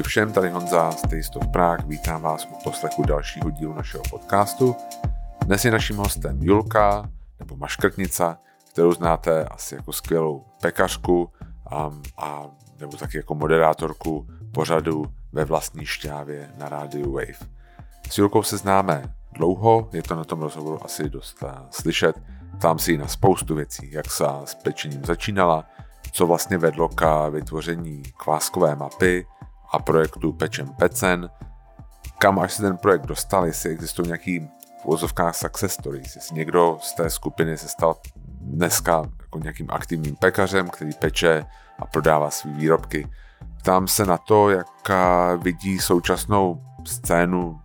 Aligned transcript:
Ahoj 0.00 0.08
všem, 0.08 0.32
tady 0.32 0.50
Honza 0.50 0.92
z 0.92 1.02
Taste 1.02 1.38
of 1.38 1.46
Prague, 1.52 1.86
vítám 1.88 2.22
vás 2.22 2.44
u 2.44 2.64
poslechu 2.64 3.02
dalšího 3.02 3.50
dílu 3.50 3.74
našeho 3.74 4.02
podcastu. 4.10 4.76
Dnes 5.44 5.64
je 5.64 5.70
naším 5.70 5.96
hostem 5.96 6.42
Julka, 6.42 7.10
nebo 7.38 7.56
Maškrtnica, 7.56 8.38
kterou 8.70 8.92
znáte 8.92 9.44
asi 9.44 9.74
jako 9.74 9.92
skvělou 9.92 10.44
pekařku 10.62 11.32
a, 11.70 11.90
a 12.18 12.46
nebo 12.78 12.96
taky 12.96 13.16
jako 13.16 13.34
moderátorku 13.34 14.26
pořadu 14.52 15.04
ve 15.32 15.44
vlastní 15.44 15.86
šťávě 15.86 16.50
na 16.58 16.68
rádiu 16.68 17.12
Wave. 17.12 17.50
S 18.10 18.18
Julkou 18.18 18.42
se 18.42 18.56
známe 18.56 19.14
dlouho, 19.32 19.88
je 19.92 20.02
to 20.02 20.14
na 20.14 20.24
tom 20.24 20.40
rozhovoru 20.40 20.84
asi 20.84 21.10
dost 21.10 21.44
slyšet. 21.70 22.22
Tam 22.60 22.78
si 22.78 22.98
na 22.98 23.08
spoustu 23.08 23.54
věcí, 23.54 23.92
jak 23.92 24.10
se 24.10 24.24
s 24.44 24.54
pečením 24.54 25.04
začínala, 25.04 25.64
co 26.12 26.26
vlastně 26.26 26.58
vedlo 26.58 26.88
k 26.88 27.28
vytvoření 27.28 28.02
kváskové 28.16 28.76
mapy 28.76 29.26
a 29.72 29.78
projektu 29.78 30.32
Pečem 30.32 30.68
Pecen, 30.68 31.30
kam 32.18 32.38
až 32.38 32.52
se 32.52 32.62
ten 32.62 32.76
projekt 32.76 33.06
dostal, 33.06 33.46
jestli 33.46 33.70
existují 33.70 34.08
nějaký 34.08 34.40
v 34.82 34.84
úvozovkách 34.84 35.36
success 35.36 35.72
stories, 35.72 36.16
jestli 36.16 36.36
někdo 36.36 36.78
z 36.82 36.94
té 36.94 37.10
skupiny 37.10 37.56
se 37.58 37.68
stal 37.68 37.96
dneska 38.40 39.02
jako 39.20 39.38
nějakým 39.38 39.66
aktivním 39.70 40.16
pekařem, 40.16 40.68
který 40.68 40.90
peče 40.92 41.46
a 41.78 41.86
prodává 41.86 42.30
své 42.30 42.50
výrobky. 42.50 43.08
Ptám 43.58 43.88
se 43.88 44.06
na 44.06 44.18
to, 44.18 44.50
jak 44.50 44.66
vidí 45.42 45.78
současnou 45.78 46.62
scénu 46.84 47.60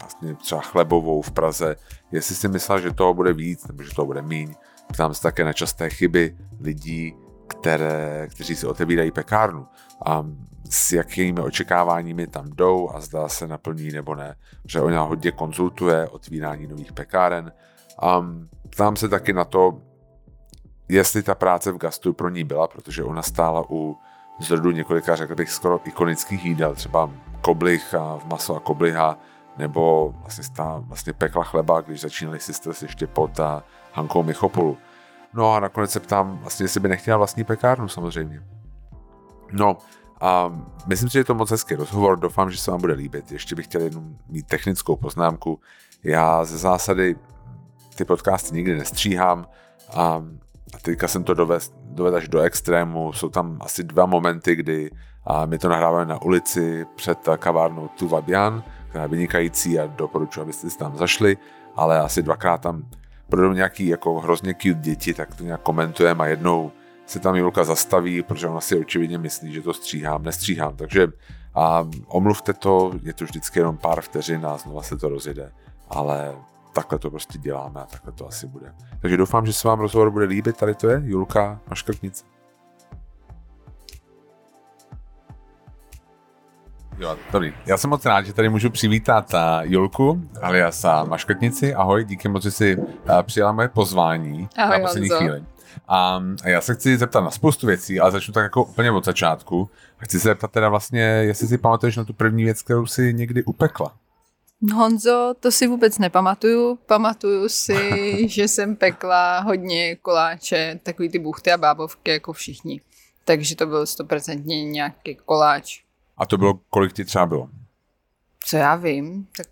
vlastně 0.00 0.34
třeba 0.34 0.60
chlebovou 0.60 1.22
v 1.22 1.30
Praze, 1.30 1.76
jestli 2.12 2.34
si 2.34 2.48
myslel, 2.48 2.80
že 2.80 2.92
toho 2.92 3.14
bude 3.14 3.32
víc 3.32 3.66
nebo 3.66 3.82
že 3.82 3.94
toho 3.94 4.06
bude 4.06 4.22
míň. 4.22 4.54
Ptám 4.92 5.14
se 5.14 5.22
také 5.22 5.44
na 5.44 5.52
časté 5.52 5.90
chyby 5.90 6.36
lidí, 6.60 7.14
které, 7.46 8.28
kteří 8.30 8.56
si 8.56 8.66
otevírají 8.66 9.10
pekárnu 9.10 9.66
a 10.06 10.26
s 10.70 10.92
jakými 10.92 11.40
očekáváními 11.40 12.26
tam 12.26 12.50
jdou 12.50 12.90
a 12.94 13.00
zda 13.00 13.28
se 13.28 13.46
naplní 13.46 13.90
nebo 13.90 14.14
ne. 14.14 14.36
Protože 14.62 14.80
ona 14.80 15.02
hodně 15.02 15.32
konzultuje 15.32 16.08
otvírání 16.08 16.66
nových 16.66 16.92
pekáren. 16.92 17.52
A 18.02 18.26
ptám 18.70 18.96
se 18.96 19.08
taky 19.08 19.32
na 19.32 19.44
to, 19.44 19.78
jestli 20.88 21.22
ta 21.22 21.34
práce 21.34 21.72
v 21.72 21.78
gastu 21.78 22.12
pro 22.12 22.28
ní 22.28 22.44
byla, 22.44 22.68
protože 22.68 23.04
ona 23.04 23.22
stála 23.22 23.64
u 23.70 23.96
zrodu 24.40 24.70
několika, 24.70 25.16
řekl 25.16 25.34
bych, 25.34 25.50
skoro 25.50 25.80
ikonických 25.84 26.44
jídel, 26.44 26.74
třeba 26.74 27.10
koblich 27.40 27.94
a 27.94 28.18
v 28.18 28.26
maso 28.26 28.56
a 28.56 28.60
kobliha, 28.60 29.18
nebo 29.58 30.14
vlastně, 30.20 30.44
stá, 30.44 30.82
vlastně 30.86 31.12
pekla 31.12 31.44
chleba, 31.44 31.80
když 31.80 32.00
začínali 32.00 32.40
Sisters 32.40 32.82
ještě 32.82 33.06
pod 33.06 33.40
a 33.40 33.64
Hankou 33.92 34.22
Michopolu. 34.22 34.78
No 35.32 35.54
a 35.54 35.60
nakonec 35.60 35.90
se 35.90 36.00
ptám, 36.00 36.38
vlastně, 36.38 36.64
jestli 36.64 36.80
by 36.80 36.88
nechtěla 36.88 37.16
vlastní 37.16 37.44
pekárnu 37.44 37.88
samozřejmě. 37.88 38.42
No, 39.52 39.76
a 40.20 40.60
myslím 40.86 41.08
si, 41.08 41.12
že 41.12 41.18
je 41.18 41.24
to 41.24 41.34
moc 41.34 41.50
hezký 41.50 41.74
rozhovor, 41.74 42.18
doufám, 42.18 42.50
že 42.50 42.58
se 42.58 42.70
vám 42.70 42.80
bude 42.80 42.94
líbit. 42.94 43.32
Ještě 43.32 43.54
bych 43.54 43.64
chtěl 43.64 43.80
jenom 43.80 44.16
mít 44.28 44.46
technickou 44.46 44.96
poznámku. 44.96 45.60
Já 46.04 46.44
ze 46.44 46.58
zásady 46.58 47.16
ty 47.94 48.04
podcasty 48.04 48.54
nikdy 48.54 48.76
nestříhám 48.76 49.46
a, 49.94 50.24
teďka 50.82 51.08
jsem 51.08 51.24
to 51.24 51.34
dovez, 51.34 51.72
dovedl 51.84 52.16
až 52.16 52.28
do 52.28 52.40
extrému. 52.40 53.12
Jsou 53.12 53.28
tam 53.28 53.58
asi 53.60 53.84
dva 53.84 54.06
momenty, 54.06 54.56
kdy 54.56 54.90
a 55.26 55.46
my 55.46 55.58
to 55.58 55.68
nahráváme 55.68 56.06
na 56.06 56.22
ulici 56.22 56.86
před 56.96 57.18
kavárnou 57.38 57.88
Tu 57.88 58.08
Vabian, 58.08 58.62
která 58.88 59.02
je 59.02 59.08
vynikající 59.08 59.78
a 59.78 59.86
doporučuji, 59.86 60.40
abyste 60.40 60.70
si 60.70 60.78
tam 60.78 60.96
zašli, 60.96 61.36
ale 61.76 62.00
asi 62.00 62.22
dvakrát 62.22 62.60
tam 62.60 62.82
pro 63.28 63.52
nějaký 63.52 63.86
jako 63.86 64.20
hrozně 64.20 64.54
cute 64.54 64.80
děti, 64.80 65.14
tak 65.14 65.34
to 65.34 65.44
nějak 65.44 65.60
komentujeme 65.60 66.24
a 66.24 66.26
jednou 66.26 66.72
se 67.06 67.20
tam 67.20 67.34
Julka 67.36 67.64
zastaví, 67.64 68.22
protože 68.22 68.48
ona 68.48 68.60
si 68.60 68.80
očividně 68.80 69.18
myslí, 69.18 69.52
že 69.52 69.62
to 69.62 69.74
stříhám, 69.74 70.22
nestříhám. 70.22 70.76
Takže 70.76 71.08
a 71.54 71.88
omluvte 72.06 72.52
to, 72.52 72.92
je 73.02 73.12
to 73.12 73.24
vždycky 73.24 73.58
jenom 73.58 73.76
pár 73.76 74.00
vteřin 74.00 74.46
a 74.46 74.56
znova 74.56 74.82
se 74.82 74.96
to 74.96 75.08
rozjede. 75.08 75.52
Ale 75.88 76.34
takhle 76.72 76.98
to 76.98 77.10
prostě 77.10 77.38
děláme 77.38 77.80
a 77.80 77.86
takhle 77.86 78.12
to 78.12 78.28
asi 78.28 78.46
bude. 78.46 78.74
Takže 79.00 79.16
doufám, 79.16 79.46
že 79.46 79.52
se 79.52 79.68
vám 79.68 79.80
rozhovor 79.80 80.10
bude 80.10 80.24
líbit. 80.24 80.56
Tady 80.56 80.74
to 80.74 80.88
je 80.88 81.02
Julka 81.04 81.60
Maškrtnice. 81.68 82.24
Jo, 86.98 87.16
dobrý. 87.32 87.54
Já 87.66 87.76
jsem 87.76 87.90
moc 87.90 88.04
rád, 88.04 88.26
že 88.26 88.32
tady 88.32 88.48
můžu 88.48 88.70
přivítat 88.70 89.34
uh, 89.34 89.40
Julku 89.62 90.22
alias 90.42 90.86
Maškrtnici. 91.08 91.74
Ahoj, 91.74 92.04
díky 92.04 92.28
moc, 92.28 92.42
že 92.42 92.50
jsi 92.50 92.76
uh, 92.76 93.22
přijala 93.22 93.52
moje 93.52 93.68
pozvání 93.68 94.48
Ahoj, 94.56 94.78
na 94.78 94.84
poslední 94.86 95.08
Honzo. 95.08 95.24
chvíli. 95.24 95.44
A, 95.88 96.22
já 96.44 96.60
se 96.60 96.74
chci 96.74 96.98
zeptat 96.98 97.20
na 97.20 97.30
spoustu 97.30 97.66
věcí, 97.66 98.00
ale 98.00 98.10
začnu 98.10 98.34
tak 98.34 98.42
jako 98.42 98.64
úplně 98.64 98.90
od 98.90 99.04
začátku. 99.04 99.70
Chci 99.98 100.20
se 100.20 100.28
zeptat 100.28 100.50
teda 100.50 100.68
vlastně, 100.68 101.00
jestli 101.00 101.48
si 101.48 101.58
pamatuješ 101.58 101.96
na 101.96 102.04
tu 102.04 102.12
první 102.12 102.44
věc, 102.44 102.62
kterou 102.62 102.86
si 102.86 103.14
někdy 103.14 103.44
upekla. 103.44 103.94
Honzo, 104.74 105.34
to 105.40 105.52
si 105.52 105.66
vůbec 105.66 105.98
nepamatuju. 105.98 106.78
Pamatuju 106.86 107.48
si, 107.48 108.28
že 108.28 108.48
jsem 108.48 108.76
pekla 108.76 109.40
hodně 109.40 109.96
koláče, 109.96 110.80
takový 110.82 111.08
ty 111.08 111.18
buchty 111.18 111.52
a 111.52 111.56
bábovky 111.56 112.10
jako 112.10 112.32
všichni. 112.32 112.80
Takže 113.24 113.56
to 113.56 113.66
byl 113.66 113.86
stoprocentně 113.86 114.64
nějaký 114.64 115.14
koláč. 115.14 115.82
A 116.16 116.26
to 116.26 116.38
bylo, 116.38 116.60
kolik 116.70 116.92
ti 116.92 117.04
třeba 117.04 117.26
bylo? 117.26 117.48
Co 118.44 118.56
já 118.56 118.76
vím, 118.76 119.26
tak 119.36 119.46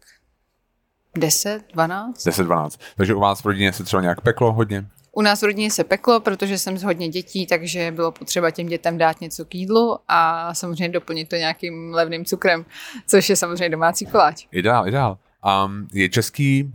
10, 1.18 1.64
12? 1.72 2.26
10-12. 2.26 2.80
Takže 2.96 3.14
u 3.14 3.20
vás 3.20 3.40
v 3.40 3.44
rodině 3.44 3.72
se 3.72 3.84
třeba 3.84 4.02
nějak 4.02 4.20
peklo 4.20 4.52
hodně? 4.52 4.86
U 5.14 5.22
nás 5.22 5.42
v 5.42 5.44
rodině 5.44 5.70
se 5.70 5.84
peklo, 5.84 6.20
protože 6.20 6.58
jsem 6.58 6.78
z 6.78 6.82
hodně 6.82 7.08
dětí, 7.08 7.46
takže 7.46 7.90
bylo 7.90 8.12
potřeba 8.12 8.50
těm 8.50 8.66
dětem 8.66 8.98
dát 8.98 9.20
něco 9.20 9.44
k 9.44 9.54
jídlu 9.54 9.98
a 10.08 10.54
samozřejmě 10.54 10.88
doplnit 10.88 11.28
to 11.28 11.36
nějakým 11.36 11.94
levným 11.94 12.24
cukrem, 12.24 12.64
což 13.06 13.30
je 13.30 13.36
samozřejmě 13.36 13.68
domácí 13.68 14.06
koláč. 14.06 14.46
Ideál, 14.52 14.88
ideál. 14.88 15.18
Um, 15.66 15.88
je 15.92 16.08
český 16.08 16.72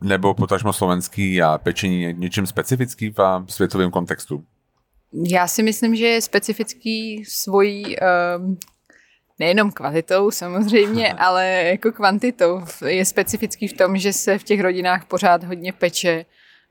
nebo 0.00 0.34
potažmo 0.34 0.72
slovenský 0.72 1.42
a 1.42 1.58
pečení 1.58 1.98
ně- 1.98 2.12
něčím 2.12 2.46
specifický 2.46 3.10
v 3.10 3.44
světovém 3.48 3.90
kontextu? 3.90 4.44
Já 5.12 5.48
si 5.48 5.62
myslím, 5.62 5.96
že 5.96 6.06
je 6.06 6.22
specifický 6.22 7.24
svojí 7.24 7.96
um, 7.96 8.58
nejenom 9.38 9.72
kvalitou 9.72 10.30
samozřejmě, 10.30 11.12
ale 11.18 11.46
jako 11.48 11.92
kvantitou. 11.92 12.60
Je 12.86 13.04
specifický 13.04 13.68
v 13.68 13.72
tom, 13.72 13.96
že 13.96 14.12
se 14.12 14.38
v 14.38 14.44
těch 14.44 14.60
rodinách 14.60 15.04
pořád 15.04 15.44
hodně 15.44 15.72
peče, 15.72 16.24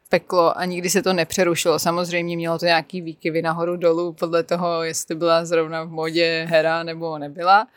peklo 0.09 0.57
a 0.57 0.65
nikdy 0.65 0.89
se 0.89 1.01
to 1.01 1.13
nepřerušilo. 1.13 1.79
Samozřejmě 1.79 2.35
mělo 2.35 2.59
to 2.59 2.65
nějaký 2.65 3.01
výkyvy 3.01 3.41
nahoru 3.41 3.75
dolů 3.75 4.13
podle 4.13 4.43
toho, 4.43 4.83
jestli 4.83 5.15
byla 5.15 5.45
zrovna 5.45 5.83
v 5.83 5.89
modě 5.89 6.47
hera 6.49 6.83
nebo 6.83 7.17
nebyla. 7.17 7.67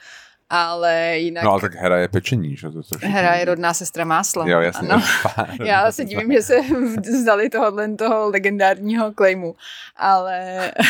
Ale 0.52 1.18
jinak 1.18 1.44
No 1.44 1.50
ale 1.50 1.60
tak 1.60 1.74
hera 1.74 1.98
je 1.98 2.08
pečení, 2.08 2.56
že 2.56 2.70
to, 2.70 2.82
všichni 2.82 3.08
hera 3.08 3.34
je 3.34 3.44
rodná 3.44 3.74
sestra 3.74 4.04
másla. 4.04 4.48
Jo, 4.48 4.60
jasně. 4.60 4.88
Ano. 4.88 5.02
Já 5.64 5.92
se 5.92 6.04
divím, 6.04 6.32
že 6.32 6.42
se 6.42 6.56
vzdali 7.10 7.50
tohohle 7.50 7.88
toho 7.88 8.30
legendárního 8.30 9.12
claimu, 9.14 9.54
ale 9.96 10.72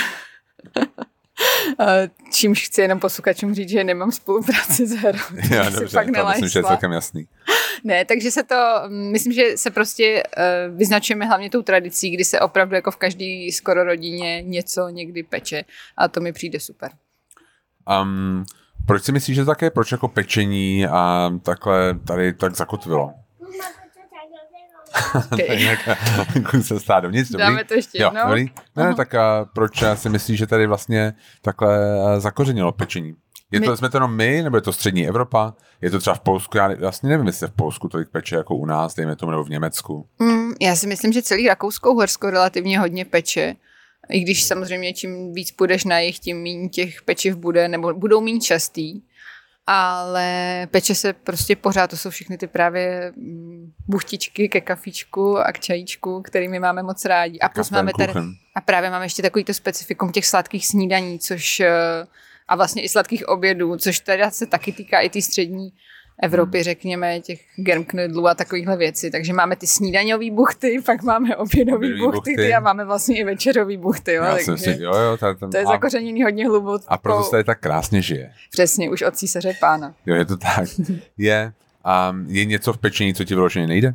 čímž 2.33 2.67
chci 2.67 2.81
jenom 2.81 3.01
posluchačům 3.01 3.55
říct, 3.55 3.69
že 3.69 3.85
nemám 3.85 4.13
spolupráci 4.13 4.87
s 4.87 4.93
herou. 4.93 5.19
Já, 5.51 5.65
takže 5.65 5.77
si 5.77 5.81
dobře, 5.81 5.97
fakt 5.97 6.07
to 6.17 6.29
myslím, 6.29 6.49
že 6.49 6.59
je 6.59 6.65
celkem 6.65 6.93
jasný. 6.93 7.27
Ne, 7.85 8.05
takže 8.05 8.31
se 8.31 8.43
to, 8.43 8.57
myslím, 8.89 9.33
že 9.33 9.43
se 9.57 9.71
prostě 9.71 10.23
uh, 10.23 10.77
vyznačujeme 10.77 11.27
hlavně 11.27 11.51
tou 11.51 11.63
tradicí, 11.63 12.11
kdy 12.11 12.25
se 12.25 12.41
opravdu 12.41 12.75
jako 12.75 12.91
v 12.91 12.97
každý 12.97 13.53
skoro 13.53 13.85
rodině 13.85 14.43
něco 14.43 14.89
někdy 14.89 15.23
peče 15.23 15.65
a 15.97 16.09
to 16.09 16.21
mi 16.21 16.33
přijde 16.33 16.61
super. 16.61 16.91
Um, 18.03 18.45
proč 18.87 19.03
si 19.03 19.13
myslíš, 19.13 19.37
že 19.37 19.45
také, 19.45 19.71
proč 19.71 19.93
jako 19.93 20.09
pečení 20.09 20.87
a 20.87 21.31
takhle 21.43 21.99
tady 22.07 22.33
tak 22.33 22.57
zakotvilo? 22.57 23.15
Okay. 25.33 25.77
Tak 26.17 26.55
se 26.63 26.81
stát 26.81 27.01
dovnitř, 27.01 27.31
dobrý? 27.31 27.47
Dáme 27.47 27.65
to 27.65 27.75
ještě 27.75 28.03
Jo, 28.03 28.11
dobrý? 28.27 28.45
Ne, 28.77 28.85
Aha. 28.85 28.95
tak 28.95 29.15
a 29.15 29.45
proč 29.55 29.83
si 29.95 30.09
myslíš, 30.09 30.39
že 30.39 30.47
tady 30.47 30.67
vlastně 30.67 31.15
takhle 31.43 32.01
a, 32.01 32.21
zakořenilo 32.21 32.73
pečení? 32.73 33.15
Je 33.53 33.61
to, 33.61 33.71
My- 33.71 33.77
jsme 33.77 33.91
to 33.91 33.97
jenom 33.97 34.17
my, 34.17 34.43
nebo 34.43 34.57
je 34.57 34.61
to 34.61 34.73
střední 34.73 35.09
Evropa? 35.09 35.55
Je 35.81 35.91
to 35.91 35.99
třeba 35.99 36.15
v 36.15 36.21
Polsku? 36.21 36.57
Já 36.57 36.75
vlastně 36.75 37.09
nevím, 37.09 37.27
jestli 37.27 37.47
v 37.47 37.53
Polsku 37.53 37.89
tolik 37.89 38.09
peče 38.09 38.37
jako 38.37 38.57
u 38.57 38.67
nás, 38.67 38.95
dejme 38.95 39.17
tomu, 39.17 39.31
nebo 39.31 39.45
v 39.45 39.51
Německu. 39.51 40.07
Mm, 40.19 40.53
já 40.61 40.77
si 40.77 40.87
myslím, 40.87 41.13
že 41.13 41.23
celý 41.23 41.49
Rakousko-Horsko 41.49 42.31
relativně 42.31 42.79
hodně 42.79 43.05
peče. 43.05 43.57
I 44.11 44.21
když 44.21 44.45
samozřejmě 44.45 44.95
čím 44.95 45.33
víc 45.33 45.51
půjdeš 45.51 45.85
na 45.85 45.99
jich, 45.99 46.19
tím 46.19 46.43
méně 46.43 46.69
těch 46.69 47.03
pečiv 47.03 47.37
bude, 47.37 47.69
nebo 47.69 47.95
budou 47.95 48.21
méně 48.21 48.41
častý. 48.41 49.03
Ale 49.67 50.69
peče 50.71 50.95
se 50.95 51.13
prostě 51.13 51.57
pořád, 51.57 51.91
to 51.91 51.97
jsou 51.97 52.11
všechny 52.11 52.39
ty 52.39 52.47
právě 52.47 53.13
mm, 53.17 53.73
buchtičky 53.89 54.49
ke 54.49 54.61
kafičku 54.61 55.39
a 55.39 55.53
k 55.53 55.61
čajíčku, 55.61 56.23
kterými 56.23 56.59
máme 56.59 56.83
moc 56.83 57.05
rádi. 57.05 57.39
A 57.39 57.49
plus 57.49 57.71
máme 57.71 57.93
tady, 57.99 58.13
a 58.57 58.61
právě 58.61 58.91
máme 58.91 59.05
ještě 59.05 59.23
takový 59.23 59.45
to 59.45 59.55
specifikum 59.55 60.13
těch 60.13 60.27
sladkých 60.27 60.67
snídaní, 60.67 61.19
což 61.19 61.61
eh, 61.61 61.71
a 62.51 62.57
vlastně 62.57 62.83
i 62.83 62.89
sladkých 62.89 63.29
obědů, 63.29 63.77
což 63.77 64.01
teda 64.01 64.31
se 64.31 64.47
taky 64.47 64.73
týká 64.73 65.01
i 65.01 65.09
té 65.11 65.23
střední 65.23 65.73
Evropy, 66.23 66.63
řekněme, 66.63 67.21
těch 67.21 67.41
germknudlů 67.57 68.29
a 68.29 68.35
takovýchhle 68.35 68.77
věcí. 68.77 69.11
Takže 69.11 69.33
máme 69.33 69.57
ty 69.57 69.67
snídaňové 69.67 70.31
buchty, 70.31 70.83
pak 70.87 71.03
máme 71.03 71.37
obědové 71.37 71.89
buchty, 71.89 72.31
buchty 72.31 72.55
a 72.55 72.61
máme 72.61 72.85
vlastně 72.85 73.19
i 73.19 73.25
večerové 73.25 73.77
buchty. 73.77 74.13
Jo, 74.13 74.23
Já 74.25 74.31
takže 74.31 74.45
jsem 74.45 74.59
si, 74.59 74.77
jo, 74.83 74.95
jo, 74.95 75.17
ta, 75.17 75.35
ta, 75.35 75.49
to 75.49 75.57
je 75.57 75.67
zakořeněný 75.67 76.23
hodně 76.23 76.49
hluboko. 76.49 76.85
a 76.89 76.99
proto 76.99 77.23
se 77.23 77.31
tady 77.31 77.45
tak 77.45 77.61
krásně 77.61 78.03
žije. 78.03 78.33
Přesně, 78.51 78.91
už 78.91 79.03
od 79.03 79.17
císaře 79.17 79.53
pána. 79.61 79.95
Jo, 80.07 80.15
je 80.15 80.25
to 80.25 80.37
tak. 80.37 80.69
Je, 81.19 81.53
um, 82.11 82.27
je 82.29 82.45
něco 82.45 82.73
v 82.73 82.79
pečení, 82.79 83.15
co 83.15 83.25
ti 83.25 83.35
vyloženě 83.35 83.67
nejde? 83.67 83.95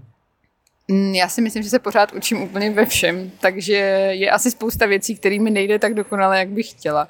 Mm, 0.88 1.16
Já 1.16 1.30
si 1.30 1.42
myslím, 1.42 1.63
že 1.63 1.69
se 1.69 1.80
pořád 1.80 2.13
učím 2.13 2.42
úplně 2.42 2.69
ve 2.72 2.86
všem, 2.86 3.31
takže 3.40 3.74
je 4.12 4.31
asi 4.31 4.52
spousta 4.52 4.86
věcí, 4.86 5.16
kterými 5.16 5.52
nejde 5.52 5.80
tak 5.80 5.94
dokonale, 5.94 6.40
jak 6.40 6.50
bych 6.50 6.69
chtěla. 6.69 7.07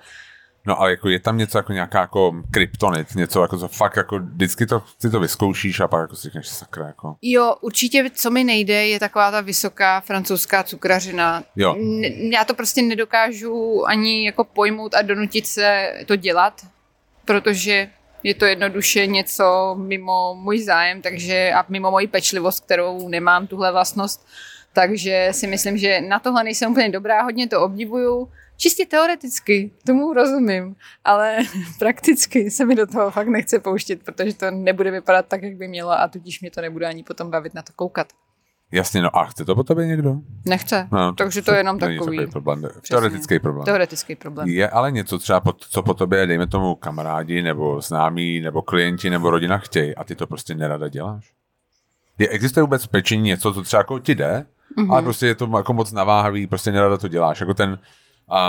No 0.67 0.79
ale 0.81 0.91
jako 0.91 1.09
je 1.09 1.19
tam 1.19 1.37
něco 1.37 1.57
jako 1.57 1.73
nějaká 1.73 1.99
jako 1.99 2.33
kryptonit, 2.51 3.15
něco 3.15 3.41
jako 3.41 3.57
co 3.57 3.67
fakt 3.67 3.95
jako 3.97 4.19
vždycky 4.19 4.65
to, 4.65 4.83
ty 5.01 5.09
to 5.09 5.19
vyzkoušíš 5.19 5.79
a 5.79 5.87
pak 5.87 6.01
jako 6.01 6.15
si 6.15 6.21
řekneš 6.21 6.47
sakra 6.47 6.87
jako. 6.87 7.15
Jo, 7.21 7.55
určitě, 7.61 8.09
co 8.13 8.31
mi 8.31 8.43
nejde, 8.43 8.87
je 8.87 8.99
taková 8.99 9.31
ta 9.31 9.41
vysoká 9.41 10.01
francouzská 10.01 10.63
cukrařina. 10.63 11.43
Jo. 11.55 11.75
N- 11.79 12.03
já 12.33 12.45
to 12.45 12.53
prostě 12.53 12.81
nedokážu 12.81 13.85
ani 13.87 14.25
jako 14.25 14.43
pojmout 14.43 14.93
a 14.93 15.01
donutit 15.01 15.47
se 15.47 15.93
to 16.05 16.15
dělat, 16.15 16.61
protože 17.25 17.89
je 18.23 18.33
to 18.33 18.45
jednoduše 18.45 19.07
něco 19.07 19.75
mimo 19.79 20.35
můj 20.35 20.61
zájem, 20.61 21.01
takže 21.01 21.51
a 21.55 21.65
mimo 21.69 21.91
moji 21.91 22.07
pečlivost, 22.07 22.65
kterou 22.65 23.09
nemám 23.09 23.47
tuhle 23.47 23.71
vlastnost, 23.71 24.27
takže 24.73 25.27
si 25.31 25.47
myslím, 25.47 25.77
že 25.77 26.01
na 26.01 26.19
tohle 26.19 26.43
nejsem 26.43 26.71
úplně 26.71 26.89
dobrá, 26.89 27.21
hodně 27.23 27.47
to 27.47 27.61
obdivuju. 27.61 28.29
Čistě 28.57 28.85
teoreticky, 28.85 29.71
tomu 29.85 30.13
rozumím, 30.13 30.75
ale 31.03 31.37
prakticky 31.79 32.51
se 32.51 32.65
mi 32.65 32.75
do 32.75 32.87
toho 32.87 33.11
fakt 33.11 33.27
nechce 33.27 33.59
pouštět, 33.59 34.03
protože 34.03 34.33
to 34.33 34.51
nebude 34.51 34.91
vypadat 34.91 35.25
tak, 35.27 35.43
jak 35.43 35.55
by 35.55 35.67
mělo 35.67 35.91
a 35.91 36.07
tudíž 36.07 36.41
mě 36.41 36.51
to 36.51 36.61
nebude 36.61 36.85
ani 36.87 37.03
potom 37.03 37.31
bavit 37.31 37.53
na 37.53 37.61
to 37.61 37.73
koukat. 37.75 38.07
Jasně, 38.71 39.01
no 39.01 39.17
a 39.17 39.25
chce 39.25 39.45
to 39.45 39.55
po 39.55 39.63
tobě 39.63 39.87
někdo? 39.87 40.15
Nechce, 40.45 40.87
No, 40.91 41.13
takže 41.13 41.41
to 41.41 41.51
je 41.51 41.57
jenom 41.57 41.77
není 41.77 41.97
takový 41.97 42.27
problém, 42.27 42.63
teoretický 42.89 43.39
problém. 43.39 43.65
teoretický 43.65 44.15
problém. 44.15 44.47
Je 44.47 44.69
ale 44.69 44.91
něco 44.91 45.19
třeba, 45.19 45.39
po, 45.39 45.53
co 45.53 45.83
po 45.83 45.93
tobě, 45.93 46.27
dejme 46.27 46.47
tomu 46.47 46.75
kamarádi, 46.75 47.41
nebo 47.41 47.81
známí, 47.81 48.39
nebo 48.39 48.61
klienti, 48.61 49.09
nebo 49.09 49.29
rodina 49.29 49.57
chtějí 49.57 49.95
a 49.95 50.03
ty 50.03 50.15
to 50.15 50.27
prostě 50.27 50.55
nerada 50.55 50.87
děláš? 50.87 51.33
Je, 52.19 52.27
existuje 52.27 52.63
vůbec 52.63 52.83
v 52.83 52.87
pečení 52.87 53.23
něco, 53.23 53.53
co 53.53 53.61
třeba 53.61 53.79
jako 53.79 53.99
ti 53.99 54.15
jde, 54.15 54.45
mm-hmm. 54.77 54.91
ale 54.93 55.01
prostě 55.01 55.27
je 55.27 55.35
to 55.35 55.49
jako 55.57 55.73
moc 55.73 55.91
naváhavý, 55.91 56.47
prostě 56.47 56.71
nerada 56.71 56.97
to 56.97 57.07
děláš. 57.07 57.39
Jako 57.39 57.53
ten, 57.53 57.79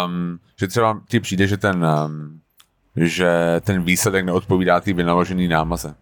um, 0.07 0.39
že 0.61 0.69
třeba 0.69 1.03
ti 1.09 1.21
přijde, 1.21 1.47
že 1.47 1.57
ten, 1.57 1.87
um, 2.07 2.41
že 2.97 3.31
ten 3.61 3.83
výsledek 3.83 4.25
neodpovídá 4.25 4.81
té 4.81 4.93
vynaložený 4.93 5.49
námaze. 5.49 5.95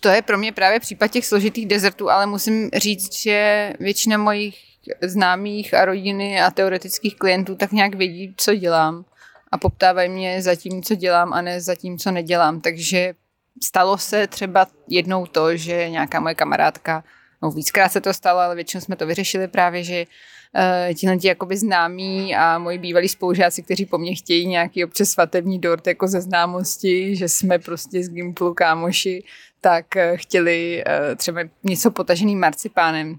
To 0.00 0.08
je 0.08 0.22
pro 0.22 0.38
mě 0.38 0.52
právě 0.52 0.80
případ 0.80 1.08
těch 1.08 1.26
složitých 1.26 1.66
dezertů, 1.66 2.10
ale 2.10 2.26
musím 2.26 2.70
říct, 2.76 3.22
že 3.22 3.72
většina 3.80 4.18
mojich 4.18 4.56
známých 5.02 5.74
a 5.74 5.84
rodiny 5.84 6.40
a 6.40 6.50
teoretických 6.50 7.16
klientů 7.16 7.54
tak 7.54 7.72
nějak 7.72 7.94
vědí, 7.94 8.34
co 8.36 8.54
dělám 8.54 9.04
a 9.52 9.58
poptávají 9.58 10.08
mě 10.08 10.42
za 10.42 10.54
tím, 10.54 10.82
co 10.82 10.94
dělám 10.94 11.32
a 11.32 11.42
ne 11.42 11.60
za 11.60 11.74
tím, 11.74 11.98
co 11.98 12.10
nedělám. 12.10 12.60
Takže 12.60 13.14
stalo 13.64 13.98
se 13.98 14.26
třeba 14.26 14.66
jednou 14.88 15.26
to, 15.26 15.56
že 15.56 15.90
nějaká 15.90 16.20
moje 16.20 16.34
kamarádka, 16.34 17.04
no 17.42 17.50
víckrát 17.50 17.92
se 17.92 18.00
to 18.00 18.14
stalo, 18.14 18.40
ale 18.40 18.54
většinou 18.54 18.80
jsme 18.80 18.96
to 18.96 19.06
vyřešili 19.06 19.48
právě, 19.48 19.84
že 19.84 20.04
tihle 20.94 21.16
ti 21.16 21.28
jakoby 21.28 21.56
známí 21.56 22.36
a 22.36 22.58
moji 22.58 22.78
bývalí 22.78 23.08
spolužáci, 23.08 23.62
kteří 23.62 23.86
po 23.86 23.98
mně 23.98 24.14
chtějí 24.14 24.46
nějaký 24.46 24.84
občas 24.84 25.08
svatební 25.08 25.58
dort 25.58 25.86
jako 25.86 26.08
ze 26.08 26.20
známosti, 26.20 27.16
že 27.16 27.28
jsme 27.28 27.58
prostě 27.58 28.04
z 28.04 28.08
Gimplu 28.08 28.54
kámoši, 28.54 29.24
tak 29.60 29.96
eh, 29.96 30.16
chtěli 30.16 30.84
uh, 30.86 31.14
třeba 31.16 31.40
něco 31.64 31.90
potažený 31.90 32.36
marcipánem. 32.36 33.16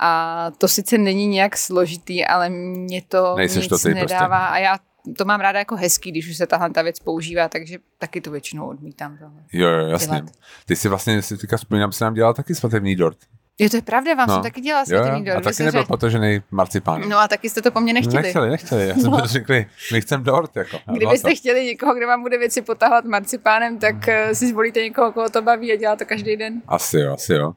A 0.00 0.50
to 0.58 0.68
sice 0.68 0.98
není 0.98 1.26
nějak 1.26 1.56
složitý, 1.56 2.24
ale 2.24 2.50
mě 2.50 3.02
to 3.08 3.34
Nejseš 3.36 3.62
nic 3.62 3.68
to 3.68 3.88
ty 3.88 3.94
nedává 3.94 4.28
prostě. 4.28 4.52
a 4.52 4.58
já 4.58 4.78
to 5.18 5.24
mám 5.24 5.40
ráda 5.40 5.58
jako 5.58 5.76
hezký, 5.76 6.10
když 6.10 6.30
už 6.30 6.36
se 6.36 6.46
tahle 6.46 6.70
ta 6.70 6.82
věc 6.82 7.00
používá, 7.00 7.48
takže 7.48 7.78
taky 7.98 8.20
to 8.20 8.30
většinou 8.30 8.68
odmítám. 8.68 9.18
Jo, 9.52 9.68
jo, 9.68 9.86
jasně. 9.86 10.16
Dělat. 10.16 10.30
Ty 10.66 10.76
si 10.76 10.88
vlastně, 10.88 11.22
si 11.22 11.38
teďka 11.38 11.56
vzpomínám, 11.56 11.92
si 11.92 12.04
nám 12.04 12.14
dělal 12.14 12.34
taky 12.34 12.54
svatební 12.54 12.96
dort. 12.96 13.18
Jo, 13.58 13.68
to 13.68 13.76
je 13.76 13.82
pravda, 13.82 14.14
vám 14.14 14.28
No. 14.28 14.34
jsem 14.34 14.42
taky 14.42 14.60
dělala 14.60 14.84
světelný 14.84 15.24
dort. 15.24 15.36
a 15.36 15.40
taky 15.40 15.62
nebyl 15.62 15.80
řekl- 15.80 15.88
potažený 15.92 16.42
marcipán. 16.50 17.08
No 17.08 17.18
a 17.18 17.28
taky 17.28 17.50
jste 17.50 17.62
to 17.62 17.70
po 17.70 17.80
mně 17.80 17.92
nechtěli. 17.92 18.22
Nechtěli, 18.22 18.50
nechtěli. 18.50 18.88
Já 18.88 18.94
jsem 18.94 19.10
No. 19.10 19.20
řekli, 19.24 19.66
my 19.92 20.00
chceme 20.00 20.24
dort. 20.24 20.56
Jako. 20.56 20.78
Kdybyste 20.92 21.28
to. 21.30 21.36
chtěli 21.36 21.64
někoho, 21.66 21.94
kdo 21.94 22.06
vám 22.06 22.22
bude 22.22 22.38
věci 22.38 22.62
potahovat 22.62 23.04
marcipánem, 23.04 23.78
tak 23.78 24.08
eh, 24.08 24.34
si 24.34 24.48
zvolíte 24.48 24.80
někoho, 24.82 25.12
koho 25.12 25.28
to 25.30 25.42
baví 25.42 25.72
a 25.72 25.76
dělá 25.76 25.96
to 25.96 26.04
každý 26.04 26.36
den. 26.36 26.62
Asi 26.68 26.98
jo, 26.98 27.12
asi 27.14 27.32
jo. 27.34 27.52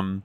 Um, 0.00 0.22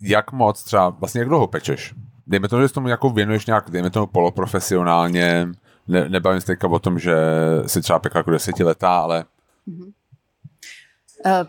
jak 0.00 0.32
moc 0.32 0.62
třeba, 0.62 0.88
vlastně 0.88 1.18
jak 1.20 1.28
dlouho 1.28 1.46
pečeš? 1.46 1.94
Dejme 2.26 2.48
tomu, 2.48 2.62
že 2.62 2.68
tomu 2.68 2.88
jako 2.88 3.10
věnuješ 3.10 3.46
nějak, 3.46 3.70
dejme 3.70 3.90
tomu 3.90 4.06
poloprofesionálně, 4.06 5.48
ne, 5.88 6.08
nebavím 6.08 6.40
se 6.40 6.46
teďka 6.46 6.68
o 6.68 6.78
tom, 6.78 6.98
že 6.98 7.14
si 7.66 7.80
třeba 7.82 7.98
pekla 7.98 8.18
jako 8.18 8.30
desetiletá, 8.30 8.98
ale 8.98 9.24
Uh, 9.66 9.84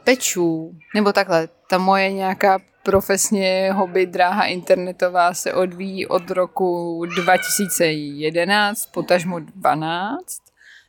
peču, 0.04 0.76
nebo 0.96 1.14
takhle, 1.14 1.50
ta 1.70 1.78
moje 1.78 2.12
nějaká 2.12 2.60
profesně 2.84 3.72
hobby 3.74 4.06
dráha 4.06 4.46
internetová 4.46 5.34
se 5.34 5.54
odvíjí 5.54 6.08
od 6.08 6.32
roku 6.32 7.02
2011, 7.16 8.86
potažmo 8.86 9.40
12, 9.40 10.22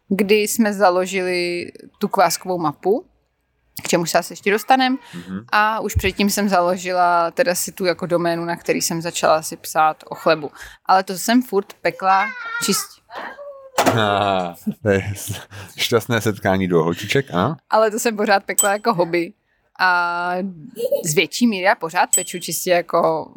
kdy 0.08 0.34
jsme 0.34 0.74
založili 0.74 1.72
tu 1.98 2.08
kváskovou 2.08 2.58
mapu, 2.58 3.06
k 3.82 3.88
čemu 3.88 4.06
se 4.06 4.18
asi 4.18 4.32
ještě 4.32 4.50
dostanem. 4.50 4.96
Mm-hmm. 4.96 5.44
A 5.52 5.80
už 5.80 5.94
předtím 5.94 6.30
jsem 6.30 6.48
založila 6.48 7.30
teda 7.30 7.54
si 7.54 7.72
tu 7.72 7.84
jako 7.84 8.06
doménu, 8.06 8.44
na 8.44 8.56
který 8.56 8.82
jsem 8.82 9.02
začala 9.02 9.42
si 9.42 9.56
psát 9.56 10.04
o 10.06 10.14
chlebu. 10.14 10.50
Ale 10.86 11.02
to 11.02 11.18
jsem 11.18 11.42
furt 11.42 11.72
pekla 11.82 12.26
čistě. 12.64 13.00
Ah, 13.86 14.54
to 14.82 14.88
je 14.88 15.12
šťastné 15.76 16.20
setkání 16.20 16.68
dvou 16.68 16.82
holčiček, 16.82 17.26
ano? 17.30 17.56
ale 17.70 17.90
to 17.90 17.98
jsem 17.98 18.16
pořád 18.16 18.44
pekla 18.44 18.72
jako 18.72 18.94
hobby. 18.94 19.32
A 19.80 20.34
z 21.04 21.14
větší 21.14 21.46
míry 21.46 21.64
já 21.64 21.74
pořád 21.74 22.08
peču 22.14 22.38
čistě 22.38 22.70
jako 22.70 23.30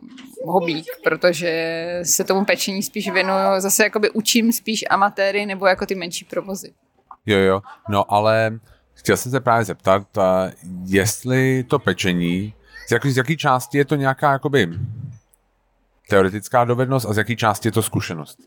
hobík, 0.46 0.86
protože 1.04 2.00
se 2.04 2.24
tomu 2.24 2.46
pečení 2.46 2.84
spíš 2.84 3.12
věnuju, 3.12 3.60
zase 3.60 3.84
jakoby 3.84 4.10
učím 4.10 4.54
spíš 4.54 4.84
amatéry 4.90 5.46
nebo 5.46 5.68
jako 5.68 5.86
ty 5.86 5.96
menší 5.96 6.26
provozy. 6.26 6.74
Jo, 7.26 7.38
jo, 7.38 7.62
no 7.90 8.14
ale 8.14 8.60
chtěl 8.94 9.18
jsem 9.18 9.32
se 9.32 9.40
právě 9.40 9.66
zeptat, 9.66 10.18
a 10.18 10.52
jestli 10.86 11.64
to 11.64 11.80
pečení, 11.80 12.54
z 12.88 12.92
jaký, 12.92 13.12
z 13.12 13.18
jaký 13.18 13.38
části 13.38 13.78
je 13.78 13.86
to 13.86 13.96
nějaká 13.96 14.32
jakoby 14.32 14.70
teoretická 16.10 16.66
dovednost 16.66 17.06
a 17.10 17.14
z 17.14 17.18
jaký 17.18 17.36
části 17.36 17.68
je 17.68 17.72
to 17.72 17.82
zkušenost? 17.82 18.40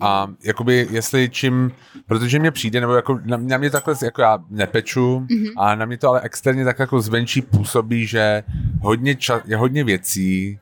A 0.00 0.28
jakoby, 0.44 0.86
jestli 0.90 1.28
čím, 1.28 1.72
protože 2.06 2.38
mě 2.38 2.50
přijde, 2.50 2.80
nebo 2.80 2.94
jako 2.94 3.20
na, 3.24 3.36
na 3.36 3.58
mě 3.58 3.70
takhle, 3.70 3.94
jako 4.02 4.22
já 4.22 4.38
nepeču, 4.50 5.18
mm-hmm. 5.18 5.52
a 5.56 5.74
na 5.74 5.86
mě 5.86 5.98
to 5.98 6.08
ale 6.08 6.20
externě 6.20 6.64
tak 6.64 6.78
jako 6.78 7.00
zvenčí 7.00 7.42
působí, 7.42 8.06
že 8.06 8.42
hodně, 8.80 9.14
ča, 9.14 9.40
je 9.44 9.56
hodně 9.56 9.84
věcí 9.84 10.58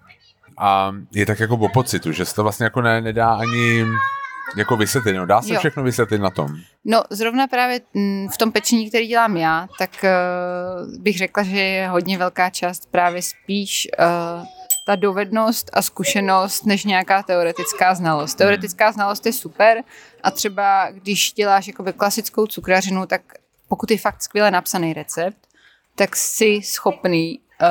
a 0.59 0.93
je 1.15 1.27
tak 1.27 1.41
jako 1.41 1.55
o 1.57 1.69
pocitu, 1.69 2.13
že 2.13 2.25
se 2.25 2.35
to 2.35 2.43
vlastně 2.43 2.65
jako 2.65 2.81
ne, 2.81 3.01
nedá 3.01 3.35
ani 3.35 3.85
jako 4.57 4.77
vysvětlit, 4.77 5.13
no 5.13 5.27
dá 5.27 5.43
se 5.43 5.53
Jo. 5.53 5.59
všechno 5.59 5.83
vysvětlit 5.83 6.21
na 6.21 6.31
tom. 6.31 6.49
No 6.85 7.03
zrovna 7.11 7.47
právě 7.47 7.81
mm, 7.95 8.29
v 8.29 8.37
tom 8.37 8.53
pečení, 8.53 8.89
který 8.89 9.07
dělám 9.07 9.37
já, 9.37 9.69
tak 9.79 9.91
uh, 10.05 11.03
bych 11.03 11.19
řekla, 11.19 11.43
že 11.43 11.59
je 11.59 11.89
hodně 11.89 12.19
velká 12.19 12.51
část 12.51 12.91
právě 12.91 13.23
spíš 13.23 13.89
uh, 13.99 14.45
ta 14.85 14.97
dovednost 14.97 15.71
a 15.73 15.83
zkušenost, 15.83 16.67
než 16.67 16.85
nějaká 16.85 17.23
teoretická 17.23 17.95
znalost. 17.95 18.35
Teoretická 18.35 18.93
znalost 18.93 19.27
je 19.27 19.33
super 19.33 19.79
a 20.23 20.31
třeba 20.31 20.91
když 20.91 21.33
děláš 21.33 21.67
jakoby 21.67 21.93
klasickou 21.93 22.47
cukrařinu, 22.47 23.07
tak 23.07 23.21
pokud 23.69 23.91
je 23.91 23.99
fakt 23.99 24.23
skvěle 24.23 24.51
napsaný 24.51 24.93
recept, 24.93 25.39
tak 25.95 26.17
jsi 26.17 26.61
schopný 26.65 27.41
uh, 27.63 27.69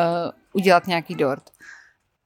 udělat 0.54 0.88
nějaký 0.88 1.16
dort. 1.16 1.44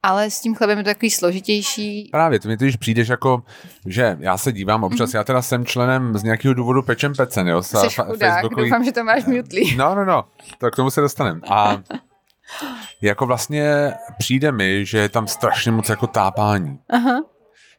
Ale 0.02 0.30
s 0.30 0.40
tím 0.40 0.54
chlebem 0.54 0.78
je 0.78 0.84
to 0.84 0.90
takový 0.90 1.10
složitější. 1.10 2.08
Právě, 2.12 2.40
to 2.40 2.48
mi 2.48 2.56
totiž 2.56 2.76
přijdeš 2.76 3.08
jako, 3.08 3.42
že 3.86 4.16
já 4.20 4.38
se 4.38 4.52
dívám 4.52 4.84
občas, 4.84 5.10
mm-hmm. 5.10 5.16
já 5.16 5.24
teda 5.24 5.42
jsem 5.42 5.66
členem 5.66 6.18
z 6.18 6.22
nějakého 6.22 6.54
důvodu 6.54 6.82
Pečem 6.82 7.12
Pecen, 7.14 7.48
jo, 7.48 7.62
Jsi 7.62 7.76
fa- 7.76 8.06
chudák, 8.06 8.44
facebookový- 8.44 8.64
doufám, 8.64 8.84
že 8.84 8.92
to 8.92 9.04
máš 9.04 9.24
mutlý. 9.24 9.76
No, 9.76 9.94
no, 9.94 10.04
no, 10.04 10.24
to 10.58 10.70
k 10.70 10.76
tomu 10.76 10.90
se 10.90 11.00
dostaneme. 11.00 11.40
A 11.50 11.82
jako 13.02 13.26
vlastně 13.26 13.94
přijde 14.18 14.52
mi, 14.52 14.86
že 14.86 14.98
je 14.98 15.08
tam 15.08 15.26
strašně 15.26 15.72
moc 15.72 15.88
jako 15.88 16.06
tápání. 16.06 16.78
Aha. 16.90 17.20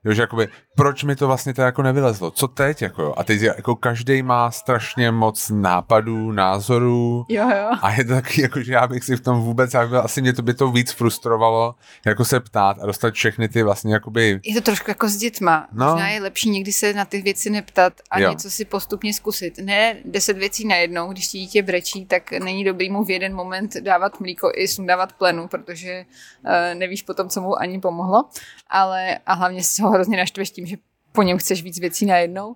Jo, 0.04 0.14
že 0.14 0.22
jakoby, 0.22 0.50
proč 0.80 1.04
mi 1.04 1.16
to 1.16 1.28
vlastně 1.28 1.54
to 1.54 1.62
jako 1.62 1.82
nevylezlo? 1.82 2.32
Co 2.32 2.48
teď? 2.48 2.82
Jako, 2.82 3.02
jo? 3.02 3.14
A 3.18 3.24
teď 3.24 3.42
jako 3.42 3.76
každý 3.76 4.22
má 4.22 4.52
strašně 4.52 5.12
moc 5.12 5.52
nápadů, 5.56 6.32
názorů. 6.32 7.26
Jo, 7.30 7.50
jo. 7.50 7.70
A 7.82 7.92
je 7.92 8.06
to 8.06 8.14
taky, 8.14 8.42
jako, 8.42 8.62
že 8.62 8.74
já 8.74 8.88
bych 8.88 9.04
si 9.04 9.16
v 9.16 9.22
tom 9.22 9.42
vůbec, 9.42 9.74
já 9.74 9.88
byl, 9.88 10.00
asi 10.00 10.22
mě 10.22 10.34
to 10.34 10.42
by 10.42 10.54
to 10.54 10.72
víc 10.72 10.92
frustrovalo, 10.92 11.76
jako 12.06 12.26
se 12.26 12.40
ptát 12.40 12.78
a 12.82 12.86
dostat 12.86 13.14
všechny 13.14 13.50
ty 13.50 13.64
vlastně 13.64 13.94
jakoby... 13.94 14.40
Je 14.44 14.54
to 14.54 14.62
trošku 14.62 14.92
jako 14.92 15.10
s 15.10 15.18
dětma. 15.18 15.68
No. 15.72 15.86
Možná 15.86 16.10
je 16.10 16.22
lepší 16.22 16.50
někdy 16.50 16.72
se 16.72 16.94
na 16.94 17.06
ty 17.06 17.22
věci 17.22 17.50
neptat 17.50 17.94
a 18.12 18.20
jo. 18.20 18.30
něco 18.30 18.50
si 18.50 18.66
postupně 18.66 19.14
zkusit. 19.14 19.58
Ne 19.58 19.96
deset 20.06 20.38
věcí 20.38 20.68
najednou, 20.68 21.12
když 21.12 21.28
ti 21.28 21.40
dítě 21.40 21.64
brečí, 21.64 22.06
tak 22.06 22.32
není 22.32 22.64
dobrý 22.64 22.90
mu 22.90 23.04
v 23.04 23.10
jeden 23.10 23.36
moment 23.36 23.74
dávat 23.78 24.20
mlíko 24.20 24.52
i 24.56 24.68
sundávat 24.68 25.14
plenu, 25.14 25.48
protože 25.48 26.06
uh, 26.46 26.80
nevíš 26.80 27.02
potom, 27.02 27.30
co 27.30 27.42
mu 27.42 27.62
ani 27.62 27.80
pomohlo. 27.80 28.26
Ale 28.70 29.18
a 29.26 29.34
hlavně 29.34 29.64
se 29.64 29.84
ho 29.84 29.92
hrozně 29.92 30.18
naštveš 30.18 30.52
tím, 30.52 30.66
po 31.12 31.24
něm 31.24 31.38
chceš 31.38 31.64
víc 31.64 31.80
věcí 31.80 32.06
najednou. 32.06 32.56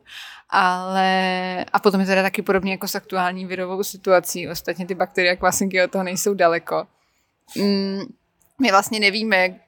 Ale 0.49 1.65
a 1.73 1.79
potom 1.79 2.01
je 2.01 2.07
teda 2.07 2.21
taky 2.23 2.41
podobně 2.41 2.71
jako 2.71 2.87
s 2.87 2.95
aktuální 2.95 3.45
virovou 3.45 3.83
situací. 3.83 4.49
Ostatně 4.49 4.85
ty 4.85 4.95
bakterie 4.95 5.33
a 5.33 5.35
kvasinky 5.35 5.83
od 5.83 5.91
toho 5.91 6.03
nejsou 6.03 6.33
daleko. 6.33 6.87
Mm, 7.57 7.99
my 8.61 8.71
vlastně 8.71 8.99
nevíme, 8.99 9.59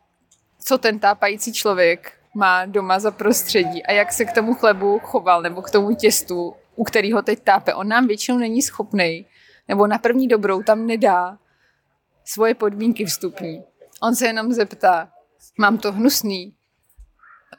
co 0.65 0.77
ten 0.77 0.99
tápající 0.99 1.53
člověk 1.53 2.13
má 2.35 2.65
doma 2.65 2.99
za 2.99 3.11
prostředí 3.11 3.83
a 3.83 3.91
jak 3.91 4.13
se 4.13 4.25
k 4.25 4.31
tomu 4.31 4.53
chlebu 4.53 4.99
choval 4.99 5.41
nebo 5.41 5.61
k 5.61 5.71
tomu 5.71 5.95
těstu, 5.95 6.55
u 6.75 6.83
kterého 6.83 7.21
teď 7.21 7.39
tápe. 7.43 7.73
On 7.73 7.87
nám 7.87 8.07
většinou 8.07 8.37
není 8.37 8.61
schopný, 8.61 9.25
nebo 9.67 9.87
na 9.87 9.97
první 9.97 10.27
dobrou 10.27 10.63
tam 10.63 10.87
nedá 10.87 11.37
svoje 12.25 12.55
podmínky 12.55 13.05
vstupní. 13.05 13.63
On 14.01 14.15
se 14.15 14.27
jenom 14.27 14.53
zeptá, 14.53 15.09
mám 15.59 15.77
to 15.77 15.91
hnusný, 15.91 16.53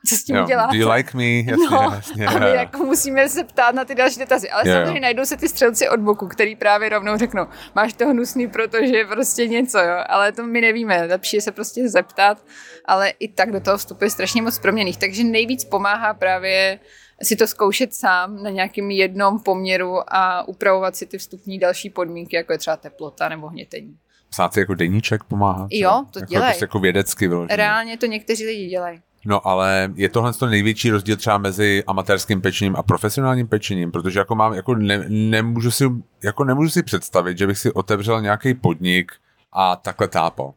co 0.08 0.16
s 0.16 0.22
tím 0.22 0.36
jo, 0.36 0.46
Do 0.72 0.78
you 0.78 0.90
like 0.92 1.16
me? 1.16 1.24
Jasně, 1.50 1.66
no, 1.70 1.92
jasně. 1.94 2.26
A 2.26 2.38
my 2.38 2.50
jako 2.50 2.78
musíme 2.78 3.28
se 3.28 3.44
ptát 3.44 3.74
na 3.74 3.84
ty 3.84 3.94
další 3.94 4.18
dotazy. 4.18 4.50
Ale 4.50 4.62
jo. 4.66 4.74
samozřejmě 4.74 5.00
najdou 5.00 5.24
se 5.24 5.36
ty 5.36 5.48
střelci 5.48 5.88
od 5.88 6.00
boku, 6.00 6.28
který 6.28 6.56
právě 6.56 6.88
rovnou 6.88 7.16
řeknou, 7.16 7.46
máš 7.74 7.92
to 7.92 8.08
hnusný, 8.08 8.48
protože 8.48 9.04
prostě 9.04 9.46
něco, 9.46 9.78
jo. 9.78 9.96
Ale 10.08 10.32
to 10.32 10.42
my 10.42 10.60
nevíme, 10.60 11.06
lepší 11.06 11.36
je 11.36 11.42
se 11.42 11.52
prostě 11.52 11.88
zeptat, 11.88 12.44
ale 12.84 13.08
i 13.08 13.28
tak 13.28 13.52
do 13.52 13.60
toho 13.60 13.78
vstupuje 13.78 14.10
strašně 14.10 14.42
moc 14.42 14.58
proměných. 14.58 14.96
Takže 14.96 15.24
nejvíc 15.24 15.64
pomáhá 15.64 16.14
právě 16.14 16.78
si 17.22 17.36
to 17.36 17.46
zkoušet 17.46 17.94
sám 17.94 18.42
na 18.42 18.50
nějakým 18.50 18.90
jednom 18.90 19.40
poměru 19.40 20.14
a 20.14 20.48
upravovat 20.48 20.96
si 20.96 21.06
ty 21.06 21.18
vstupní 21.18 21.58
další 21.58 21.90
podmínky, 21.90 22.36
jako 22.36 22.52
je 22.52 22.58
třeba 22.58 22.76
teplota 22.76 23.28
nebo 23.28 23.48
hnětení. 23.48 23.96
Psát 24.30 24.54
si 24.54 24.60
jako 24.60 24.74
deníček 24.74 25.24
pomáhá? 25.24 25.68
Jo, 25.70 26.04
to 26.10 26.18
jako. 26.18 26.34
Prostě 26.34 26.64
jako 26.64 26.78
vědecky 26.78 27.28
vyloženě. 27.28 27.56
Reálně 27.56 27.98
to 27.98 28.06
někteří 28.06 28.46
lidi 28.46 28.66
dělají. 28.66 29.00
No 29.26 29.46
ale 29.46 29.92
je 29.94 30.08
tohle 30.08 30.32
to 30.32 30.46
největší 30.46 30.90
rozdíl 30.90 31.16
třeba 31.16 31.38
mezi 31.38 31.84
amatérským 31.86 32.40
pečením 32.40 32.76
a 32.76 32.82
profesionálním 32.82 33.48
pečením, 33.48 33.92
protože 33.92 34.18
jako 34.18 34.34
mám, 34.34 34.52
jako 34.54 34.74
ne, 34.74 35.04
nemůžu 35.08 35.70
si, 35.70 35.84
jako 36.24 36.44
nemůžu 36.44 36.70
si 36.70 36.82
představit, 36.82 37.38
že 37.38 37.46
bych 37.46 37.58
si 37.58 37.72
otevřel 37.72 38.20
nějaký 38.20 38.54
podnik 38.54 39.12
a 39.52 39.76
takhle 39.76 40.08
tápal. 40.08 40.54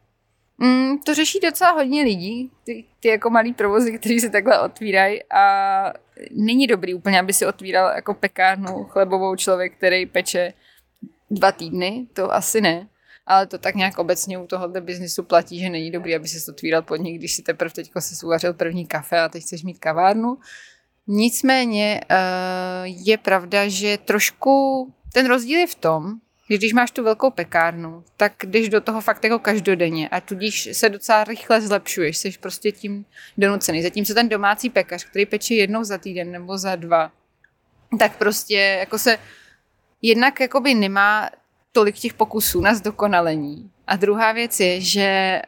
Mm, 0.58 0.98
to 0.98 1.14
řeší 1.14 1.40
docela 1.40 1.70
hodně 1.70 2.02
lidí, 2.02 2.50
ty, 2.64 2.84
ty 3.00 3.08
jako 3.08 3.30
malý 3.30 3.52
provozy, 3.54 3.98
kteří 3.98 4.20
se 4.20 4.30
takhle 4.30 4.60
otvírají 4.60 5.20
a 5.32 5.92
není 6.36 6.66
dobrý 6.66 6.94
úplně, 6.94 7.20
aby 7.20 7.32
si 7.32 7.46
otvíral 7.46 7.94
jako 7.94 8.14
pekárnu 8.14 8.84
chlebovou 8.84 9.36
člověk, 9.36 9.76
který 9.76 10.06
peče 10.06 10.52
dva 11.30 11.52
týdny, 11.52 12.06
to 12.12 12.32
asi 12.32 12.60
ne. 12.60 12.86
Ale 13.30 13.46
to 13.46 13.58
tak 13.58 13.74
nějak 13.74 13.98
obecně 13.98 14.38
u 14.38 14.46
tohohle 14.46 14.80
biznisu 14.80 15.22
platí, 15.22 15.60
že 15.60 15.70
není 15.70 15.90
dobrý, 15.90 16.16
aby 16.16 16.28
se 16.28 16.52
otvíral 16.52 16.82
podnik, 16.82 17.18
když 17.18 17.34
si 17.34 17.42
teprve 17.42 17.70
teďko 17.70 18.00
se 18.00 18.26
uvařil 18.26 18.54
první 18.54 18.86
kafe 18.86 19.20
a 19.20 19.28
teď 19.28 19.42
chceš 19.42 19.62
mít 19.62 19.78
kavárnu. 19.78 20.38
Nicméně 21.06 22.00
eh, 22.08 22.16
je 22.84 23.18
pravda, 23.18 23.68
že 23.68 23.98
trošku 23.98 24.86
ten 25.12 25.26
rozdíl 25.26 25.58
je 25.58 25.66
v 25.66 25.74
tom, 25.74 26.14
že 26.50 26.58
když 26.58 26.72
máš 26.72 26.90
tu 26.90 27.04
velkou 27.04 27.30
pekárnu, 27.30 28.04
tak 28.16 28.32
jdeš 28.44 28.68
do 28.68 28.80
toho 28.80 29.00
fakt 29.00 29.24
jako 29.24 29.38
každodenně 29.38 30.08
a 30.08 30.20
tudíž 30.20 30.68
se 30.72 30.88
docela 30.88 31.24
rychle 31.24 31.60
zlepšuješ, 31.60 32.16
jsi 32.16 32.32
prostě 32.40 32.72
tím 32.72 33.04
donucený. 33.38 33.82
Zatímco 33.82 34.14
ten 34.14 34.28
domácí 34.28 34.70
pekař, 34.70 35.04
který 35.04 35.26
peče 35.26 35.54
jednou 35.54 35.84
za 35.84 35.98
týden 35.98 36.32
nebo 36.32 36.58
za 36.58 36.76
dva, 36.76 37.12
tak 37.98 38.16
prostě 38.16 38.54
jako 38.54 38.98
se 38.98 39.18
jednak 40.02 40.40
jakoby 40.40 40.74
nemá 40.74 41.30
tolik 41.72 41.96
těch 41.96 42.14
pokusů 42.14 42.60
na 42.60 42.74
zdokonalení. 42.74 43.70
A 43.86 43.96
druhá 43.96 44.32
věc 44.32 44.60
je, 44.60 44.80
že 44.80 45.42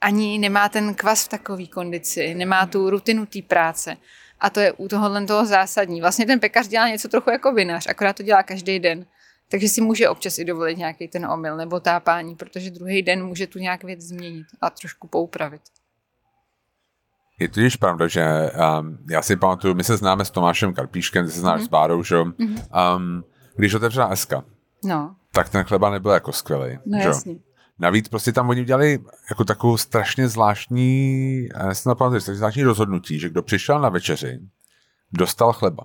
ani 0.00 0.38
nemá 0.38 0.68
ten 0.68 0.94
kvas 0.94 1.24
v 1.24 1.28
takové 1.28 1.66
kondici, 1.66 2.34
nemá 2.34 2.66
tu 2.66 2.90
rutinu 2.90 3.26
té 3.26 3.42
práce. 3.42 3.96
A 4.40 4.50
to 4.50 4.60
je 4.60 4.72
u 4.72 4.88
tohohle 4.88 5.26
toho 5.26 5.46
zásadní. 5.46 6.00
Vlastně 6.00 6.26
ten 6.26 6.40
pekař 6.40 6.68
dělá 6.68 6.88
něco 6.88 7.08
trochu 7.08 7.30
jako 7.30 7.52
vinař, 7.52 7.86
akorát 7.86 8.16
to 8.16 8.22
dělá 8.22 8.42
každý 8.42 8.78
den. 8.78 9.06
Takže 9.50 9.68
si 9.68 9.80
může 9.80 10.08
občas 10.08 10.38
i 10.38 10.44
dovolit 10.44 10.78
nějaký 10.78 11.08
ten 11.08 11.26
omyl 11.26 11.56
nebo 11.56 11.80
tápání, 11.80 12.36
protože 12.36 12.70
druhý 12.70 13.02
den 13.02 13.26
může 13.26 13.46
tu 13.46 13.58
nějak 13.58 13.84
věc 13.84 14.00
změnit 14.00 14.46
a 14.60 14.70
trošku 14.70 15.08
poupravit. 15.08 15.62
Je 17.38 17.48
to 17.48 17.60
již 17.60 17.76
pravda, 17.76 18.08
že 18.08 18.24
um, 18.80 18.98
já 19.10 19.22
si 19.22 19.36
pamatuju, 19.36 19.74
my 19.74 19.84
se 19.84 19.96
známe 19.96 20.24
s 20.24 20.30
Tomášem 20.30 20.74
Karpíškem, 20.74 21.26
ty 21.26 21.32
se 21.32 21.40
znáš 21.40 21.60
mm-hmm. 21.60 21.64
s 21.64 21.68
Bárou, 21.68 22.02
že 22.02 22.14
jo? 22.14 22.24
Um, 22.24 23.24
když 23.56 23.74
otevřela 23.74 24.16
SK, 24.16 24.32
No, 24.84 25.16
tak 25.34 25.48
ten 25.48 25.64
chleba 25.64 25.90
nebyl 25.90 26.10
jako 26.10 26.32
skvělý. 26.32 26.78
no 26.86 26.98
že 26.98 27.08
jasně. 27.08 27.36
Navíc 27.78 28.08
prostě 28.08 28.32
tam 28.32 28.48
oni 28.48 28.60
udělali 28.60 28.98
jako 29.30 29.44
takovou 29.44 29.76
strašně 29.76 30.28
zvláštní, 30.28 31.48
já 31.54 31.74
si 31.74 31.88
napamatuju, 31.88 32.20
strašně 32.20 32.38
zvláštní 32.38 32.62
rozhodnutí, 32.62 33.20
že 33.20 33.28
kdo 33.28 33.42
přišel 33.42 33.80
na 33.80 33.88
večeři, 33.88 34.40
dostal 35.12 35.52
chleba. 35.52 35.84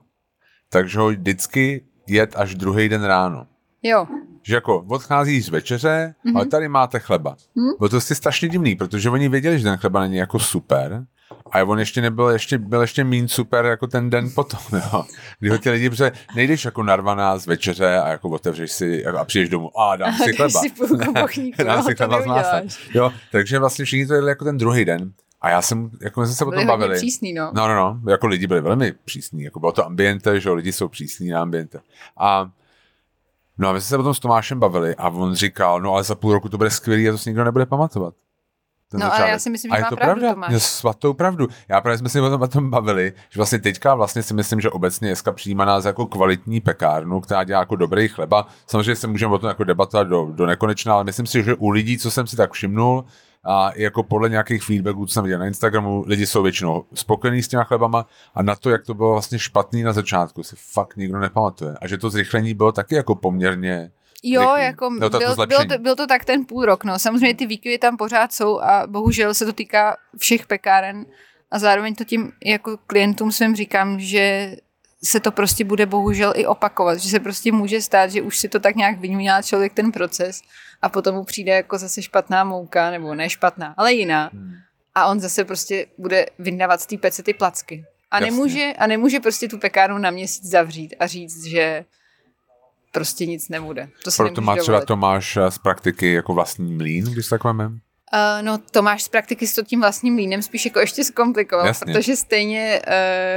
Takže 0.69 0.99
ho 0.99 1.07
vždycky 1.07 1.85
jet 2.07 2.35
až 2.35 2.55
druhý 2.55 2.89
den 2.89 3.03
ráno. 3.03 3.47
Jo, 3.83 4.07
Že 4.43 4.55
jako 4.55 4.85
odchází 4.89 5.41
z 5.41 5.49
večeře, 5.49 6.15
mm-hmm. 6.25 6.37
ale 6.37 6.45
tady 6.45 6.67
máte 6.67 6.99
chleba. 6.99 7.35
Mm-hmm. 7.35 7.77
Bylo 7.77 7.89
to 7.89 7.93
prostě 7.93 8.15
strašně 8.15 8.49
divný, 8.49 8.75
protože 8.75 9.09
oni 9.09 9.29
věděli, 9.29 9.57
že 9.57 9.63
ten 9.63 9.77
chleba 9.77 9.99
není 9.99 10.15
jako 10.15 10.39
super, 10.39 11.05
a 11.51 11.63
on 11.63 11.79
ještě 11.79 12.01
nebyl, 12.01 12.29
ještě, 12.29 12.57
byl 12.57 12.81
ještě 12.81 13.03
mín 13.03 13.27
super 13.27 13.65
jako 13.65 13.87
ten 13.87 14.09
den 14.09 14.31
potom, 14.35 14.59
jo. 14.93 15.05
Kdy 15.39 15.49
ho 15.49 15.57
ti 15.57 15.69
lidi, 15.69 15.89
protože 15.89 16.11
nejdeš 16.35 16.65
jako 16.65 16.83
narvaná 16.83 17.37
z 17.37 17.45
večeře 17.47 17.97
a 17.99 18.07
jako 18.07 18.29
otevřeš 18.29 18.71
si 18.71 19.05
a 19.05 19.25
přijdeš 19.25 19.49
domů 19.49 19.79
a 19.79 19.95
dám 19.95 20.13
si 20.13 20.33
chleba. 20.33 20.61
si 20.61 20.69
bochníku, 21.21 21.63
dám 21.63 21.77
no, 21.77 21.83
si 21.83 21.95
chleba 21.95 22.15
neuděláš. 22.15 22.89
Jo, 22.93 23.11
takže 23.31 23.59
vlastně 23.59 23.85
všichni 23.85 24.07
to 24.07 24.13
jedli 24.13 24.29
jako 24.29 24.45
ten 24.45 24.57
druhý 24.57 24.85
den. 24.85 25.13
A 25.41 25.49
já 25.49 25.61
jsem, 25.61 25.91
jako 26.01 26.21
my 26.21 26.27
jsme 26.27 26.35
se 26.35 26.45
o 26.45 26.51
tom 26.51 26.67
bavili. 26.67 26.95
přísný, 26.95 27.33
no. 27.33 27.51
No, 27.53 27.67
no, 27.67 27.75
no, 27.75 28.11
jako 28.11 28.27
lidi 28.27 28.47
byli 28.47 28.61
velmi 28.61 28.93
přísní, 29.05 29.43
jako 29.43 29.59
bylo 29.59 29.71
to 29.71 29.85
ambiente, 29.85 30.39
že 30.39 30.49
jo, 30.49 30.55
lidi 30.55 30.71
jsou 30.71 30.87
přísní 30.87 31.29
na 31.29 31.41
ambiente. 31.41 31.79
A 32.17 32.51
no 33.57 33.69
a 33.69 33.73
my 33.73 33.81
jsme 33.81 33.87
se 33.89 33.97
potom 33.97 34.13
s 34.13 34.19
Tomášem 34.19 34.59
bavili 34.59 34.95
a 34.95 35.09
on 35.09 35.35
říkal, 35.35 35.81
no 35.81 35.93
ale 35.93 36.03
za 36.03 36.15
půl 36.15 36.33
roku 36.33 36.49
to 36.49 36.57
bude 36.57 36.69
skvělý 36.69 37.09
a 37.09 37.11
to 37.11 37.17
si 37.17 37.29
nikdo 37.29 37.43
nebude 37.43 37.65
pamatovat. 37.65 38.13
Ten 38.91 38.99
No, 38.99 39.05
ale 39.05 39.11
začátek. 39.11 39.31
já 39.31 39.39
si 39.39 39.49
myslím, 39.49 39.71
A 39.71 39.75
že 39.75 39.79
je 39.79 39.83
má 39.83 39.89
to 39.89 39.95
pravdu, 39.95 40.21
pravda, 40.21 40.33
Tomáš. 40.47 40.63
svatou 40.63 41.13
pravdu. 41.13 41.47
Já 41.67 41.81
právě 41.81 41.97
jsme 41.97 42.09
si 42.09 42.21
o 42.21 42.29
tom, 42.29 42.41
o 42.41 42.47
tom 42.47 42.69
bavili, 42.69 43.13
že 43.29 43.39
vlastně 43.39 43.59
teďka 43.59 43.95
vlastně 43.95 44.23
si 44.23 44.33
myslím, 44.33 44.61
že 44.61 44.69
obecně 44.69 45.07
dneska 45.07 45.31
přijímá 45.31 45.65
nás 45.65 45.85
jako 45.85 46.05
kvalitní 46.05 46.61
pekárnu, 46.61 47.19
která 47.21 47.43
dělá 47.43 47.59
jako 47.59 47.75
dobrý 47.75 48.07
chleba. 48.07 48.47
Samozřejmě 48.67 48.95
se 48.95 49.07
můžeme 49.07 49.33
o 49.35 49.39
tom 49.39 49.47
jako 49.47 49.63
debatovat 49.63 50.07
do, 50.07 50.25
do 50.31 50.45
nekonečna, 50.45 50.93
ale 50.93 51.03
myslím 51.03 51.25
si, 51.25 51.43
že 51.43 51.55
u 51.55 51.69
lidí, 51.69 51.97
co 51.97 52.11
jsem 52.11 52.27
si 52.27 52.35
tak 52.35 52.51
všimnul, 52.53 53.05
a 53.43 53.69
i 53.69 53.83
jako 53.83 54.03
podle 54.03 54.29
nějakých 54.29 54.63
feedbacků, 54.63 55.05
co 55.05 55.13
jsem 55.13 55.23
viděl 55.23 55.39
na 55.39 55.45
Instagramu, 55.45 56.03
lidi 56.07 56.27
jsou 56.27 56.43
většinou 56.43 56.85
spokojení 56.93 57.43
s 57.43 57.47
těma 57.47 57.63
chlebama 57.63 58.05
a 58.35 58.43
na 58.43 58.55
to, 58.55 58.69
jak 58.69 58.85
to 58.85 58.93
bylo 58.93 59.11
vlastně 59.11 59.39
špatný 59.39 59.83
na 59.83 59.93
začátku, 59.93 60.43
si 60.43 60.55
fakt 60.73 60.97
nikdo 60.97 61.19
nepamatuje. 61.19 61.75
A 61.81 61.87
že 61.87 61.97
to 61.97 62.09
zrychlení 62.09 62.53
bylo 62.53 62.71
taky 62.71 62.95
jako 62.95 63.15
poměrně 63.15 63.91
Jo, 64.23 64.55
jako 64.55 64.89
No, 64.89 65.09
to- 65.09 65.09
to 65.09 65.17
byl, 65.35 65.47
byl, 65.47 65.65
to, 65.65 65.77
byl 65.77 65.95
to 65.95 66.07
tak 66.07 66.25
ten 66.25 66.45
půl 66.45 66.65
rok, 66.65 66.83
no. 66.83 66.99
Samozřejmě 66.99 67.35
ty 67.35 67.45
výkyvy 67.45 67.77
tam 67.77 67.97
pořád 67.97 68.33
jsou 68.33 68.59
a 68.59 68.87
bohužel 68.87 69.33
se 69.33 69.45
to 69.45 69.53
týká 69.53 69.97
všech 70.17 70.47
pekáren 70.47 71.05
a 71.51 71.59
zároveň 71.59 71.95
to 71.95 72.03
tím 72.03 72.31
jako 72.45 72.77
klientům 72.87 73.31
svým 73.31 73.55
říkám, 73.55 73.99
že 73.99 74.55
se 75.03 75.19
to 75.19 75.31
prostě 75.31 75.65
bude 75.65 75.85
bohužel 75.85 76.33
i 76.35 76.45
opakovat, 76.45 76.99
že 76.99 77.09
se 77.09 77.19
prostě 77.19 77.51
může 77.51 77.81
stát, 77.81 78.11
že 78.11 78.21
už 78.21 78.37
si 78.39 78.49
to 78.49 78.59
tak 78.59 78.75
nějak 78.75 78.99
vyňuňá 78.99 79.41
člověk 79.41 79.73
ten 79.73 79.91
proces 79.91 80.41
a 80.81 80.89
potom 80.89 81.15
mu 81.15 81.23
přijde 81.23 81.51
jako 81.51 81.77
zase 81.77 82.01
špatná 82.01 82.43
mouka, 82.43 82.91
nebo 82.91 83.15
ne 83.15 83.29
špatná, 83.29 83.73
ale 83.77 83.93
jiná. 83.93 84.29
Hmm. 84.33 84.53
A 84.95 85.05
on 85.05 85.19
zase 85.19 85.45
prostě 85.45 85.85
bude 85.97 86.25
vyndávat 86.39 86.81
z 86.81 86.85
té 86.85 86.97
pece 86.97 87.23
ty 87.23 87.33
placky. 87.33 87.85
A 88.11 88.15
Jasně. 88.17 88.31
nemůže, 88.31 88.73
a 88.77 88.87
nemůže 88.87 89.19
prostě 89.19 89.47
tu 89.47 89.57
pekárnu 89.57 89.97
na 89.97 90.11
měsíc 90.11 90.45
zavřít 90.45 90.95
a 90.99 91.07
říct, 91.07 91.45
že 91.45 91.85
prostě 92.91 93.25
nic 93.25 93.49
nebude. 93.49 93.89
To 94.03 94.11
Proto 94.17 94.41
má 94.41 94.55
třeba 94.55 94.77
dovolit. 94.77 94.87
Tomáš 94.87 95.37
eh, 95.37 95.51
z 95.51 95.57
praktiky 95.57 96.13
jako 96.13 96.33
vlastní 96.33 96.73
mlín, 96.73 97.05
když 97.05 97.27
tak 97.27 97.43
máme. 97.43 97.71
Uh, 98.13 98.45
no 98.45 98.57
to 98.71 98.81
máš 98.81 99.03
z 99.03 99.07
praktiky 99.07 99.47
s 99.47 99.63
tím 99.63 99.79
vlastním 99.79 100.13
mlínem 100.13 100.41
spíš 100.41 100.65
jako 100.65 100.79
ještě 100.79 101.03
zkomplikoval, 101.03 101.65
Jasně. 101.65 101.93
protože 101.93 102.15
stejně 102.15 102.81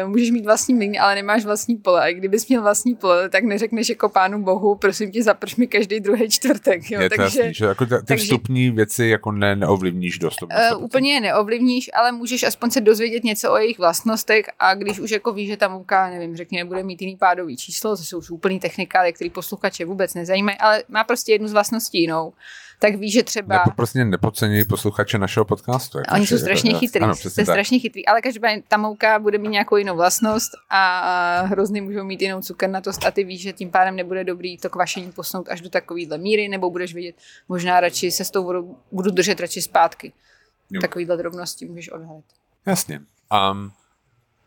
uh, 0.04 0.10
můžeš 0.10 0.30
mít 0.30 0.44
vlastní 0.44 0.74
mlín, 0.74 1.00
ale 1.00 1.14
nemáš 1.14 1.44
vlastní 1.44 1.76
pole. 1.76 2.02
A 2.02 2.12
kdybys 2.12 2.48
měl 2.48 2.62
vlastní 2.62 2.94
pole, 2.94 3.28
tak 3.28 3.44
neřekneš 3.44 3.88
jako 3.88 4.08
pánu 4.08 4.42
bohu, 4.42 4.74
prosím 4.74 5.12
tě, 5.12 5.22
zaprš 5.22 5.56
mi 5.56 5.66
každý 5.66 6.00
druhý 6.00 6.30
čtvrtek. 6.30 6.90
Jo? 6.90 7.00
Je 7.00 7.10
to 7.10 7.16
takže, 7.16 7.40
jasný, 7.40 7.54
že 7.54 7.64
jako 7.64 7.86
ty 7.86 7.94
takže, 8.06 8.24
vstupní 8.24 8.70
věci 8.70 9.06
jako 9.06 9.32
ne, 9.32 9.56
neovlivníš 9.56 10.18
dost. 10.18 10.42
Uh, 10.42 10.84
úplně 10.84 11.14
je 11.14 11.20
neovlivníš, 11.20 11.90
ale 11.94 12.12
můžeš 12.12 12.42
aspoň 12.42 12.70
se 12.70 12.80
dozvědět 12.80 13.24
něco 13.24 13.52
o 13.52 13.56
jejich 13.56 13.78
vlastnostech 13.78 14.46
a 14.58 14.74
když 14.74 14.98
už 14.98 15.10
jako 15.10 15.32
víš, 15.32 15.48
že 15.48 15.56
ta 15.56 15.68
mouka, 15.68 16.10
nevím, 16.10 16.36
řekni, 16.36 16.58
nebude 16.58 16.82
mít 16.82 17.02
jiný 17.02 17.16
pádový 17.16 17.56
číslo, 17.56 17.96
to 17.96 18.02
jsou 18.02 18.20
úplný 18.30 18.60
technikály, 18.60 19.12
který 19.12 19.30
posluchače 19.30 19.84
vůbec 19.84 20.14
nezajímají, 20.14 20.58
ale 20.58 20.82
má 20.88 21.04
prostě 21.04 21.32
jednu 21.32 21.48
z 21.48 21.52
vlastností 21.52 22.00
jinou 22.00 22.32
tak 22.82 22.94
ví, 22.94 23.10
že 23.10 23.22
třeba... 23.22 23.54
Nepo, 23.54 23.70
prostě 23.76 24.04
nepodceňují 24.04 24.64
posluchače 24.64 25.18
našeho 25.18 25.44
podcastu. 25.44 25.98
Jako 25.98 26.14
Oni 26.14 26.26
jsou 26.26 26.38
strašně 26.38 26.74
chytrý, 26.74 27.00
ano, 27.00 27.14
jsou 27.14 27.28
strašně 27.28 27.78
chytrý, 27.78 28.06
ale 28.06 28.20
každopádně 28.20 28.62
ta 28.68 28.76
mouka 28.76 29.18
bude 29.18 29.38
mít 29.38 29.48
nějakou 29.48 29.76
jinou 29.76 29.96
vlastnost 29.96 30.50
a 30.70 31.42
hrozně 31.46 31.82
můžou 31.82 32.04
mít 32.04 32.22
jinou 32.22 32.40
cukernatost 32.40 33.06
a 33.06 33.10
ty 33.10 33.24
víš, 33.24 33.42
že 33.42 33.52
tím 33.52 33.70
pádem 33.70 33.96
nebude 33.96 34.24
dobrý 34.24 34.58
to 34.58 34.70
kvašení 34.70 35.12
posunout 35.12 35.48
až 35.48 35.60
do 35.60 35.70
takovýhle 35.70 36.18
míry, 36.18 36.48
nebo 36.48 36.70
budeš 36.70 36.94
vidět, 36.94 37.14
možná 37.48 37.80
radši 37.80 38.10
se 38.10 38.24
s 38.24 38.30
tou 38.30 38.44
vodou 38.44 38.76
budu 38.92 39.10
držet 39.10 39.40
radši 39.40 39.62
zpátky. 39.62 40.12
Jo. 40.70 40.80
Takovýhle 40.80 41.16
drobnosti 41.16 41.66
můžeš 41.66 41.92
odhalit. 41.92 42.24
Jasně. 42.66 43.00
Um, 43.52 43.72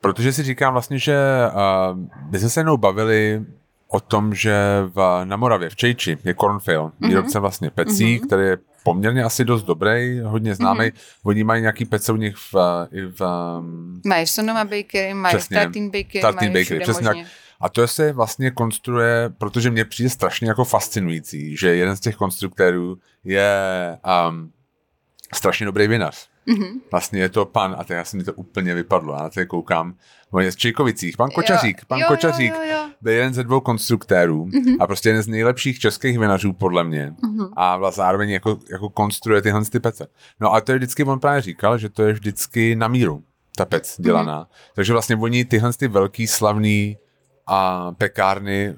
protože 0.02 0.34
si 0.34 0.44
říkám 0.44 0.74
vlastně, 0.74 1.00
že 1.00 1.18
uh, 1.48 2.00
my 2.32 2.40
jsme 2.40 2.50
se 2.50 2.60
jednou 2.60 2.78
bavili 2.78 3.46
o 3.88 4.00
tom, 4.00 4.34
že 4.34 4.56
v, 4.86 5.22
na 5.24 5.38
Moravě, 5.38 5.70
v 5.70 5.76
Čejči, 5.76 6.18
je 6.24 6.34
Cornfield, 6.34 6.94
mm-hmm. 6.94 7.08
výrobce 7.08 7.40
vlastně 7.40 7.70
pecí, 7.70 8.06
mm-hmm. 8.06 8.28
který 8.28 8.48
je 8.48 8.58
poměrně 8.84 9.24
asi 9.24 9.46
dost 9.46 9.64
dobrý, 9.64 10.20
hodně 10.20 10.56
známý. 10.56 10.86
Mm-hmm. 10.86 11.20
Oni 11.24 11.44
mají 11.44 11.62
nějaký 11.62 11.86
pece 11.86 12.12
u 12.12 12.16
nich 12.16 12.36
v, 12.36 12.56
i 12.92 13.02
v... 13.02 13.22
Um, 13.60 14.02
mají 14.06 14.28
Sonoma 14.28 14.64
Bakery, 14.64 15.14
mají 15.14 15.40
Starting 15.40 15.94
Bakery, 15.94 16.20
Starting 16.20 16.54
mají 16.54 16.64
Bakery, 16.64 16.80
přesně 16.80 17.04
tak. 17.04 17.18
A 17.60 17.70
to 17.70 17.88
se 17.88 18.14
vlastně 18.14 18.52
konstruuje, 18.52 19.30
protože 19.38 19.72
mně 19.72 19.86
přijde 19.86 20.10
strašně 20.10 20.48
jako 20.48 20.66
fascinující, 20.66 21.58
že 21.58 21.76
jeden 21.76 21.96
z 21.96 22.00
těch 22.00 22.16
konstruktérů 22.16 22.98
je 23.24 23.52
um, 24.30 24.52
strašně 25.34 25.66
dobrý 25.66 25.88
vinař. 25.88 26.30
Mm-hmm. 26.48 26.82
Vlastně 26.92 27.20
je 27.20 27.30
to 27.30 27.46
pan, 27.46 27.76
a 27.80 27.84
teď 27.84 27.98
já 27.98 28.06
jsem 28.06 28.18
mi 28.18 28.24
to 28.24 28.34
úplně 28.34 28.76
vypadlo, 28.76 29.14
já 29.14 29.24
na 29.24 29.30
to 29.30 29.46
koukám, 29.46 29.96
on 30.32 30.42
je 30.42 30.52
z 30.52 30.56
Čejkovicích, 30.56 31.18
pan 31.18 31.30
Kočařík, 31.30 31.86
pan 31.86 32.00
jo, 32.00 32.08
Kočařík 32.08 32.54
jo, 32.54 32.62
jo, 32.62 32.78
jo. 32.78 32.90
byl 33.02 33.14
jeden 33.14 33.34
ze 33.34 33.44
dvou 33.44 33.60
konstruktérů 33.60 34.46
mm-hmm. 34.46 34.78
a 34.80 34.88
prostě 34.88 35.10
jeden 35.10 35.24
z 35.24 35.28
nejlepších 35.28 35.80
českých 35.80 36.20
vinařů 36.20 36.54
podle 36.54 36.84
mě 36.84 37.14
mm-hmm. 37.24 37.50
a 37.56 37.78
vlastně 37.78 38.02
zároveň 38.02 38.30
jako, 38.30 38.60
jako 38.72 38.90
konstruuje 38.90 39.42
tyhle 39.42 39.66
ty 39.66 39.80
pece. 39.80 40.08
No 40.40 40.54
a 40.54 40.62
to 40.62 40.72
je 40.72 40.78
vždycky, 40.78 41.04
on 41.04 41.20
právě 41.20 41.42
říkal, 41.42 41.78
že 41.78 41.90
to 41.90 42.04
je 42.04 42.14
vždycky 42.14 42.76
na 42.76 42.88
míru, 42.88 43.24
ta 43.58 43.66
pec 43.66 43.96
dělaná. 44.00 44.44
Mm-hmm. 44.44 44.72
Takže 44.74 44.94
vlastně 44.94 45.16
oni 45.16 45.46
tyhle 45.46 45.74
ty 45.74 45.88
velký 45.88 46.28
slavný 46.28 46.98
a 47.48 47.92
pekárny 47.92 48.76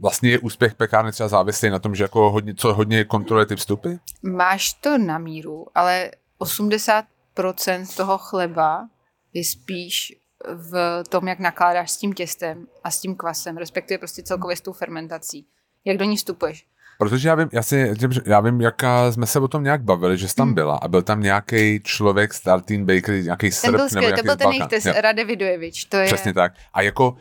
vlastně 0.00 0.30
je 0.30 0.38
úspěch 0.38 0.74
pekárny 0.74 1.12
třeba 1.12 1.28
závislý 1.28 1.70
na 1.70 1.78
tom, 1.78 1.94
že 1.94 2.04
jako 2.04 2.30
hodně, 2.30 2.54
co 2.54 2.74
hodně 2.74 3.04
kontroluje 3.04 3.46
ty 3.46 3.56
vstupy? 3.56 3.92
Máš 4.22 4.72
to 4.72 4.98
na 4.98 5.18
míru, 5.18 5.66
ale 5.74 6.10
80% 6.40 7.96
toho 7.96 8.18
chleba 8.18 8.88
je 9.32 9.44
spíš 9.44 10.12
v 10.54 11.02
tom, 11.08 11.28
jak 11.28 11.38
nakládáš 11.38 11.90
s 11.90 11.96
tím 11.96 12.12
těstem 12.12 12.66
a 12.84 12.90
s 12.90 13.00
tím 13.00 13.16
kvasem, 13.16 13.56
respektive 13.56 13.98
prostě 13.98 14.22
celkově 14.22 14.56
s 14.56 14.60
tou 14.60 14.72
fermentací. 14.72 15.46
Jak 15.84 15.96
do 15.96 16.04
ní 16.04 16.16
vstupuješ. 16.16 16.66
Protože 16.98 17.28
já 17.28 17.34
vím, 17.34 17.48
já, 17.52 17.62
si, 17.62 17.94
já 18.26 18.40
vím, 18.40 18.60
jaká 18.60 19.12
jsme 19.12 19.26
se 19.26 19.40
o 19.40 19.48
tom 19.48 19.64
nějak 19.64 19.82
bavili, 19.82 20.18
že 20.18 20.28
jsi 20.28 20.34
tam 20.34 20.48
hmm. 20.48 20.54
byla 20.54 20.76
a 20.76 20.88
byl 20.88 21.02
tam 21.02 21.20
nějaký 21.20 21.80
člověk 21.84 22.34
z 22.34 22.40
Tartin 22.40 22.86
Bakery, 22.86 23.22
nějaký 23.22 23.50
Srb 23.50 23.76
ten 23.76 24.00
byl 24.00 24.10
nebo 24.10 24.16
to 24.16 24.22
byl 24.22 24.36
ten 24.36 24.50
jejich 24.50 24.66
test, 24.66 24.86
Rade 24.86 25.24
Vidojevič. 25.24 25.84
To 25.84 25.96
je... 25.96 26.06
Přesně 26.06 26.34
tak. 26.34 26.52
A 26.72 26.82
jako 26.82 27.16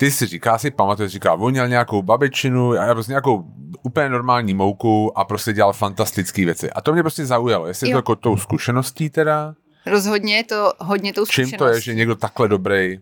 ty 0.00 0.10
si 0.10 0.26
říká, 0.26 0.58
si 0.58 0.70
pamatuješ, 0.70 1.12
říká, 1.12 1.34
on 1.34 1.50
měl 1.50 1.68
nějakou 1.68 2.02
babičinu, 2.02 2.74
já 2.74 2.94
prostě 2.94 3.12
nějakou 3.12 3.44
úplně 3.82 4.08
normální 4.08 4.54
mouku 4.54 5.18
a 5.18 5.24
prostě 5.24 5.52
dělal 5.52 5.72
fantastické 5.72 6.44
věci. 6.44 6.70
A 6.70 6.80
to 6.80 6.92
mě 6.92 7.02
prostě 7.02 7.26
zaujalo, 7.26 7.66
jestli 7.66 7.90
jo. 7.90 7.94
to 7.94 7.98
jako 7.98 8.16
tou 8.16 8.36
zkušeností 8.36 9.10
teda. 9.10 9.54
Rozhodně 9.86 10.36
je 10.36 10.44
to 10.44 10.72
hodně 10.78 11.12
tou 11.12 11.24
zkušeností. 11.24 11.50
Čím 11.50 11.58
to 11.58 11.66
je, 11.66 11.80
že 11.80 11.94
někdo 11.94 12.14
takhle 12.14 12.48
dobrý 12.48 12.98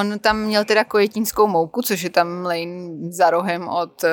On 0.00 0.18
tam 0.18 0.40
měl 0.40 0.64
teda 0.64 0.84
kojetínskou 0.84 1.46
mouku, 1.46 1.82
což 1.82 2.02
je 2.02 2.10
tam 2.10 2.44
lane 2.44 2.88
za 3.10 3.30
rohem 3.30 3.68
od 3.68 4.04
uh, 4.04 4.10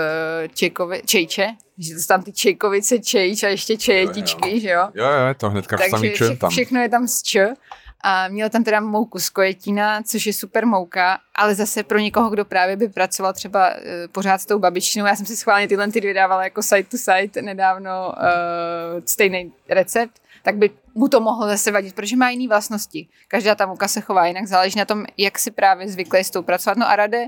Čejkovi, 0.54 1.02
Čejče, 1.06 1.48
že 1.78 1.96
to 1.96 2.02
tam 2.08 2.24
ty 2.24 2.34
Čejkovice, 2.34 3.00
Čejč 3.00 3.44
a 3.44 3.48
ještě 3.48 3.78
Čejetičky, 3.78 4.50
jo, 4.50 4.56
jo. 4.56 4.60
že 4.62 4.70
jo? 4.70 4.88
Jo, 4.94 5.06
jo, 5.06 5.34
to 5.38 5.50
hnedka 5.50 5.78
Takže 5.78 6.12
vše, 6.12 6.36
tam. 6.36 6.50
všechno 6.50 6.82
je 6.82 6.90
tam 6.90 7.08
z 7.08 7.22
Č. 7.22 7.54
A 8.04 8.28
měl 8.28 8.50
tam 8.50 8.64
teda 8.64 8.80
mouku 8.80 9.20
z 9.20 9.30
kojetína, 9.30 10.04
což 10.04 10.26
je 10.26 10.34
super 10.34 10.66
mouka, 10.66 11.20
ale 11.36 11.56
zase 11.56 11.84
pro 11.84 11.98
někoho, 11.98 12.30
kdo 12.30 12.46
právě 12.46 12.76
by 12.78 12.90
pracoval 12.90 13.34
třeba 13.34 13.70
uh, 13.70 13.82
pořád 14.12 14.42
s 14.42 14.46
tou 14.46 14.60
babičnou, 14.60 15.06
já 15.06 15.16
jsem 15.16 15.26
si 15.26 15.38
schválně 15.38 15.68
tyhle 15.68 15.92
ty 15.92 16.02
dvě 16.02 16.14
dávala 16.14 16.44
jako 16.44 16.64
side 16.64 16.84
to 16.84 16.98
side 16.98 17.42
nedávno 17.42 18.14
uh, 18.18 19.04
stejný 19.06 19.54
recept, 19.70 20.22
tak 20.44 20.56
by 20.56 20.70
mu 20.96 21.08
to 21.08 21.20
mohlo 21.20 21.48
zase 21.48 21.72
vadit, 21.72 21.96
protože 21.96 22.16
má 22.16 22.30
jiné 22.30 22.48
vlastnosti. 22.48 23.08
Každá 23.28 23.56
ta 23.56 23.66
mouka 23.66 23.88
se 23.88 24.02
chová 24.02 24.26
jinak, 24.26 24.48
záleží 24.48 24.80
na 24.80 24.86
tom, 24.86 25.06
jak 25.18 25.40
si 25.40 25.52
právě 25.52 25.88
zvyklý 25.88 26.20
s 26.20 26.32
tou 26.32 26.42
pracovat. 26.42 26.78
No 26.78 26.90
a 26.90 26.96
rade, 26.96 27.28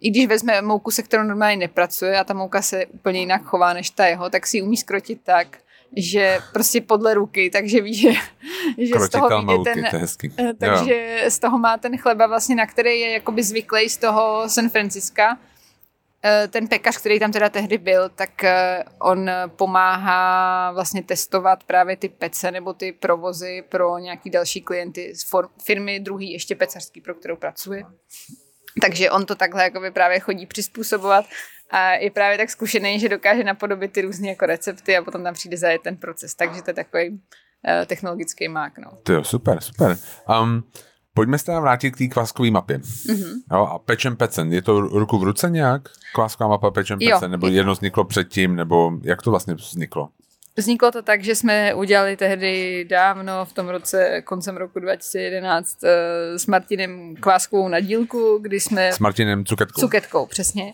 i 0.00 0.10
když 0.10 0.26
vezme 0.26 0.62
mouku, 0.62 0.90
se 0.90 1.02
kterou 1.02 1.22
normálně 1.22 1.56
nepracuje 1.56 2.18
a 2.18 2.24
ta 2.24 2.34
mouka 2.34 2.62
se 2.62 2.86
úplně 2.86 3.20
jinak 3.20 3.42
chová 3.42 3.72
než 3.72 3.90
ta 3.90 4.06
jeho, 4.06 4.30
tak 4.30 4.46
si 4.46 4.56
ji 4.56 4.62
umí 4.62 4.76
skrotit 4.76 5.20
tak, 5.24 5.58
že 5.96 6.38
prostě 6.52 6.80
podle 6.80 7.14
ruky, 7.14 7.50
takže 7.50 7.80
ví, 7.80 7.94
že, 7.94 8.12
že 8.78 8.94
z 8.98 9.08
toho 9.08 9.42
mouky, 9.42 9.70
ten, 9.74 9.84
to 9.90 9.98
hezky. 9.98 10.32
Eh, 10.38 10.54
takže 10.54 11.18
jo. 11.24 11.30
z 11.30 11.38
toho 11.38 11.58
má 11.58 11.76
ten 11.76 11.98
chleba 11.98 12.26
vlastně, 12.26 12.56
na 12.56 12.66
který 12.66 13.00
je 13.00 13.10
jakoby 13.10 13.42
zvyklý 13.42 13.88
z 13.88 13.96
toho 13.96 14.48
San 14.48 14.68
Francisca, 14.68 15.38
eh, 16.24 16.48
ten 16.48 16.68
pekař, 16.68 16.96
který 16.96 17.18
tam 17.20 17.32
teda 17.32 17.48
tehdy 17.48 17.78
byl, 17.78 18.08
tak 18.08 18.44
eh, 18.44 18.84
on 18.98 19.30
pomáhá 19.46 20.72
vlastně 20.72 21.02
testovat 21.02 21.64
právě 21.64 21.96
ty 21.96 22.08
pece 22.08 22.50
nebo 22.50 22.72
ty 22.72 22.92
provozy 22.92 23.64
pro 23.68 23.98
nějaký 23.98 24.30
další 24.30 24.60
klienty 24.60 25.14
z 25.14 25.30
firmy 25.64 26.00
druhý 26.00 26.32
ještě 26.32 26.54
pecařský, 26.54 27.00
pro 27.00 27.14
kterou 27.14 27.36
pracuje. 27.36 27.82
Takže 28.80 29.10
on 29.10 29.26
to 29.26 29.34
takhle 29.34 29.62
jakoby 29.62 29.90
právě 29.90 30.20
chodí 30.20 30.46
přizpůsobovat 30.46 31.24
a 31.70 31.92
je 31.92 32.10
právě 32.10 32.38
tak 32.38 32.50
zkušený, 32.50 33.00
že 33.00 33.08
dokáže 33.08 33.44
napodobit 33.44 33.92
ty 33.92 34.02
různé 34.02 34.28
jako 34.28 34.46
recepty 34.46 34.96
a 34.96 35.02
potom 35.02 35.22
tam 35.22 35.34
přijde 35.34 35.56
zajet 35.56 35.82
ten 35.82 35.96
proces. 35.96 36.34
Takže 36.34 36.62
to 36.62 36.70
je 36.70 36.74
takový 36.74 37.10
uh, 37.10 37.18
technologický 37.86 38.48
mák. 38.48 38.78
No. 38.78 38.90
To 39.02 39.12
je 39.12 39.24
super, 39.24 39.60
super. 39.60 39.96
Um, 40.42 40.64
Pojďme 41.14 41.38
se 41.38 41.44
teda 41.44 41.60
vrátit 41.60 41.90
k 41.90 41.98
té 41.98 42.06
kváskové 42.06 42.50
mapě. 42.50 42.78
Mm-hmm. 42.78 43.32
Jo, 43.52 43.58
a 43.58 43.78
pečem 43.78 44.16
pecen, 44.16 44.52
je 44.52 44.62
to 44.62 44.80
ruku 44.80 45.18
v 45.18 45.22
ruce 45.22 45.50
nějak? 45.50 45.82
Kvásková 46.14 46.48
mapa 46.48 46.70
pečem 46.70 46.98
pecen, 46.98 47.30
nebo 47.30 47.46
jedno 47.46 47.72
vzniklo 47.72 48.04
předtím, 48.04 48.56
nebo 48.56 48.92
jak 49.02 49.22
to 49.22 49.30
vlastně 49.30 49.54
vzniklo? 49.54 50.08
Vzniklo 50.56 50.90
to 50.90 51.02
tak, 51.02 51.24
že 51.24 51.34
jsme 51.34 51.74
udělali 51.74 52.16
tehdy 52.16 52.84
dávno, 52.84 53.44
v 53.44 53.52
tom 53.52 53.68
roce, 53.68 54.22
koncem 54.22 54.56
roku 54.56 54.80
2011, 54.80 55.84
eh, 55.84 56.38
s 56.38 56.46
Martinem 56.46 57.16
Kváskovou 57.20 57.68
nadílku, 57.68 58.38
kdy 58.42 58.60
jsme... 58.60 58.92
S 58.92 58.98
Martinem 58.98 59.44
Cuketkou. 59.44 59.80
Cuketkou, 59.80 60.26
přesně. 60.26 60.72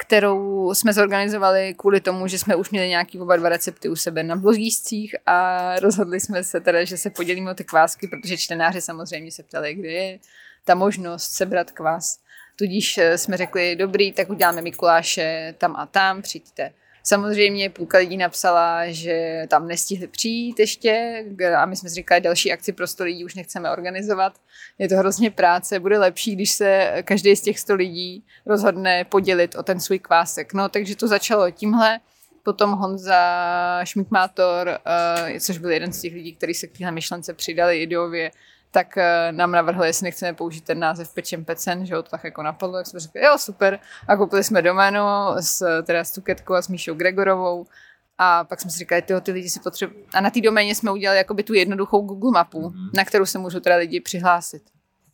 Kterou 0.00 0.74
jsme 0.74 0.92
zorganizovali 0.92 1.74
kvůli 1.74 2.00
tomu, 2.00 2.26
že 2.26 2.38
jsme 2.38 2.56
už 2.56 2.70
měli 2.70 2.88
nějaký 2.88 3.20
oba 3.20 3.36
dva 3.36 3.48
recepty 3.48 3.88
u 3.88 3.96
sebe 3.96 4.22
na 4.22 4.36
blogíscích 4.36 5.14
a 5.26 5.74
rozhodli 5.80 6.20
jsme 6.20 6.44
se 6.44 6.60
teda, 6.60 6.84
že 6.84 6.96
se 6.96 7.10
podělíme 7.10 7.50
o 7.50 7.54
ty 7.54 7.64
kvásky, 7.64 8.08
protože 8.08 8.36
čtenáři 8.36 8.80
samozřejmě 8.80 9.32
se 9.32 9.42
ptali, 9.42 9.74
kde 9.74 9.88
je 9.88 10.18
ta 10.64 10.74
možnost 10.74 11.30
sebrat 11.30 11.70
kvás. 11.70 12.18
Tudíž 12.56 12.98
eh, 12.98 13.18
jsme 13.18 13.36
řekli, 13.36 13.76
dobrý, 13.76 14.12
tak 14.12 14.30
uděláme 14.30 14.62
Mikuláše 14.62 15.54
tam 15.58 15.76
a 15.76 15.86
tam, 15.86 16.22
přijďte. 16.22 16.72
Samozřejmě 17.02 17.70
půlka 17.70 17.98
lidí 17.98 18.16
napsala, 18.16 18.86
že 18.86 19.46
tam 19.48 19.68
nestihli 19.68 20.06
přijít 20.06 20.58
ještě 20.58 21.24
a 21.56 21.66
my 21.66 21.76
jsme 21.76 21.88
si 21.88 21.94
říkali, 21.94 22.20
další 22.20 22.52
akci 22.52 22.72
pro 22.72 22.86
100 22.86 23.04
lidí 23.04 23.24
už 23.24 23.34
nechceme 23.34 23.70
organizovat. 23.70 24.32
Je 24.78 24.88
to 24.88 24.96
hrozně 24.96 25.30
práce, 25.30 25.80
bude 25.80 25.98
lepší, 25.98 26.36
když 26.36 26.50
se 26.50 26.94
každý 27.04 27.36
z 27.36 27.40
těch 27.40 27.58
100 27.58 27.74
lidí 27.74 28.24
rozhodne 28.46 29.04
podělit 29.04 29.54
o 29.54 29.62
ten 29.62 29.80
svůj 29.80 29.98
kvásek. 29.98 30.54
No, 30.54 30.68
takže 30.68 30.96
to 30.96 31.08
začalo 31.08 31.50
tímhle. 31.50 32.00
Potom 32.42 32.72
Honza 32.72 33.80
Šmikmátor, 33.84 34.68
eh, 34.68 35.40
což 35.40 35.58
byl 35.58 35.70
jeden 35.70 35.92
z 35.92 36.00
těch 36.00 36.14
lidí, 36.14 36.34
kteří 36.36 36.54
se 36.54 36.66
k 36.66 36.78
téhle 36.78 36.92
myšlence 36.92 37.34
přidali 37.34 37.82
ideově, 37.82 38.30
tak 38.70 38.96
uh, 38.96 39.36
nám 39.36 39.52
navrhli, 39.52 39.86
jestli 39.86 40.04
nechceme 40.04 40.34
použít 40.34 40.64
ten 40.64 40.78
název 40.78 41.14
Pečem 41.14 41.44
Pecen, 41.44 41.86
že 41.86 41.94
jo, 41.94 42.02
to 42.02 42.10
tak 42.10 42.24
jako 42.24 42.42
napadlo, 42.42 42.76
tak 42.76 42.86
jsme 42.86 43.00
řekli, 43.00 43.24
jo, 43.24 43.38
super. 43.38 43.78
A 44.08 44.16
koupili 44.16 44.44
jsme 44.44 44.62
doménu 44.62 45.00
s, 45.40 45.82
teda 45.82 46.04
s 46.04 46.12
Tuketkou 46.12 46.54
a 46.54 46.62
s 46.62 46.68
Míšou 46.68 46.94
Gregorovou. 46.94 47.66
A 48.18 48.44
pak 48.44 48.60
jsme 48.60 48.70
si 48.70 48.78
říkali, 48.78 49.02
tyjo, 49.02 49.20
ty 49.20 49.32
lidi 49.32 49.50
si 49.50 49.60
potřebují. 49.60 50.04
A 50.14 50.20
na 50.20 50.30
té 50.30 50.40
doméně 50.40 50.74
jsme 50.74 50.92
udělali 50.92 51.18
jakoby 51.18 51.42
tu 51.42 51.54
jednoduchou 51.54 52.00
Google 52.00 52.30
mapu, 52.30 52.60
mm-hmm. 52.60 52.90
na 52.94 53.04
kterou 53.04 53.26
se 53.26 53.38
můžou 53.38 53.60
teda 53.60 53.76
lidi 53.76 54.00
přihlásit. 54.00 54.62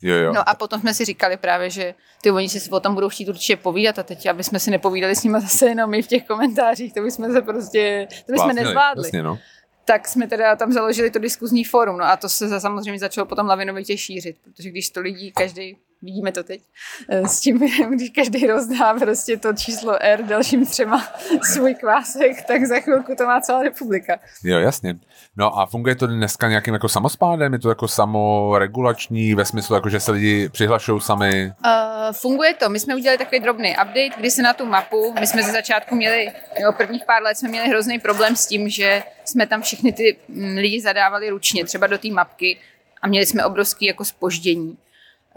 Jo, 0.01 0.15
jo. 0.15 0.33
No 0.33 0.49
a 0.49 0.53
potom 0.53 0.79
jsme 0.79 0.93
si 0.93 1.05
říkali 1.05 1.37
právě, 1.37 1.69
že 1.69 1.93
ty 2.21 2.31
oni 2.31 2.49
si 2.49 2.69
o 2.69 2.79
tom 2.79 2.93
budou 2.93 3.09
chtít 3.09 3.29
určitě 3.29 3.55
povídat 3.55 3.99
a 3.99 4.03
teď, 4.03 4.25
aby 4.25 4.43
jsme 4.43 4.59
si 4.59 4.71
nepovídali 4.71 5.15
s 5.15 5.23
nimi 5.23 5.41
zase 5.41 5.65
jenom 5.65 5.89
my 5.89 6.01
v 6.01 6.07
těch 6.07 6.25
komentářích, 6.27 6.93
to 6.93 7.01
bychom 7.01 7.33
se 7.33 7.41
prostě, 7.41 8.07
to 8.25 8.31
bychom 8.31 8.55
nezvládli. 8.55 9.07
Jasně, 9.07 9.23
no. 9.23 9.39
Tak 9.87 10.07
jsme 10.07 10.27
teda 10.27 10.55
tam 10.55 10.71
založili 10.71 11.11
to 11.11 11.19
diskuzní 11.19 11.63
fórum, 11.63 11.97
no 11.97 12.05
a 12.05 12.17
to 12.17 12.29
se 12.29 12.59
samozřejmě 12.59 12.99
začalo 12.99 13.25
potom 13.25 13.47
lavinovitě 13.47 13.97
šířit, 13.97 14.37
protože 14.43 14.69
když 14.69 14.89
to 14.89 15.01
lidí, 15.01 15.31
každý 15.31 15.77
vidíme 16.01 16.31
to 16.31 16.43
teď, 16.43 16.61
eh, 17.09 17.27
s 17.27 17.39
tím, 17.39 17.59
když 17.89 18.09
každý 18.09 18.47
rozdá 18.47 18.93
prostě 18.93 19.37
to 19.37 19.53
číslo 19.53 20.03
R 20.03 20.23
dalším 20.23 20.65
třema 20.65 21.07
svůj 21.53 21.75
kvásek, 21.75 22.45
tak 22.47 22.65
za 22.65 22.79
chvilku 22.79 23.15
to 23.15 23.25
má 23.25 23.41
celá 23.41 23.63
republika. 23.63 24.19
Jo, 24.43 24.59
jasně. 24.59 24.95
No 25.37 25.59
a 25.59 25.65
funguje 25.65 25.95
to 25.95 26.07
dneska 26.07 26.49
nějakým 26.49 26.73
jako 26.73 26.89
samospádem? 26.89 27.53
Je 27.53 27.59
to 27.59 27.69
jako 27.69 27.87
samoregulační 27.87 29.35
ve 29.35 29.45
smyslu, 29.45 29.75
jako 29.75 29.89
že 29.89 29.99
se 29.99 30.11
lidi 30.11 30.49
přihlašují 30.49 31.01
sami? 31.01 31.53
Uh, 31.65 31.71
funguje 32.11 32.53
to. 32.53 32.69
My 32.69 32.79
jsme 32.79 32.95
udělali 32.95 33.17
takový 33.17 33.39
drobný 33.39 33.69
update, 33.71 34.09
kdy 34.17 34.31
se 34.31 34.41
na 34.41 34.53
tu 34.53 34.65
mapu, 34.65 35.13
my 35.19 35.27
jsme 35.27 35.43
ze 35.43 35.51
začátku 35.51 35.95
měli, 35.95 36.31
jo, 36.59 36.71
prvních 36.77 37.05
pár 37.05 37.23
let 37.23 37.37
jsme 37.37 37.49
měli 37.49 37.69
hrozný 37.69 37.99
problém 37.99 38.35
s 38.35 38.45
tím, 38.45 38.69
že 38.69 39.03
jsme 39.25 39.47
tam 39.47 39.61
všechny 39.61 39.93
ty 39.93 40.17
mm, 40.27 40.57
lidi 40.57 40.81
zadávali 40.81 41.29
ručně, 41.29 41.65
třeba 41.65 41.87
do 41.87 41.97
té 41.97 42.07
mapky 42.07 42.57
a 43.01 43.07
měli 43.07 43.25
jsme 43.25 43.45
obrovský 43.45 43.85
jako 43.85 44.05
spoždění. 44.05 44.77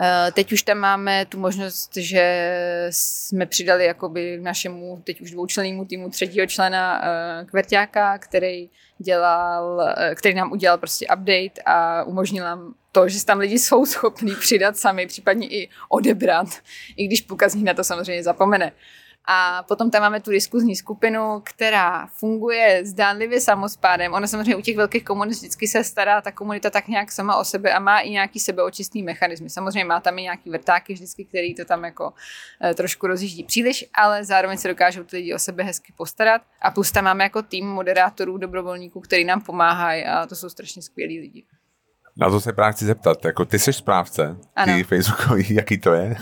Eh, 0.02 0.32
teď 0.32 0.52
už 0.52 0.62
tam 0.62 0.78
máme 0.78 1.26
tu 1.26 1.38
možnost, 1.38 1.96
že 1.96 2.46
jsme 2.90 3.46
přidali 3.46 3.84
jakoby 3.84 4.38
k 4.38 4.42
našemu 4.42 5.02
teď 5.04 5.20
už 5.20 5.30
dvoučlennému 5.30 5.84
týmu 5.84 6.10
třetího 6.10 6.46
člena 6.46 7.02
eh, 7.04 7.44
Kverťáka, 7.44 8.18
který 8.18 8.70
dělal, 8.98 9.94
eh, 9.96 10.14
který 10.14 10.34
nám 10.34 10.52
udělal 10.52 10.78
prostě 10.78 11.06
update 11.06 11.62
a 11.66 12.04
umožnil 12.04 12.44
nám 12.44 12.74
to, 12.92 13.08
že 13.08 13.24
tam 13.24 13.38
lidi 13.38 13.58
jsou 13.58 13.86
schopní 13.86 14.34
přidat 14.34 14.76
sami, 14.76 15.06
případně 15.06 15.48
i 15.48 15.68
odebrat, 15.88 16.48
i 16.96 17.06
když 17.06 17.26
nich 17.54 17.64
na 17.64 17.74
to 17.74 17.84
samozřejmě 17.84 18.22
zapomene. 18.22 18.72
A 19.24 19.62
potom 19.68 19.90
tam 19.90 20.02
máme 20.02 20.20
tu 20.20 20.30
diskuzní 20.30 20.76
skupinu, 20.76 21.42
která 21.44 22.06
funguje 22.06 22.80
zdánlivě 22.84 23.40
samospádem. 23.40 24.12
Ona 24.12 24.26
samozřejmě 24.26 24.56
u 24.56 24.60
těch 24.60 24.76
velkých 24.76 25.04
komunit 25.04 25.34
vždycky 25.34 25.68
se 25.68 25.84
stará 25.84 26.20
ta 26.20 26.32
komunita 26.32 26.70
tak 26.70 26.88
nějak 26.88 27.12
sama 27.12 27.36
o 27.36 27.44
sebe 27.44 27.72
a 27.72 27.78
má 27.78 28.00
i 28.00 28.10
nějaký 28.10 28.40
sebeočistný 28.40 29.02
mechanismy. 29.02 29.50
Samozřejmě 29.50 29.84
má 29.84 30.00
tam 30.00 30.18
i 30.18 30.22
nějaký 30.22 30.50
vrtáky 30.50 30.92
vždycky, 30.92 31.24
který 31.24 31.54
to 31.54 31.64
tam 31.64 31.84
jako 31.84 32.12
e, 32.64 32.74
trošku 32.74 33.06
rozjíždí 33.06 33.44
příliš, 33.44 33.84
ale 33.94 34.24
zároveň 34.24 34.58
se 34.58 34.68
dokážou 34.68 35.04
ty 35.04 35.16
lidi 35.16 35.34
o 35.34 35.38
sebe 35.38 35.62
hezky 35.62 35.92
postarat. 35.96 36.42
A 36.62 36.70
plus 36.70 36.92
tam 36.92 37.04
máme 37.04 37.24
jako 37.24 37.42
tým 37.42 37.66
moderátorů, 37.66 38.38
dobrovolníků, 38.38 39.00
který 39.00 39.24
nám 39.24 39.40
pomáhají 39.40 40.04
a 40.04 40.26
to 40.26 40.36
jsou 40.36 40.48
strašně 40.48 40.82
skvělí 40.82 41.20
lidi. 41.20 41.44
Na 42.16 42.30
to 42.30 42.40
se 42.40 42.52
právě 42.52 42.72
chci 42.72 42.84
zeptat, 42.84 43.24
jako 43.24 43.44
ty 43.44 43.58
jsi 43.58 43.72
správce, 43.72 44.36
ty 44.64 44.84
Facebookový, 44.84 45.54
jaký 45.54 45.78
to 45.78 45.92
je? 45.92 46.16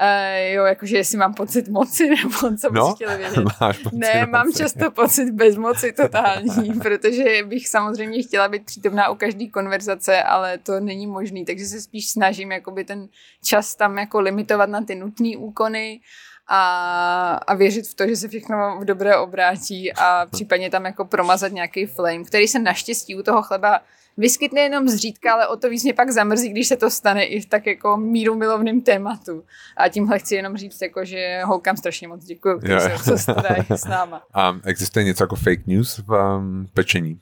Uh, 0.00 0.52
jo, 0.52 0.64
jakože 0.64 0.96
jestli 0.96 1.18
mám 1.18 1.34
pocit 1.34 1.68
moci, 1.68 2.08
nebo 2.24 2.56
co 2.56 2.70
no, 2.72 2.86
bys 2.86 2.94
chtěl 2.94 3.18
vědět. 3.18 3.44
Máš 3.60 3.78
pocit 3.78 3.96
ne, 3.98 4.20
moci. 4.20 4.30
mám 4.30 4.52
často 4.52 4.90
pocit 4.90 5.30
bezmoci 5.30 5.92
totální, 5.92 6.80
protože 6.82 7.42
bych 7.44 7.68
samozřejmě 7.68 8.22
chtěla 8.22 8.48
být 8.48 8.64
přítomná 8.64 9.08
u 9.08 9.14
každé 9.14 9.46
konverzace, 9.46 10.22
ale 10.22 10.58
to 10.58 10.80
není 10.80 11.06
možný, 11.06 11.44
takže 11.44 11.66
se 11.66 11.80
spíš 11.80 12.10
snažím 12.10 12.52
jakoby 12.52 12.84
ten 12.84 13.08
čas 13.44 13.74
tam 13.74 13.98
jako 13.98 14.20
limitovat 14.20 14.68
na 14.68 14.80
ty 14.80 14.94
nutné 14.94 15.36
úkony 15.36 16.00
a, 16.46 17.40
a 17.46 17.54
věřit 17.54 17.88
v 17.88 17.94
to, 17.94 18.06
že 18.06 18.16
se 18.16 18.28
všechno 18.28 18.78
v 18.80 18.84
dobré 18.84 19.16
obrátí 19.16 19.92
a 19.92 20.26
případně 20.30 20.70
tam 20.70 20.84
jako 20.84 21.04
promazat 21.04 21.52
nějaký 21.52 21.86
flame, 21.86 22.24
který 22.24 22.48
se 22.48 22.58
naštěstí 22.58 23.16
u 23.16 23.22
toho 23.22 23.42
chleba 23.42 23.80
vyskytne 24.16 24.60
jenom 24.60 24.88
zřídka, 24.88 25.32
ale 25.32 25.48
o 25.48 25.56
to 25.56 25.68
víc 25.68 25.84
mě 25.84 25.94
pak 25.94 26.10
zamrzí, 26.10 26.48
když 26.48 26.68
se 26.68 26.76
to 26.76 26.90
stane 26.90 27.24
i 27.24 27.40
v 27.40 27.46
tak 27.46 27.66
jako 27.66 27.96
míru 27.96 28.34
milovným 28.34 28.82
tématu. 28.82 29.44
A 29.76 29.88
tímhle 29.88 30.18
chci 30.18 30.34
jenom 30.34 30.56
říct, 30.56 30.82
jako, 30.82 31.04
že 31.04 31.40
holkám 31.44 31.76
strašně 31.76 32.08
moc 32.08 32.24
děkuji, 32.24 32.58
kteří 32.58 32.98
se 32.98 33.18
starají 33.18 33.64
s 33.70 33.84
náma. 33.84 34.22
A 34.34 34.56
existuje 34.64 35.04
něco 35.04 35.24
jako 35.24 35.36
fake 35.36 35.66
news 35.66 35.98
v 36.06 36.36
um, 36.36 36.68
pečení? 36.74 37.20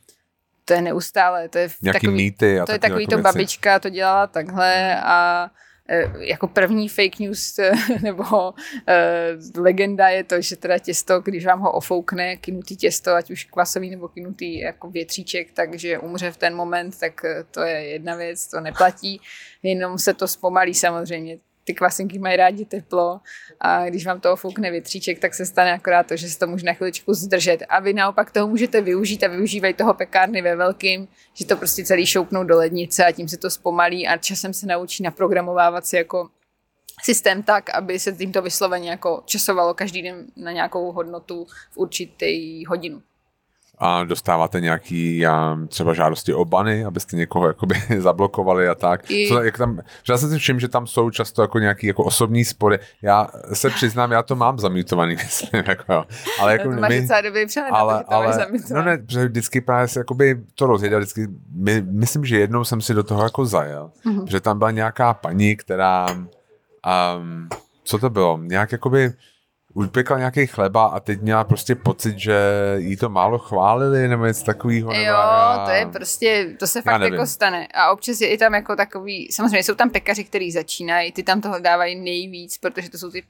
To 0.64 0.74
je 0.74 0.82
neustále, 0.82 1.48
to 1.48 1.58
je 1.58 1.68
Nějaký 1.82 2.00
takový, 2.00 2.16
mýty 2.16 2.60
a 2.60 2.66
to 2.66 2.72
je 2.72 2.78
takový 2.78 3.06
to 3.06 3.16
věci. 3.16 3.22
babička 3.22 3.78
to 3.78 3.88
dělala 3.88 4.26
takhle 4.26 5.00
a 5.00 5.50
jako 6.18 6.48
první 6.48 6.88
fake 6.88 7.18
news 7.18 7.60
nebo 8.02 8.54
e, 8.86 9.36
legenda 9.56 10.08
je 10.08 10.24
to, 10.24 10.40
že 10.40 10.56
teda 10.56 10.78
těsto, 10.78 11.20
když 11.20 11.46
vám 11.46 11.60
ho 11.60 11.72
ofoukne, 11.72 12.36
kynutý 12.36 12.76
těsto, 12.76 13.14
ať 13.14 13.30
už 13.30 13.44
kvasový 13.44 13.90
nebo 13.90 14.08
kynutý 14.08 14.58
jako 14.58 14.90
větříček, 14.90 15.52
takže 15.52 15.98
umře 15.98 16.30
v 16.30 16.36
ten 16.36 16.54
moment, 16.54 16.98
tak 17.00 17.20
to 17.50 17.60
je 17.60 17.84
jedna 17.88 18.16
věc, 18.16 18.46
to 18.46 18.60
neplatí, 18.60 19.20
jenom 19.62 19.98
se 19.98 20.14
to 20.14 20.28
zpomalí 20.28 20.74
samozřejmě 20.74 21.38
ty 21.64 21.74
kvasinky 21.74 22.18
mají 22.18 22.36
rádi 22.36 22.64
teplo 22.64 23.20
a 23.60 23.88
když 23.88 24.06
vám 24.06 24.20
to 24.20 24.36
foukne 24.36 24.70
větříček, 24.70 25.18
tak 25.18 25.34
se 25.34 25.46
stane 25.46 25.72
akorát 25.72 26.06
to, 26.06 26.16
že 26.16 26.28
se 26.28 26.38
to 26.38 26.46
může 26.46 26.66
na 26.66 26.72
chviličku 26.72 27.14
zdržet. 27.14 27.62
A 27.68 27.80
vy 27.80 27.92
naopak 27.92 28.30
toho 28.30 28.48
můžete 28.48 28.80
využít 28.80 29.24
a 29.24 29.28
využívají 29.28 29.74
toho 29.74 29.94
pekárny 29.94 30.42
ve 30.42 30.56
velkým, 30.56 31.08
že 31.34 31.46
to 31.46 31.56
prostě 31.56 31.84
celý 31.84 32.06
šoupnou 32.06 32.44
do 32.44 32.56
lednice 32.56 33.04
a 33.04 33.12
tím 33.12 33.28
se 33.28 33.36
to 33.36 33.50
zpomalí 33.50 34.08
a 34.08 34.16
časem 34.16 34.54
se 34.54 34.66
naučí 34.66 35.02
naprogramovávat 35.02 35.86
si 35.86 35.96
jako 35.96 36.28
systém 37.02 37.42
tak, 37.42 37.70
aby 37.70 37.98
se 37.98 38.12
tímto 38.12 38.42
vysloveně 38.42 38.90
jako 38.90 39.22
časovalo 39.26 39.74
každý 39.74 40.02
den 40.02 40.26
na 40.36 40.52
nějakou 40.52 40.92
hodnotu 40.92 41.46
v 41.70 41.76
určitý 41.76 42.64
hodinu 42.66 43.02
a 43.84 44.04
dostáváte 44.04 44.60
nějaký 44.60 45.24
um, 45.26 45.68
třeba 45.68 45.94
žádosti 45.94 46.34
o 46.34 46.44
bany, 46.44 46.84
abyste 46.84 47.16
někoho 47.16 47.46
jakoby 47.46 47.74
zablokovali 47.98 48.68
a 48.68 48.74
tak. 48.74 49.10
I... 49.10 49.28
Co, 49.28 49.42
jak 49.42 49.58
tam, 49.58 49.80
že 50.02 50.12
já 50.12 50.18
se 50.18 50.28
si 50.28 50.38
všim, 50.38 50.60
že 50.60 50.68
tam 50.68 50.86
jsou 50.86 51.10
často 51.10 51.42
jako 51.42 51.58
nějaký 51.58 51.86
jako 51.86 52.04
osobní 52.04 52.44
spory. 52.44 52.78
Já 53.02 53.28
se 53.52 53.70
přiznám, 53.70 54.12
já 54.12 54.22
to 54.22 54.36
mám 54.36 54.58
zamítovaný, 54.58 55.14
myslím, 55.24 55.62
jako 55.66 55.92
jo. 55.92 56.04
Ale 56.40 56.52
jako 56.52 56.64
to 56.64 56.80
máš 56.80 56.90
my, 56.90 57.00
docela 57.00 57.20
dobrý 57.20 57.46
přehled, 57.46 57.70
ale, 57.72 58.04
to 58.04 58.12
ale, 58.12 58.46
no 58.70 58.82
ne, 58.82 58.98
protože 58.98 59.28
vždycky 59.28 59.60
právě 59.60 59.88
se 59.88 60.00
jakoby 60.00 60.40
to 60.54 60.66
rozjede, 60.66 60.98
vždycky, 60.98 61.28
my, 61.54 61.82
myslím, 61.86 62.24
že 62.24 62.38
jednou 62.38 62.64
jsem 62.64 62.80
si 62.80 62.94
do 62.94 63.02
toho 63.02 63.22
jako 63.22 63.46
zajel, 63.46 63.90
mm-hmm. 64.06 64.24
že 64.26 64.40
tam 64.40 64.58
byla 64.58 64.70
nějaká 64.70 65.14
paní, 65.14 65.56
která, 65.56 66.06
um, 66.10 67.48
co 67.84 67.98
to 67.98 68.10
bylo, 68.10 68.40
nějak 68.42 68.72
jakoby, 68.72 69.12
upekla 69.74 70.18
nějaký 70.18 70.46
chleba 70.46 70.86
a 70.86 71.00
teď 71.00 71.20
měla 71.20 71.44
prostě 71.44 71.74
pocit, 71.74 72.18
že 72.18 72.36
jí 72.76 72.96
to 72.96 73.08
málo 73.08 73.38
chválili 73.38 74.08
nebo 74.08 74.26
něco 74.26 74.44
takového. 74.44 74.92
Jo, 74.92 75.02
já... 75.02 75.64
to 75.66 75.70
je 75.70 75.86
prostě, 75.86 76.56
to 76.58 76.66
se 76.66 76.82
fakt 76.82 77.02
jako 77.02 77.26
stane. 77.26 77.68
A 77.74 77.92
občas 77.92 78.20
je 78.20 78.28
i 78.28 78.38
tam 78.38 78.54
jako 78.54 78.76
takový, 78.76 79.28
samozřejmě 79.32 79.62
jsou 79.62 79.74
tam 79.74 79.90
pekaři, 79.90 80.24
kteří 80.24 80.52
začínají, 80.52 81.12
ty 81.12 81.22
tam 81.22 81.40
toho 81.40 81.58
dávají 81.58 82.00
nejvíc, 82.00 82.58
protože 82.58 82.90
to 82.90 82.98
jsou 82.98 83.10
ty 83.10 83.22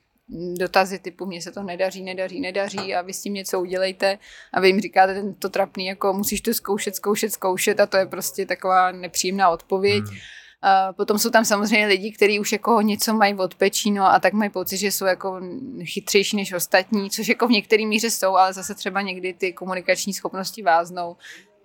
dotazy 0.58 0.98
typu 0.98 1.26
mně 1.26 1.42
se 1.42 1.52
to 1.52 1.62
nedaří, 1.62 2.02
nedaří, 2.02 2.40
nedaří 2.40 2.94
a 2.94 3.02
vy 3.02 3.12
s 3.12 3.22
tím 3.22 3.34
něco 3.34 3.60
udělejte 3.60 4.18
a 4.52 4.60
vy 4.60 4.68
jim 4.68 4.80
říkáte 4.80 5.14
tento 5.14 5.48
trapný, 5.48 5.86
jako 5.86 6.12
musíš 6.12 6.40
to 6.40 6.54
zkoušet, 6.54 6.96
zkoušet, 6.96 7.32
zkoušet 7.32 7.80
a 7.80 7.86
to 7.86 7.96
je 7.96 8.06
prostě 8.06 8.46
taková 8.46 8.92
nepříjemná 8.92 9.50
odpověď. 9.50 10.04
Hmm. 10.04 10.18
Uh, 10.64 10.96
potom 10.96 11.18
jsou 11.18 11.30
tam 11.30 11.44
samozřejmě 11.44 11.86
lidi, 11.86 12.12
kteří 12.12 12.40
už 12.40 12.52
jako 12.52 12.80
něco 12.80 13.14
mají 13.14 13.34
od 13.34 13.54
pečí, 13.54 13.90
no 13.90 14.04
a 14.04 14.18
tak 14.18 14.32
mají 14.32 14.50
pocit, 14.50 14.76
že 14.76 14.92
jsou 14.92 15.04
jako 15.04 15.40
chytřejší 15.84 16.36
než 16.36 16.52
ostatní, 16.52 17.10
což 17.10 17.28
jako 17.28 17.46
v 17.46 17.50
některé 17.50 17.86
míře 17.86 18.10
jsou, 18.10 18.36
ale 18.36 18.52
zase 18.52 18.74
třeba 18.74 19.00
někdy 19.00 19.32
ty 19.32 19.52
komunikační 19.52 20.12
schopnosti 20.12 20.62
váznou. 20.62 21.16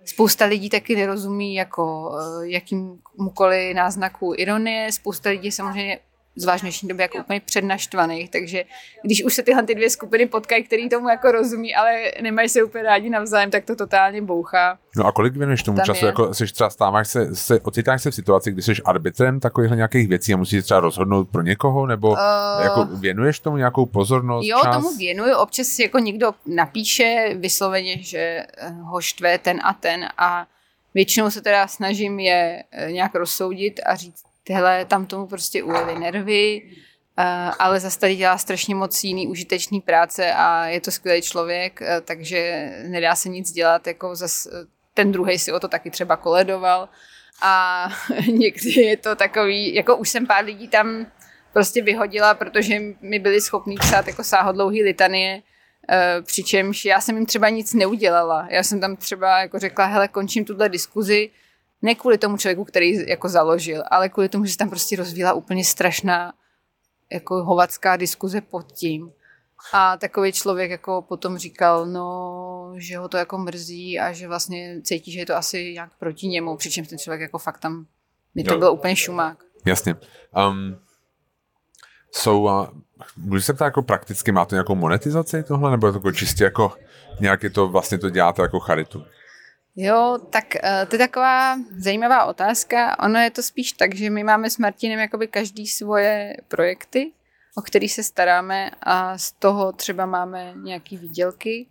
Spousta 0.04 0.44
lidí 0.44 0.70
taky 0.70 0.96
nerozumí 0.96 1.54
jako 1.54 2.10
uh, 2.10 2.42
jakýmkoliv 2.42 3.76
náznaku 3.76 4.34
ironie, 4.36 4.92
spousta 4.92 5.30
lidí 5.30 5.52
samozřejmě 5.52 5.98
zvlášť 6.38 6.62
v 6.62 6.64
dnešní 6.64 6.88
době 6.88 7.02
jako 7.02 7.18
úplně 7.18 7.40
přednaštvaných, 7.40 8.30
takže 8.30 8.64
když 9.02 9.24
už 9.24 9.34
se 9.34 9.42
tyhle 9.42 9.62
ty 9.62 9.74
dvě 9.74 9.90
skupiny 9.90 10.26
potkají, 10.26 10.64
který 10.64 10.88
tomu 10.88 11.08
jako 11.08 11.32
rozumí, 11.32 11.74
ale 11.74 12.12
nemají 12.22 12.48
se 12.48 12.62
úplně 12.62 12.84
rádi 12.84 13.10
navzájem, 13.10 13.50
tak 13.50 13.64
to 13.64 13.76
totálně 13.76 14.22
bouchá. 14.22 14.78
No 14.96 15.06
a 15.06 15.12
kolik 15.12 15.36
věnuješ 15.36 15.62
tomu 15.62 15.76
Tam 15.76 15.86
času, 15.86 16.04
je. 16.04 16.06
jako 16.06 16.34
jsi 16.34 16.46
třeba 16.46 16.70
stáváš 16.70 17.08
se, 17.08 17.34
se, 17.34 17.60
ocitáš 17.60 18.02
se 18.02 18.10
v 18.10 18.14
situaci, 18.14 18.52
kdy 18.52 18.62
jsi 18.62 18.72
arbitrem 18.84 19.40
takových 19.40 19.70
nějakých 19.70 20.08
věcí 20.08 20.34
a 20.34 20.36
musíš 20.36 20.64
třeba 20.64 20.80
rozhodnout 20.80 21.28
pro 21.28 21.42
někoho, 21.42 21.86
nebo 21.86 22.08
uh, 22.08 22.18
jako 22.62 22.84
věnuješ 22.84 23.40
tomu 23.40 23.56
nějakou 23.56 23.86
pozornost? 23.86 24.46
Jo, 24.46 24.58
čas? 24.64 24.76
tomu 24.76 24.96
věnuju, 24.96 25.36
občas 25.36 25.78
jako 25.78 25.98
někdo 25.98 26.32
napíše 26.46 27.34
vysloveně, 27.38 28.02
že 28.02 28.46
ho 28.82 29.00
štve 29.00 29.38
ten 29.38 29.60
a 29.64 29.72
ten 29.74 30.04
a 30.18 30.46
většinou 30.94 31.30
se 31.30 31.40
teda 31.40 31.66
snažím 31.66 32.18
je 32.18 32.62
eh, 32.70 32.92
nějak 32.92 33.14
rozsoudit 33.14 33.80
a 33.86 33.94
říct, 33.94 34.22
tyhle, 34.48 34.84
tam 34.84 35.06
tomu 35.06 35.26
prostě 35.26 35.62
ujeli 35.62 35.98
nervy, 35.98 36.62
uh, 36.64 37.24
ale 37.58 37.80
zase 37.80 37.98
tady 37.98 38.16
dělá 38.16 38.38
strašně 38.38 38.74
moc 38.74 39.04
jiný 39.04 39.28
užitečný 39.28 39.80
práce 39.80 40.32
a 40.32 40.66
je 40.66 40.80
to 40.80 40.90
skvělý 40.90 41.22
člověk, 41.22 41.80
uh, 41.80 41.86
takže 42.04 42.70
nedá 42.88 43.16
se 43.16 43.28
nic 43.28 43.52
dělat, 43.52 43.86
jako 43.86 44.16
zas, 44.16 44.46
uh, 44.46 44.52
ten 44.94 45.12
druhý 45.12 45.38
si 45.38 45.52
o 45.52 45.60
to 45.60 45.68
taky 45.68 45.90
třeba 45.90 46.16
koledoval 46.16 46.88
a 47.42 47.88
někdy 48.32 48.70
je 48.70 48.96
to 48.96 49.16
takový, 49.16 49.74
jako 49.74 49.96
už 49.96 50.08
jsem 50.08 50.26
pár 50.26 50.44
lidí 50.44 50.68
tam 50.68 51.06
prostě 51.52 51.82
vyhodila, 51.82 52.34
protože 52.34 52.80
mi 53.00 53.18
byli 53.18 53.40
schopní 53.40 53.76
psát 53.76 54.06
jako 54.06 54.24
sáhodlouhý 54.24 54.82
litanie, 54.82 55.42
přičemž 56.22 56.84
já 56.84 57.00
jsem 57.00 57.16
jim 57.16 57.26
třeba 57.26 57.48
nic 57.48 57.74
neudělala. 57.74 58.46
Já 58.50 58.62
jsem 58.62 58.80
tam 58.80 58.96
třeba 58.96 59.40
jako 59.40 59.58
řekla, 59.58 59.84
hele, 59.86 60.08
končím 60.08 60.44
tuhle 60.44 60.68
diskuzi, 60.68 61.30
ne 61.82 61.94
kvůli 61.94 62.18
tomu 62.18 62.36
člověku, 62.36 62.64
který 62.64 63.08
jako 63.08 63.28
založil, 63.28 63.82
ale 63.90 64.08
kvůli 64.08 64.28
tomu, 64.28 64.44
že 64.44 64.52
se 64.52 64.58
tam 64.58 64.70
prostě 64.70 64.96
rozvíjela 64.96 65.32
úplně 65.32 65.64
strašná 65.64 66.32
jako 67.12 67.44
hovacká 67.44 67.96
diskuze 67.96 68.40
pod 68.40 68.72
tím. 68.72 69.12
A 69.72 69.96
takový 69.96 70.32
člověk 70.32 70.70
jako 70.70 71.02
potom 71.08 71.38
říkal, 71.38 71.86
no 71.86 72.74
že 72.76 72.98
ho 72.98 73.08
to 73.08 73.16
jako 73.16 73.38
mrzí 73.38 73.98
a 73.98 74.12
že 74.12 74.28
vlastně 74.28 74.80
cítí, 74.82 75.12
že 75.12 75.18
je 75.18 75.26
to 75.26 75.36
asi 75.36 75.72
nějak 75.72 75.90
proti 75.98 76.28
němu, 76.28 76.56
přičemž 76.56 76.88
ten 76.88 76.98
člověk 76.98 77.20
jako 77.20 77.38
fakt 77.38 77.58
tam, 77.58 77.86
mi 78.34 78.44
to 78.44 78.52
jo. 78.52 78.58
bylo 78.58 78.72
úplně 78.72 78.96
šumák. 78.96 79.38
Jasně. 79.66 79.96
Um, 80.48 80.78
jsou, 82.10 82.42
uh, 82.42 82.66
můžu 83.16 83.42
se 83.42 83.52
ptát 83.52 83.64
jako 83.64 83.82
prakticky, 83.82 84.32
má 84.32 84.44
to 84.44 84.54
nějakou 84.54 84.74
monetizaci 84.74 85.42
tohle, 85.42 85.70
nebo 85.70 85.86
je 85.86 85.92
to 85.92 85.98
jako 85.98 86.12
čistě 86.12 86.44
jako 86.44 86.72
nějak 87.20 87.42
je 87.42 87.50
to, 87.50 87.68
vlastně 87.68 87.98
to 87.98 88.10
děláte 88.10 88.42
jako 88.42 88.60
charitu? 88.60 89.04
Jo, 89.80 90.18
tak 90.30 90.44
uh, 90.54 90.88
to 90.88 90.94
je 90.94 90.98
taková 90.98 91.56
zajímavá 91.78 92.24
otázka. 92.24 92.98
Ono 92.98 93.18
je 93.18 93.30
to 93.30 93.42
spíš 93.42 93.72
tak, 93.72 93.94
že 93.94 94.10
my 94.10 94.24
máme 94.24 94.50
s 94.50 94.58
Martinem 94.58 94.98
jakoby 94.98 95.28
každý 95.28 95.66
svoje 95.66 96.36
projekty, 96.48 97.12
o 97.56 97.62
který 97.62 97.88
se 97.88 98.02
staráme 98.02 98.70
a 98.82 99.18
z 99.18 99.32
toho 99.32 99.72
třeba 99.72 100.06
máme 100.06 100.52
nějaký 100.62 100.96
výdělky. 100.96 101.66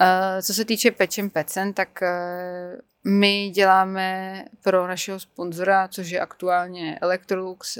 Uh, 0.00 0.42
co 0.42 0.54
se 0.54 0.64
týče 0.64 0.90
Pečem 0.90 1.30
Pecen, 1.30 1.72
tak 1.72 1.88
uh, 2.02 2.80
my 3.04 3.50
děláme 3.50 4.44
pro 4.62 4.86
našeho 4.86 5.20
sponzora, 5.20 5.88
což 5.88 6.10
je 6.10 6.20
aktuálně 6.20 6.98
Electrolux, 7.00 7.78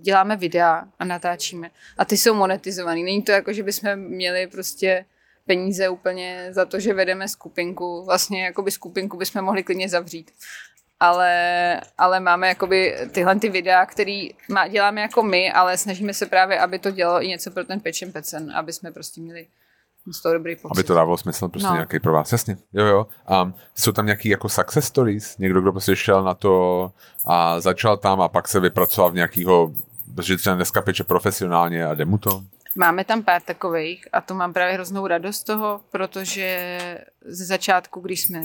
děláme 0.00 0.36
videa 0.36 0.84
a 0.98 1.04
natáčíme. 1.04 1.70
A 1.98 2.04
ty 2.04 2.16
jsou 2.16 2.34
monetizovaný. 2.34 3.04
Není 3.04 3.22
to 3.22 3.32
jako, 3.32 3.52
že 3.52 3.62
bychom 3.62 3.96
měli 3.96 4.46
prostě 4.46 5.04
peníze 5.46 5.88
úplně 5.88 6.48
za 6.50 6.64
to, 6.64 6.80
že 6.80 6.94
vedeme 6.94 7.28
skupinku. 7.28 8.04
Vlastně 8.04 8.44
jakoby 8.44 8.70
skupinku 8.70 9.16
bychom 9.16 9.42
mohli 9.42 9.62
klidně 9.62 9.88
zavřít. 9.88 10.30
Ale, 11.00 11.80
ale 11.98 12.20
máme 12.20 12.48
jakoby 12.48 12.96
tyhle 13.12 13.40
ty 13.40 13.48
videa, 13.48 13.86
které 13.86 14.28
děláme 14.70 15.00
jako 15.00 15.22
my, 15.22 15.52
ale 15.52 15.78
snažíme 15.78 16.14
se 16.14 16.26
právě, 16.26 16.60
aby 16.60 16.78
to 16.78 16.90
dělalo 16.90 17.22
i 17.22 17.28
něco 17.28 17.50
pro 17.50 17.64
ten 17.64 17.80
pečem 17.80 18.12
pecen, 18.12 18.52
aby 18.56 18.72
jsme 18.72 18.92
prostě 18.92 19.20
měli 19.20 19.46
z 20.10 20.22
toho 20.22 20.32
dobrý 20.32 20.56
pocit. 20.56 20.72
Aby 20.72 20.84
to 20.84 20.94
dávalo 20.94 21.16
smysl 21.16 21.48
prostě 21.48 21.68
no. 21.68 21.74
nějaký 21.74 22.00
pro 22.00 22.12
vás, 22.12 22.32
jasně. 22.32 22.56
Jo, 22.72 22.84
jo. 22.84 23.06
A 23.26 23.52
jsou 23.74 23.92
tam 23.92 24.06
nějaký 24.06 24.28
jako 24.28 24.48
success 24.48 24.86
stories? 24.86 25.38
Někdo, 25.38 25.60
kdo 25.60 25.72
prostě 25.72 25.96
šel 25.96 26.22
na 26.24 26.34
to 26.34 26.92
a 27.24 27.60
začal 27.60 27.96
tam 27.96 28.20
a 28.20 28.28
pak 28.28 28.48
se 28.48 28.60
vypracoval 28.60 29.10
v 29.10 29.14
nějakýho, 29.14 29.72
že 30.22 30.36
třeba 30.36 30.56
dneska 30.56 30.82
peče 30.82 31.04
profesionálně 31.04 31.86
a 31.86 31.94
jde 31.94 32.04
mu 32.04 32.18
to? 32.18 32.42
Máme 32.76 33.04
tam 33.04 33.22
pár 33.22 33.42
takových 33.42 34.08
a 34.12 34.20
to 34.20 34.34
mám 34.34 34.52
právě 34.52 34.74
hroznou 34.74 35.06
radost 35.06 35.36
z 35.36 35.44
toho, 35.44 35.80
protože 35.90 36.78
ze 37.24 37.44
začátku, 37.44 38.00
když 38.00 38.20
jsme 38.22 38.42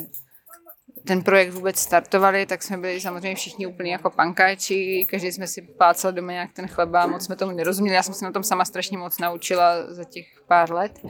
ten 1.07 1.23
projekt 1.23 1.49
vůbec 1.49 1.79
startovali, 1.79 2.45
tak 2.45 2.63
jsme 2.63 2.77
byli 2.77 3.01
samozřejmě 3.01 3.35
všichni 3.35 3.67
úplně 3.67 3.91
jako 3.91 4.09
pankáči, 4.09 5.07
každý 5.09 5.31
jsme 5.31 5.47
si 5.47 5.61
plácal 5.61 6.11
doma 6.11 6.31
nějak 6.31 6.53
ten 6.53 6.67
chleba, 6.67 7.07
moc 7.07 7.25
jsme 7.25 7.35
tomu 7.35 7.51
nerozuměli, 7.51 7.95
já 7.95 8.03
jsem 8.03 8.13
se 8.13 8.25
na 8.25 8.31
tom 8.31 8.43
sama 8.43 8.65
strašně 8.65 8.97
moc 8.97 9.17
naučila 9.19 9.93
za 9.93 10.03
těch 10.03 10.25
pár 10.47 10.71
let. 10.71 10.99
Uh, 11.03 11.09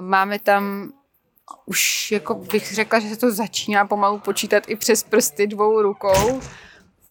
máme 0.00 0.38
tam 0.38 0.92
už 1.66 2.12
jako 2.12 2.34
bych 2.34 2.74
řekla, 2.74 3.00
že 3.00 3.08
se 3.08 3.16
to 3.16 3.30
začíná 3.30 3.86
pomalu 3.86 4.18
počítat 4.18 4.64
i 4.68 4.76
přes 4.76 5.02
prsty 5.02 5.46
dvou 5.46 5.82
rukou, 5.82 6.40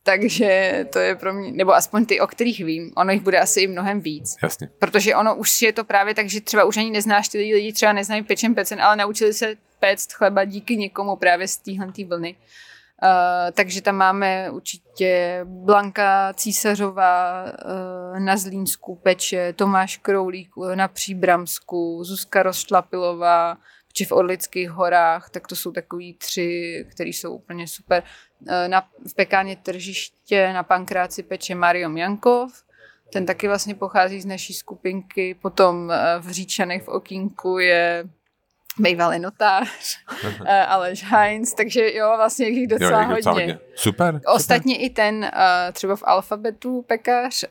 takže 0.08 0.86
to 0.94 1.00
je 1.00 1.16
pro 1.16 1.34
mě, 1.34 1.52
nebo 1.52 1.76
aspoň 1.76 2.06
ty, 2.06 2.20
o 2.20 2.28
kterých 2.28 2.66
vím, 2.66 2.92
ono 2.96 3.12
jich 3.12 3.22
bude 3.22 3.40
asi 3.40 3.62
i 3.62 3.68
mnohem 3.68 4.02
víc. 4.02 4.36
Jasně. 4.44 4.70
Protože 4.80 5.16
ono 5.16 5.36
už 5.36 5.62
je 5.62 5.74
to 5.74 5.84
právě 5.84 6.14
tak, 6.14 6.30
že 6.30 6.42
třeba 6.42 6.64
už 6.64 6.78
ani 6.78 6.92
neznáš 6.92 7.28
ty 7.28 7.38
lidi, 7.38 7.74
třeba 7.74 7.94
neznají 7.94 8.24
pečen 8.24 8.56
pecen, 8.56 8.82
ale 8.82 8.96
naučili 8.96 9.34
se 9.34 9.56
péct 9.80 10.14
chleba 10.14 10.44
díky 10.44 10.78
někomu 10.78 11.16
právě 11.16 11.48
z 11.48 11.58
téhle 11.58 11.88
vlny. 12.08 12.36
Uh, 13.04 13.52
takže 13.52 13.82
tam 13.82 13.96
máme 13.96 14.52
určitě 14.52 15.42
Blanka 15.44 16.34
Císařová 16.34 17.44
uh, 17.44 18.20
na 18.20 18.38
Zlínsku 18.38 18.96
peče, 18.96 19.54
Tomáš 19.54 19.98
Kroulík 19.98 20.50
na 20.76 20.88
Příbramsku, 20.88 22.04
Zuzka 22.04 22.44
Rozšlapilová, 22.44 23.58
či 23.98 24.06
v 24.06 24.12
Orlických 24.12 24.70
horách, 24.70 25.30
tak 25.30 25.48
to 25.48 25.56
jsou 25.56 25.72
takový 25.72 26.14
tři, 26.14 26.86
které 26.92 27.10
jsou 27.10 27.36
úplně 27.36 27.68
super. 27.68 28.04
Eh, 28.48 28.68
na, 28.68 28.88
v 29.08 29.16
pekárně 29.16 29.56
tržiště 29.56 30.54
na 30.54 30.64
Pankráci 30.64 31.24
peče 31.24 31.56
Mario 31.56 31.96
Jankov, 31.96 32.64
ten 33.14 33.26
taky 33.26 33.48
vlastně 33.48 33.76
pochází 33.76 34.22
z 34.22 34.26
naší 34.26 34.54
skupinky. 34.54 35.34
Potom 35.34 35.92
eh, 35.92 35.98
v 36.20 36.30
Říčanech 36.32 36.84
v 36.84 36.88
Okínku 36.88 37.60
je 37.60 38.06
bývalý 38.80 39.20
notář, 39.20 39.98
eh, 40.46 40.66
Aleš 40.66 41.04
Heinz, 41.04 41.54
takže 41.54 41.94
jo, 41.94 42.14
vlastně 42.18 42.48
jich 42.48 42.68
docela, 42.68 43.04
jo, 43.04 43.16
docela 43.16 43.34
hodně. 43.34 43.54
hodně. 43.54 43.60
Super. 43.76 44.22
Ostatně 44.26 44.76
super. 44.76 44.86
i 44.86 44.90
ten 44.90 45.32
třeba 45.74 45.96
v 45.96 46.04
Alfabetu 46.06 46.82
pekař, 46.82 47.46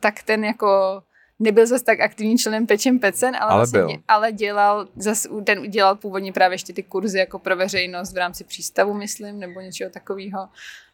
tak 0.00 0.22
ten 0.22 0.44
jako 0.44 1.02
nebyl 1.40 1.66
zase 1.66 1.84
tak 1.84 2.00
aktivní 2.00 2.38
členem 2.38 2.66
Pečem 2.66 2.98
Pecen, 2.98 3.36
ale, 3.36 3.50
ale, 3.50 3.58
vlastně, 3.58 3.80
byl. 3.80 3.90
ale 4.08 4.32
dělal, 4.32 4.88
zas, 4.96 5.26
ten 5.44 5.58
udělal 5.58 5.96
původně 5.96 6.32
právě 6.32 6.54
ještě 6.54 6.72
ty 6.72 6.82
kurzy 6.82 7.18
jako 7.18 7.38
pro 7.38 7.56
veřejnost 7.56 8.12
v 8.12 8.16
rámci 8.16 8.44
přístavu, 8.44 8.94
myslím, 8.94 9.38
nebo 9.38 9.60
něčeho 9.60 9.90
takového. 9.90 10.48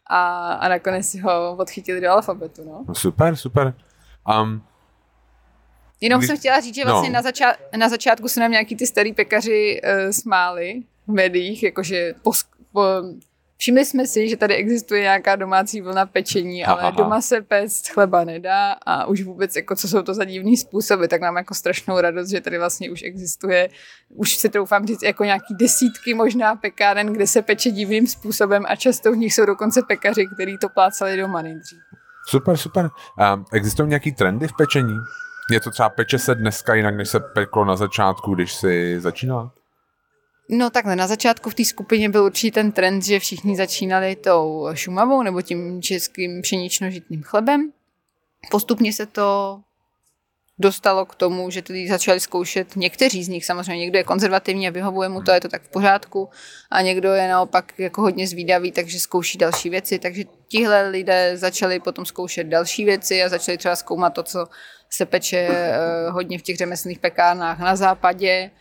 A, 0.07 0.53
a 0.53 0.67
nakonec 0.67 1.09
si 1.09 1.19
ho 1.19 1.55
odchytili 1.55 2.01
do 2.01 2.11
alfabetu, 2.11 2.63
no. 2.63 2.85
no 2.87 2.95
super, 2.95 3.35
super. 3.35 3.73
Um, 4.41 4.61
Jenom 6.01 6.19
když... 6.19 6.27
jsem 6.27 6.37
chtěla 6.37 6.59
říct, 6.59 6.75
že 6.75 6.85
vlastně 6.85 7.09
no. 7.09 7.13
na, 7.13 7.21
začát, 7.21 7.55
na 7.77 7.89
začátku 7.89 8.27
se 8.27 8.39
nám 8.39 8.51
nějaký 8.51 8.75
ty 8.75 8.87
starý 8.87 9.13
pekaři 9.13 9.81
uh, 9.83 10.11
smáli 10.11 10.83
v 11.07 11.11
médiích, 11.11 11.63
jakože 11.63 12.13
po, 12.21 12.31
po, 12.71 12.81
Všimli 13.57 13.85
jsme 13.85 14.07
si, 14.07 14.29
že 14.29 14.37
tady 14.37 14.55
existuje 14.55 15.01
nějaká 15.01 15.35
domácí 15.35 15.81
vlna 15.81 16.05
pečení, 16.05 16.65
ale 16.65 16.81
Aha. 16.81 16.91
doma 16.91 17.21
se 17.21 17.41
péct 17.41 17.87
chleba 17.87 18.23
nedá 18.23 18.71
a 18.85 19.05
už 19.05 19.23
vůbec, 19.23 19.55
jako 19.55 19.75
co 19.75 19.87
jsou 19.87 20.01
to 20.01 20.13
za 20.13 20.23
divný 20.23 20.57
způsoby, 20.57 21.05
tak 21.05 21.21
mám 21.21 21.37
jako 21.37 21.53
strašnou 21.53 21.99
radost, 21.99 22.29
že 22.29 22.41
tady 22.41 22.57
vlastně 22.57 22.91
už 22.91 23.03
existuje, 23.03 23.69
už 24.09 24.35
si 24.35 24.49
troufám 24.49 24.87
říct, 24.87 25.03
jako 25.03 25.23
nějaký 25.23 25.55
desítky 25.59 26.13
možná 26.13 26.55
pekáren, 26.55 27.13
kde 27.13 27.27
se 27.27 27.41
peče 27.41 27.71
divným 27.71 28.07
způsobem 28.07 28.63
a 28.67 28.75
často 28.75 29.11
v 29.11 29.17
nich 29.17 29.33
jsou 29.33 29.45
dokonce 29.45 29.81
pekaři, 29.87 30.27
kteří 30.35 30.57
to 30.61 30.69
plácali 30.69 31.17
doma 31.17 31.41
nejdřív. 31.41 31.79
Super, 32.29 32.57
super. 32.57 32.89
A 33.19 33.43
existují 33.53 33.89
nějaký 33.89 34.11
trendy 34.11 34.47
v 34.47 34.57
pečení? 34.57 34.95
Je 35.51 35.59
to 35.59 35.71
třeba 35.71 35.89
peče 35.89 36.19
se 36.19 36.35
dneska 36.35 36.73
jinak, 36.73 36.95
než 36.95 37.09
se 37.09 37.19
peklo 37.19 37.65
na 37.65 37.75
začátku, 37.75 38.35
když 38.35 38.53
si 38.53 38.99
začínala? 38.99 39.51
No 40.49 40.69
takhle, 40.69 40.95
na 40.95 41.07
začátku 41.07 41.49
v 41.49 41.55
té 41.55 41.65
skupině 41.65 42.09
byl 42.09 42.23
určitý 42.23 42.51
ten 42.51 42.71
trend, 42.71 43.03
že 43.03 43.19
všichni 43.19 43.55
začínali 43.55 44.15
tou 44.15 44.67
šumavou 44.73 45.23
nebo 45.23 45.41
tím 45.41 45.81
českým 45.81 46.41
pšenično-žitným 46.41 47.23
chlebem. 47.23 47.71
Postupně 48.51 48.93
se 48.93 49.05
to 49.05 49.59
dostalo 50.59 51.05
k 51.05 51.15
tomu, 51.15 51.49
že 51.49 51.61
tedy 51.61 51.87
začali 51.87 52.19
zkoušet 52.19 52.75
někteří 52.75 53.23
z 53.23 53.27
nich, 53.27 53.45
samozřejmě 53.45 53.77
někdo 53.77 53.97
je 53.97 54.03
konzervativní 54.03 54.67
a 54.67 54.71
vyhovuje 54.71 55.09
mu 55.09 55.21
to, 55.21 55.31
je 55.31 55.41
to 55.41 55.47
tak 55.47 55.61
v 55.61 55.69
pořádku 55.69 56.29
a 56.71 56.81
někdo 56.81 57.13
je 57.13 57.27
naopak 57.27 57.73
jako 57.77 58.01
hodně 58.01 58.27
zvídavý, 58.27 58.71
takže 58.71 58.99
zkouší 58.99 59.37
další 59.37 59.69
věci, 59.69 59.99
takže 59.99 60.23
tihle 60.47 60.89
lidé 60.89 61.37
začali 61.37 61.79
potom 61.79 62.05
zkoušet 62.05 62.47
další 62.47 62.85
věci 62.85 63.23
a 63.23 63.29
začali 63.29 63.57
třeba 63.57 63.75
zkoumat 63.75 64.13
to, 64.13 64.23
co 64.23 64.47
se 64.89 65.05
peče 65.05 65.47
eh, 65.49 66.09
hodně 66.09 66.39
v 66.39 66.41
těch 66.41 66.57
řemeslných 66.57 66.99
pekárnách 66.99 67.59
na 67.59 67.75
západě, 67.75 68.51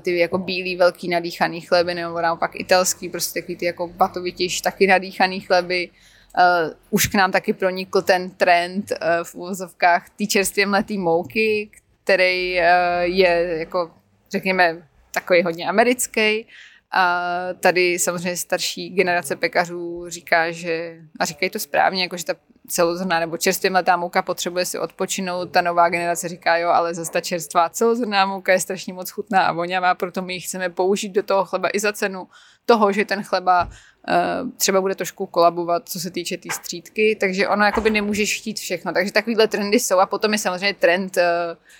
ty 0.00 0.18
jako 0.18 0.38
bílý, 0.38 0.76
velký 0.76 1.08
nadýchaný 1.08 1.60
chleby, 1.60 1.94
nebo 1.94 2.20
naopak 2.20 2.60
italský, 2.60 3.08
prostě 3.08 3.40
takový 3.40 3.56
ty 3.56 3.64
jako 3.64 3.88
batovitější, 3.88 4.62
taky 4.62 4.86
nadýchaný 4.86 5.40
chleby. 5.40 5.90
Uh, 6.38 6.72
už 6.90 7.06
k 7.06 7.14
nám 7.14 7.32
taky 7.32 7.52
pronikl 7.52 8.02
ten 8.02 8.30
trend 8.30 8.90
uh, 8.90 9.24
v 9.24 9.34
uvozovkách 9.34 10.10
té 10.10 10.26
čerstvě 10.26 10.66
mletý 10.66 10.98
mouky, 10.98 11.70
který 12.04 12.58
uh, 12.58 12.64
je 13.02 13.56
jako, 13.58 13.90
řekněme, 14.30 14.88
takový 15.14 15.42
hodně 15.42 15.68
americký. 15.68 16.46
A 16.90 17.28
tady 17.60 17.98
samozřejmě 17.98 18.36
starší 18.36 18.90
generace 18.90 19.36
pekařů 19.36 20.04
říká, 20.08 20.50
že, 20.50 20.96
a 21.20 21.24
říkají 21.24 21.50
to 21.50 21.58
správně, 21.58 22.02
jako 22.02 22.16
že 22.16 22.24
ta 22.24 22.34
celozrná 22.68 23.20
nebo 23.20 23.36
čerstvě 23.36 23.70
mletá 23.70 23.96
mouka 23.96 24.22
potřebuje 24.22 24.64
si 24.66 24.78
odpočinout. 24.78 25.50
Ta 25.50 25.60
nová 25.60 25.88
generace 25.88 26.28
říká, 26.28 26.56
jo, 26.56 26.68
ale 26.68 26.94
zase 26.94 27.10
ta 27.10 27.20
čerstvá 27.20 27.68
celozrná 27.68 28.26
mouka 28.26 28.52
je 28.52 28.60
strašně 28.60 28.92
moc 28.92 29.10
chutná 29.10 29.46
a 29.46 29.52
voňavá, 29.52 29.94
proto 29.94 30.22
my 30.22 30.34
ji 30.34 30.40
chceme 30.40 30.68
použít 30.68 31.08
do 31.08 31.22
toho 31.22 31.44
chleba 31.44 31.68
i 31.72 31.80
za 31.80 31.92
cenu 31.92 32.28
toho, 32.66 32.92
že 32.92 33.04
ten 33.04 33.22
chleba 33.22 33.64
uh, 33.64 34.50
třeba 34.56 34.80
bude 34.80 34.94
trošku 34.94 35.26
kolabovat, 35.26 35.88
co 35.88 36.00
se 36.00 36.10
týče 36.10 36.36
té 36.36 36.42
tý 36.42 36.50
střídky, 36.50 37.16
takže 37.20 37.48
ono 37.48 37.64
jakoby 37.64 37.90
nemůžeš 37.90 38.40
chtít 38.40 38.58
všechno. 38.58 38.92
Takže 38.92 39.12
takovýhle 39.12 39.48
trendy 39.48 39.80
jsou 39.80 39.98
a 39.98 40.06
potom 40.06 40.32
je 40.32 40.38
samozřejmě 40.38 40.74
trend, 40.74 41.16
uh, 41.16 41.22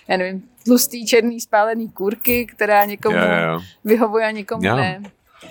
já 0.07 0.17
nevím, 0.17 0.49
tlustý, 0.65 1.05
černý, 1.05 1.41
spálený 1.41 1.89
kůrky, 1.89 2.45
která 2.45 2.85
někomu 2.85 3.17
yeah, 3.17 3.29
yeah. 3.29 3.61
vyhovuje 3.83 4.25
a 4.25 4.31
někomu 4.31 4.63
yeah. 4.63 4.77
ne. 4.77 5.03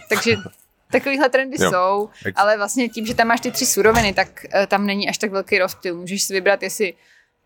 Takže 0.08 0.36
Takovýhle 0.92 1.28
trendy 1.28 1.56
jo. 1.60 1.70
jsou, 1.70 2.08
ale 2.34 2.56
vlastně 2.56 2.88
tím, 2.88 3.06
že 3.06 3.14
tam 3.14 3.26
máš 3.26 3.40
ty 3.40 3.50
tři 3.50 3.66
suroviny, 3.66 4.12
tak 4.12 4.28
uh, 4.54 4.66
tam 4.66 4.86
není 4.86 5.08
až 5.08 5.18
tak 5.18 5.30
velký 5.30 5.58
rozptyl. 5.58 5.96
Můžeš 5.96 6.22
si 6.22 6.32
vybrat, 6.32 6.62
jestli 6.62 6.94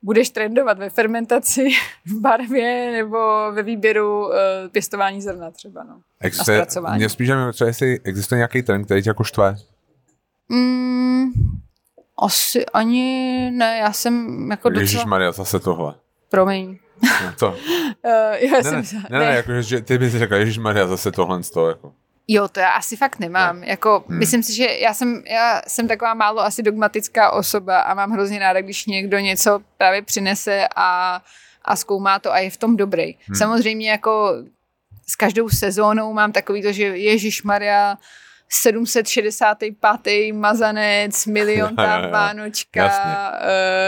budeš 0.03 0.31
trendovat 0.31 0.79
ve 0.79 0.91
fermentaci, 0.91 1.69
v 2.07 2.21
barvě 2.21 2.93
nebo 2.93 3.19
ve 3.53 3.63
výběru 3.63 4.27
uh, 4.27 4.33
pěstování 4.73 5.23
zrna 5.23 5.51
třeba. 5.51 5.85
No, 5.85 6.01
Existuje, 6.21 6.67
mě 6.97 7.09
spíš 7.09 7.31
třeba, 7.53 7.69
jestli 7.69 8.01
existuje 8.05 8.37
nějaký 8.37 8.63
trend, 8.63 8.85
který 8.85 9.03
tě 9.03 9.11
jako 9.11 9.25
štve? 9.25 9.57
Mm, 10.49 11.25
asi 12.23 12.67
ani 12.67 13.51
ne, 13.51 13.79
já 13.79 13.93
jsem 13.93 14.47
jako 14.51 14.69
docela... 14.71 15.05
Maria, 15.05 15.33
zase 15.33 15.61
tohle. 15.61 15.95
Promiň. 16.31 16.79
No, 17.03 17.33
to. 17.39 17.49
Uh, 17.49 17.57
já 18.41 18.57
Ne, 18.57 18.63
jsem 18.63 18.75
ne, 18.75 18.81
myslela- 18.81 19.05
ne, 19.11 19.19
ne, 19.19 19.25
jako, 19.25 19.63
že 19.63 19.81
ty 19.81 19.99
bys 19.99 20.13
řekla, 20.13 20.37
Ježíš 20.37 20.59
Maria, 20.59 20.87
zase 20.87 21.13
tohle 21.13 21.43
z 21.43 21.51
toho, 21.51 21.69
jako. 21.69 21.93
Jo, 22.29 22.49
to 22.49 22.61
já 22.61 22.69
asi 22.69 22.97
fakt 22.97 23.19
nemám. 23.19 23.65
Jako, 23.65 24.05
Hmm. 24.09 24.19
Myslím 24.19 24.43
si, 24.43 24.55
že 24.55 24.67
já 24.67 24.95
jsem, 24.95 25.23
já 25.27 25.63
jsem 25.67 25.89
taková 25.89 26.15
málo 26.15 26.41
asi 26.41 26.63
dogmatická 26.63 27.31
osoba 27.31 27.81
a 27.81 27.95
mám 27.95 28.11
hrozně 28.11 28.39
ráda, 28.39 28.61
když 28.61 28.87
někdo 28.87 29.19
něco 29.19 29.61
právě 29.79 30.03
přinese 30.03 30.69
a, 30.77 31.23
a 31.65 31.77
zkoumá 31.77 32.19
to 32.19 32.33
a 32.33 32.39
je 32.39 32.51
v 32.51 32.57
tom 32.57 32.77
dobrý. 32.77 33.15
Hmm. 33.27 33.37
Samozřejmě 33.37 33.91
jako 33.91 34.33
s 35.07 35.17
každou 35.17 35.49
sezónou 35.49 36.13
mám 36.13 36.33
takový 36.33 36.63
to, 36.63 36.73
že 36.73 36.85
Ježíš 36.85 37.43
Maria 37.43 37.99
765. 38.49 40.33
mazanec, 40.33 41.27
miliontá 41.27 41.83
Jo, 41.97 42.01
jo, 42.01 42.07
jo. 42.07 42.13
vánočka, 42.13 42.83
Jasně. 42.85 43.13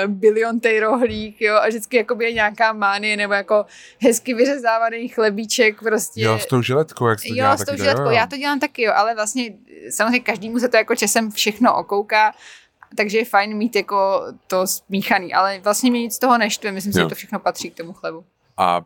uh, 0.07 0.13
biliontej 0.15 0.81
rohlík, 0.81 1.41
jo, 1.41 1.55
a 1.57 1.69
vždycky 1.69 1.97
jakoby 1.97 2.25
je 2.25 2.33
nějaká 2.33 2.73
mánie, 2.73 3.17
nebo 3.17 3.35
jako 3.35 3.65
hezky 4.03 4.35
vyřezávaný 4.35 5.09
chlebíček, 5.09 5.79
prostě. 5.83 6.21
Jo, 6.23 6.39
s 6.39 6.47
tou 6.47 6.63
žiletkou, 6.63 7.07
jak 7.07 7.19
se 7.21 7.29
to 7.29 7.29
Jo, 7.29 7.35
dělá 7.35 7.57
s 7.57 7.65
tou 7.65 7.77
žiletkou, 7.77 8.03
jo, 8.03 8.09
jo. 8.11 8.17
já 8.17 8.27
to 8.27 8.37
dělám 8.37 8.61
taky, 8.61 8.83
jo, 8.83 8.93
ale 8.97 9.15
vlastně 9.15 9.45
samozřejmě 9.91 10.21
každému 10.21 10.59
se 10.59 10.69
to 10.69 10.77
jako 10.77 10.95
časem 10.97 11.31
všechno 11.31 11.77
okouká, 11.77 12.33
takže 12.97 13.19
je 13.19 13.25
fajn 13.25 13.57
mít 13.57 13.77
jako 13.77 14.23
to 14.47 14.67
smíchaný, 14.67 15.35
ale 15.35 15.61
vlastně 15.61 15.91
mi 15.91 15.99
nic 15.99 16.15
z 16.15 16.19
toho 16.19 16.39
neštve, 16.39 16.73
myslím 16.73 16.93
si, 16.93 16.99
Jo. 16.99 17.05
že 17.05 17.09
to 17.09 17.15
všechno 17.15 17.39
patří 17.39 17.71
k 17.71 17.77
tomu 17.77 17.93
chlebu. 17.93 18.25
A 18.57 18.81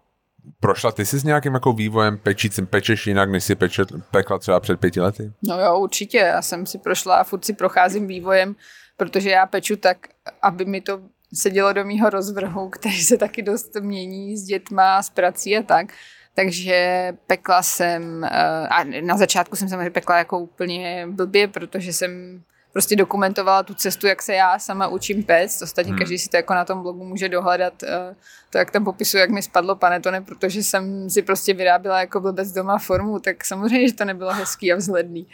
prošla 0.61 0.93
ty 0.93 1.07
jsi 1.07 1.19
s 1.19 1.25
nějakým 1.25 1.55
jako 1.55 1.73
vývojem 1.73 2.19
pečícím, 2.19 2.67
pečeš 2.67 3.07
jinak, 3.07 3.31
než 3.31 3.45
si 3.45 3.55
peče, 3.55 3.85
pekla 4.11 4.39
třeba 4.39 4.61
před 4.61 4.81
pěti 4.81 5.01
lety? 5.01 5.33
No 5.43 5.61
jo, 5.61 5.79
určitě, 5.79 6.19
já 6.19 6.43
jsem 6.43 6.67
si 6.67 6.79
prošla 6.79 7.17
a 7.17 7.25
furt 7.25 7.45
si 7.45 7.53
procházím 7.53 8.07
vývojem, 8.07 8.57
protože 8.97 9.31
já 9.31 9.47
peču 9.47 9.77
tak, 9.77 9.97
aby 10.43 10.65
mi 10.65 10.81
to 10.81 11.01
sedělo 11.35 11.73
do 11.73 11.85
mýho 11.85 12.11
rozvrhu, 12.11 12.69
který 12.69 13.03
se 13.03 13.17
taky 13.17 13.43
dost 13.43 13.77
mění 13.81 14.37
s 14.37 14.43
dětma, 14.43 15.03
s 15.03 15.11
prací 15.11 15.57
a 15.57 15.63
tak. 15.63 15.87
Takže 16.35 17.13
pekla 17.27 17.63
jsem, 17.63 18.25
eh, 18.25 18.29
a 18.69 18.85
na 18.85 19.17
začátku 19.17 19.57
jsem 19.57 19.69
samozřejmě 19.69 19.91
pekla 19.91 20.19
jako 20.19 20.39
úplně 20.39 21.07
blbě, 21.11 21.49
protože 21.49 21.93
jsem 21.93 22.43
prostě 22.73 22.97
dokumentovala 22.97 23.63
tu 23.63 23.75
cestu, 23.75 24.07
jak 24.07 24.23
se 24.23 24.35
já 24.35 24.59
sama 24.59 24.89
učím 24.89 25.23
péct. 25.23 25.63
Ostatně 25.63 25.93
Hmm. 25.93 25.99
každý 25.99 26.19
si 26.19 26.29
to 26.29 26.37
jako 26.37 26.55
na 26.55 26.65
tom 26.65 26.83
blogu 26.83 27.05
může 27.05 27.29
dohledat, 27.29 27.83
eh, 27.83 28.15
to, 28.51 28.59
jak 28.59 28.71
tam 28.71 28.85
popisuju, 28.85 29.21
jak 29.21 29.31
mi 29.31 29.43
spadlo 29.43 29.77
panetone, 29.77 30.21
protože 30.21 30.63
jsem 30.63 31.11
si 31.11 31.23
prostě 31.23 31.55
vyráběla 31.55 32.01
jako 32.01 32.21
blbec 32.21 32.53
doma 32.53 32.79
formu, 32.79 33.19
tak 33.19 33.45
samozřejmě, 33.45 33.89
že 33.89 33.95
to 33.95 34.05
nebylo 34.05 34.33
hezký 34.33 34.73
a 34.73 34.77
vzhledný. 34.77 35.27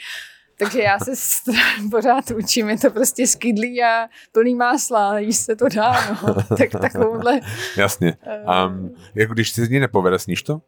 Takže 0.58 0.82
já 0.82 0.98
se 0.98 1.12
pořád 1.90 2.30
učím, 2.30 2.68
je 2.68 2.78
to 2.78 2.90
prostě 2.90 3.26
skydlý 3.26 3.82
a 3.82 4.08
plný 4.32 4.54
másla, 4.54 5.18
jíst 5.18 5.44
se 5.44 5.56
to 5.56 5.68
dá, 5.68 6.10
no. 6.10 6.34
Tak 6.56 6.70
takovouhle, 6.80 7.40
Jasně. 7.76 8.16
Um, 8.66 8.94
jako 9.14 9.34
když 9.34 9.50
se 9.50 9.60
ní 9.66 9.80
nepovede, 9.80 10.18
sníš 10.18 10.42
to? 10.42 10.60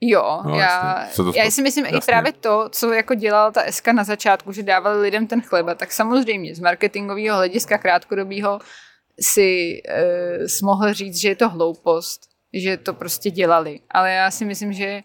Jo, 0.00 0.40
No, 0.44 0.58
já, 0.58 0.98
jasně. 1.00 1.14
Co 1.14 1.24
to 1.24 1.38
já 1.38 1.50
si 1.50 1.62
myslím 1.62 1.84
i 1.86 1.94
jasně. 1.94 2.00
právě 2.06 2.32
to, 2.32 2.68
co 2.72 2.92
jako 2.92 3.14
dělala 3.14 3.50
ta 3.50 3.62
SK 3.70 3.88
na 3.88 4.04
začátku, 4.04 4.52
že 4.52 4.62
dávali 4.62 5.00
lidem 5.00 5.26
ten 5.26 5.42
chleba, 5.42 5.74
tak 5.74 5.92
samozřejmě 5.92 6.54
z 6.54 6.60
marketingového 6.60 7.36
hlediska 7.36 7.78
krátkodobého 7.78 8.58
si 9.20 9.82
e, 9.88 10.48
smohl 10.48 10.92
říct, 10.92 11.16
že 11.20 11.28
je 11.28 11.36
to 11.36 11.48
hloupost, 11.48 12.20
že 12.52 12.76
to 12.76 12.94
prostě 12.94 13.30
dělali. 13.30 13.80
Ale 13.90 14.12
já 14.12 14.30
si 14.30 14.44
myslím, 14.44 14.72
že 14.72 15.02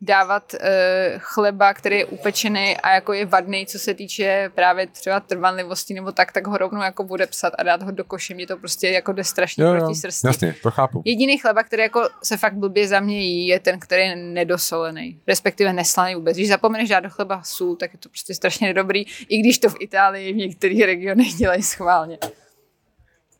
dávat 0.00 0.54
e, 0.54 1.14
chleba, 1.18 1.74
který 1.74 1.98
je 1.98 2.06
upečený 2.06 2.76
a 2.76 2.94
jako 2.94 3.12
je 3.12 3.26
vadný, 3.26 3.66
co 3.66 3.78
se 3.78 3.94
týče 3.94 4.50
právě 4.54 4.86
třeba 4.86 5.20
trvanlivosti 5.20 5.94
nebo 5.94 6.12
tak, 6.12 6.32
tak 6.32 6.46
ho 6.46 6.58
rovnou 6.58 6.82
jako 6.82 7.04
odepsat 7.04 7.52
a 7.58 7.62
dát 7.62 7.82
ho 7.82 7.90
do 7.90 8.04
koše. 8.04 8.34
Mě 8.34 8.46
to 8.46 8.56
prostě 8.56 8.88
jako 8.88 9.12
jde 9.12 9.24
strašně 9.24 9.64
Jo, 9.64 9.72
jo, 9.72 9.80
proti 9.80 9.94
srsti. 9.94 10.26
jasně, 10.26 10.54
to 10.62 10.70
chápu. 10.70 11.02
Jediný 11.04 11.38
chleba, 11.38 11.62
který 11.62 11.82
jako 11.82 12.08
se 12.22 12.36
fakt 12.36 12.54
blbě 12.54 12.88
za 12.88 13.00
mě 13.00 13.20
jí, 13.20 13.46
je 13.46 13.60
ten, 13.60 13.80
který 13.80 14.02
je 14.02 14.16
nedosolený, 14.16 15.20
respektive 15.26 15.72
neslaný 15.72 16.14
vůbec. 16.14 16.36
Když 16.36 16.48
zapomeneš 16.48 16.88
dát 16.88 17.00
do 17.00 17.10
chleba 17.10 17.42
sůl, 17.42 17.76
tak 17.76 17.92
je 17.92 17.98
to 17.98 18.08
prostě 18.08 18.34
strašně 18.34 18.66
nedobrý, 18.66 19.06
i 19.28 19.38
když 19.38 19.58
to 19.58 19.70
v 19.70 19.76
Itálii 19.80 20.32
v 20.32 20.36
některých 20.36 20.84
regionech 20.84 21.34
dělají 21.34 21.62
schválně. 21.62 22.18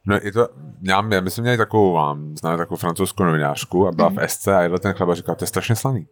No 0.07 0.19
je 0.23 0.33
to, 0.33 0.49
já, 0.83 1.01
my, 1.01 1.31
jsme 1.31 1.43
měli 1.43 1.57
takovou, 1.57 1.95
mám, 1.95 2.37
známe 2.37 2.57
takovou 2.57 2.77
francouzskou 2.77 3.25
novinářku 3.25 3.87
a 3.89 3.93
byla 3.93 4.09
v 4.09 4.29
SC 4.29 4.49
a 4.49 4.63
jedla 4.63 4.79
ten 4.79 4.93
chleba 4.93 5.13
a 5.13 5.15
říkala, 5.15 5.35
to 5.37 5.45
je 5.45 5.49
strašně 5.49 5.77
slaný. 5.77 6.07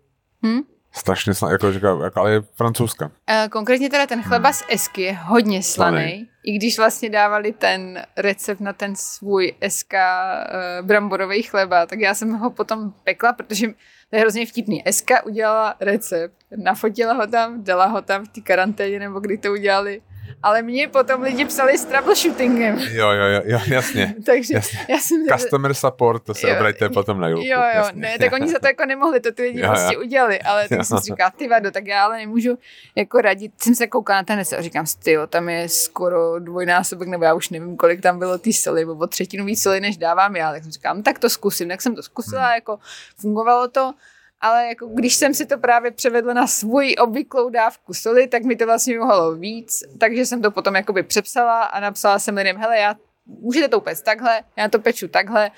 Hm? 0.47 0.61
Strašně 0.93 1.35
slaný, 1.35 1.53
jako 1.53 1.73
říkala, 1.73 2.05
jako, 2.05 2.21
ale 2.21 2.33
je 2.33 2.43
francouzska. 2.55 3.11
Eh, 3.27 3.49
Konkrétně 3.53 3.91
teda 3.91 4.07
ten 4.07 4.23
chleba 4.23 4.53
z 4.53 4.63
Esky 4.69 5.03
je 5.03 5.13
hodně 5.13 5.63
slaný, 5.63 5.97
Slaný. 5.97 6.29
i 6.45 6.53
když 6.53 6.79
vlastně 6.79 7.11
dávali 7.11 7.53
ten 7.53 8.03
recept 8.17 8.61
na 8.61 8.73
ten 8.73 8.97
svůj 8.97 9.53
SK 9.69 9.93
uh, 9.95 10.87
bramborový 10.87 11.43
chleba, 11.43 11.87
tak 11.87 12.01
já 12.01 12.15
jsem 12.15 12.33
ho 12.33 12.51
potom 12.51 12.93
pekla, 13.05 13.33
protože 13.33 13.67
to 14.11 14.17
je 14.17 14.21
hrozně 14.21 14.47
vtipný. 14.47 14.83
SK 14.91 15.11
udělala 15.25 15.75
recept, 15.81 16.35
nafotila 16.57 17.13
ho 17.13 17.27
tam, 17.27 17.65
dala 17.65 17.87
ho 17.87 18.03
tam 18.03 18.25
v 18.25 18.29
té 18.29 18.41
karanténě, 18.41 18.99
nebo 18.99 19.21
kdy 19.21 19.39
to 19.39 19.53
udělali, 19.53 20.01
ale 20.43 20.63
mě 20.63 20.89
potom 20.89 21.23
lidi 21.23 21.45
psali 21.45 21.79
s 21.79 21.85
troubleshootingem, 21.85 22.79
Jo, 22.79 23.11
jo, 23.11 23.25
jo, 23.25 23.41
jo 23.45 23.59
jasně. 23.67 24.15
takže 24.27 24.55
Jasně. 24.55 24.79
já 24.89 24.99
jsem... 24.99 25.27
Customer 25.27 25.75
support, 25.75 26.23
to 26.23 26.35
se 26.35 26.49
Jo, 26.49 26.55
obraťte 26.57 26.89
potom 26.89 27.21
na 27.21 27.29
Julku. 27.29 27.47
Jo, 27.47 27.59
jo, 27.61 27.67
jasně. 27.75 28.01
ne, 28.01 28.19
tak 28.19 28.33
oni 28.33 28.49
za 28.49 28.59
to 28.59 28.67
jako 28.67 28.87
nemohli, 28.87 29.21
to 29.21 29.33
ty 29.33 29.43
lidi 29.43 29.59
Jo, 29.61 29.65
jo. 29.67 29.71
prostě 29.73 29.99
udělali, 29.99 30.41
ale 30.43 30.69
tak 30.69 30.79
Jo. 30.79 30.85
jsem 30.85 30.99
si 30.99 31.05
říkala, 31.05 31.31
ty 31.31 31.49
vado, 31.49 31.71
tak 31.71 31.87
já 31.87 32.05
ale 32.05 32.17
nemůžu 32.19 32.59
jako 32.97 33.21
radit, 33.21 33.53
jsem 33.63 33.75
se 33.75 33.87
koukala 33.87 34.19
na 34.21 34.25
ten 34.25 34.41
a 34.59 34.63
říkám, 34.63 34.85
ty 35.03 35.17
tam 35.29 35.49
je 35.49 35.69
skoro 35.69 36.39
dvojnásobek, 36.39 37.09
nebo 37.09 37.25
já 37.25 37.35
už 37.35 37.51
nevím, 37.51 37.77
kolik 37.77 38.01
tam 38.01 38.19
bylo 38.19 38.39
té 38.39 38.53
soli, 38.53 38.81
nebo 38.81 38.95
o 38.95 39.07
třetinu 39.07 39.45
víc 39.45 39.63
soli, 39.63 39.81
než 39.81 39.97
dávám 39.97 40.37
já, 40.37 40.53
tak 40.53 40.63
jsem 40.63 40.73
říkala, 40.73 40.95
no, 40.95 41.03
tak 41.03 41.19
to 41.19 41.31
zkusím, 41.31 41.69
tak 41.69 41.83
jsem 41.83 41.95
to 41.97 42.03
zkusila, 42.03 42.43
Hmm. 42.47 42.55
jako 42.55 42.79
fungovalo 43.21 43.69
to, 43.69 43.93
ale 44.41 44.69
jako 44.69 44.87
když 44.87 45.15
jsem 45.17 45.35
si 45.35 45.47
to 45.47 45.59
právě 45.59 45.91
převedla 45.91 46.35
na 46.35 46.47
svoji 46.47 46.97
obvyklou 46.97 47.51
dávku 47.51 47.95
soli, 47.95 48.29
tak 48.29 48.43
mi 48.43 48.57
to 48.57 48.67
vlastně 48.67 48.99
mohlo 48.99 49.35
víc, 49.35 49.83
takže 49.99 50.27
jsem 50.27 50.43
to 50.43 50.51
potom 50.51 50.77
jakoby 50.77 51.03
přepsala 51.03 51.63
a 51.63 51.81
napsala 51.81 52.19
jsem 52.19 52.37
lidem, 52.37 52.57
hele, 52.57 52.79
já 52.79 52.95
můžete 53.27 53.69
to 53.69 53.79
upéct 53.79 54.05
takhle, 54.05 54.43
já 54.57 54.69
to 54.69 54.79
peču 54.79 55.09
takhle, 55.09 55.51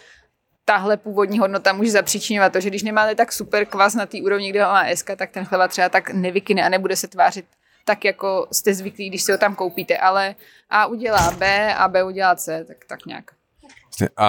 tahle 0.65 0.97
původní 0.97 1.39
hodnota 1.39 1.73
může 1.73 1.91
zapříčinovat 1.91 2.53
to, 2.53 2.61
že 2.61 2.69
když 2.69 2.83
nemáte 2.83 3.15
tak 3.15 3.33
super 3.33 3.67
kvas 3.67 3.95
na 3.95 4.07
té 4.07 4.19
úrovni, 4.23 4.51
kde 4.51 4.65
ho 4.65 4.71
má 4.71 4.85
SK, 4.95 5.11
tak 5.17 5.31
ten 5.31 5.45
chleba 5.45 5.69
třeba 5.69 5.89
tak 5.89 6.11
nevykyne 6.11 6.63
a 6.63 6.69
nebude 6.69 6.97
se 6.97 7.09
tvářit 7.09 7.45
tak, 7.85 8.05
jako 8.05 8.49
jste 8.53 8.75
zvyklí, 8.75 9.09
když 9.09 9.23
si 9.23 9.33
ho 9.33 9.39
tam 9.39 9.55
koupíte, 9.55 9.99
ale 9.99 10.35
A 10.71 10.87
udělá 10.87 11.31
B 11.31 11.75
a 11.75 11.89
B 11.89 12.05
udělá 12.05 12.37
C, 12.37 12.65
tak, 12.65 12.77
tak 12.87 13.07
nějak. 13.07 13.38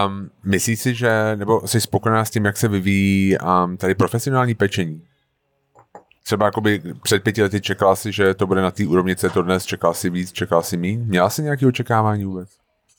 Um, 0.05 0.29
myslíš 0.43 0.79
si, 0.79 0.95
že, 0.95 1.35
nebo 1.35 1.67
jsi 1.67 1.81
spokojená 1.81 2.25
s 2.25 2.29
tím, 2.29 2.45
jak 2.45 2.57
se 2.57 2.67
vyvíjí 2.67 3.37
um, 3.37 3.77
tady 3.77 3.95
profesionální 3.95 4.55
pečení? 4.55 5.01
Třeba 6.23 6.45
jakoby 6.45 6.81
před 7.03 7.23
pěti 7.23 7.41
lety 7.41 7.61
čekala 7.61 7.95
si, 7.95 8.11
že 8.11 8.33
to 8.33 8.47
bude 8.47 8.61
na 8.61 8.71
té 8.71 8.87
úrovni, 8.87 9.15
co 9.15 9.29
to 9.29 9.41
dnes, 9.41 9.65
čekala 9.65 9.93
si 9.93 10.09
víc, 10.09 10.31
čekala 10.31 10.61
si 10.61 10.77
míň? 10.77 10.99
Měla 11.05 11.29
jsi 11.29 11.41
nějaké 11.41 11.67
očekávání 11.67 12.25
vůbec? 12.25 12.49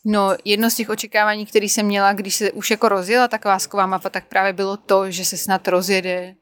No, 0.04 0.36
jedno 0.44 0.70
z 0.70 0.74
těch 0.74 0.90
očekávání, 0.90 1.46
které 1.46 1.66
jsem 1.66 1.86
měla, 1.86 2.12
když 2.12 2.34
se 2.34 2.52
už 2.52 2.70
jako 2.70 2.88
rozjela 2.88 3.28
ta 3.28 3.38
kvásková 3.38 3.86
mapa, 3.86 4.10
tak 4.10 4.26
právě 4.26 4.52
bylo 4.52 4.76
to, 4.76 5.10
že 5.10 5.24
se 5.24 5.36
snad 5.36 5.68
rozjede 5.68 6.34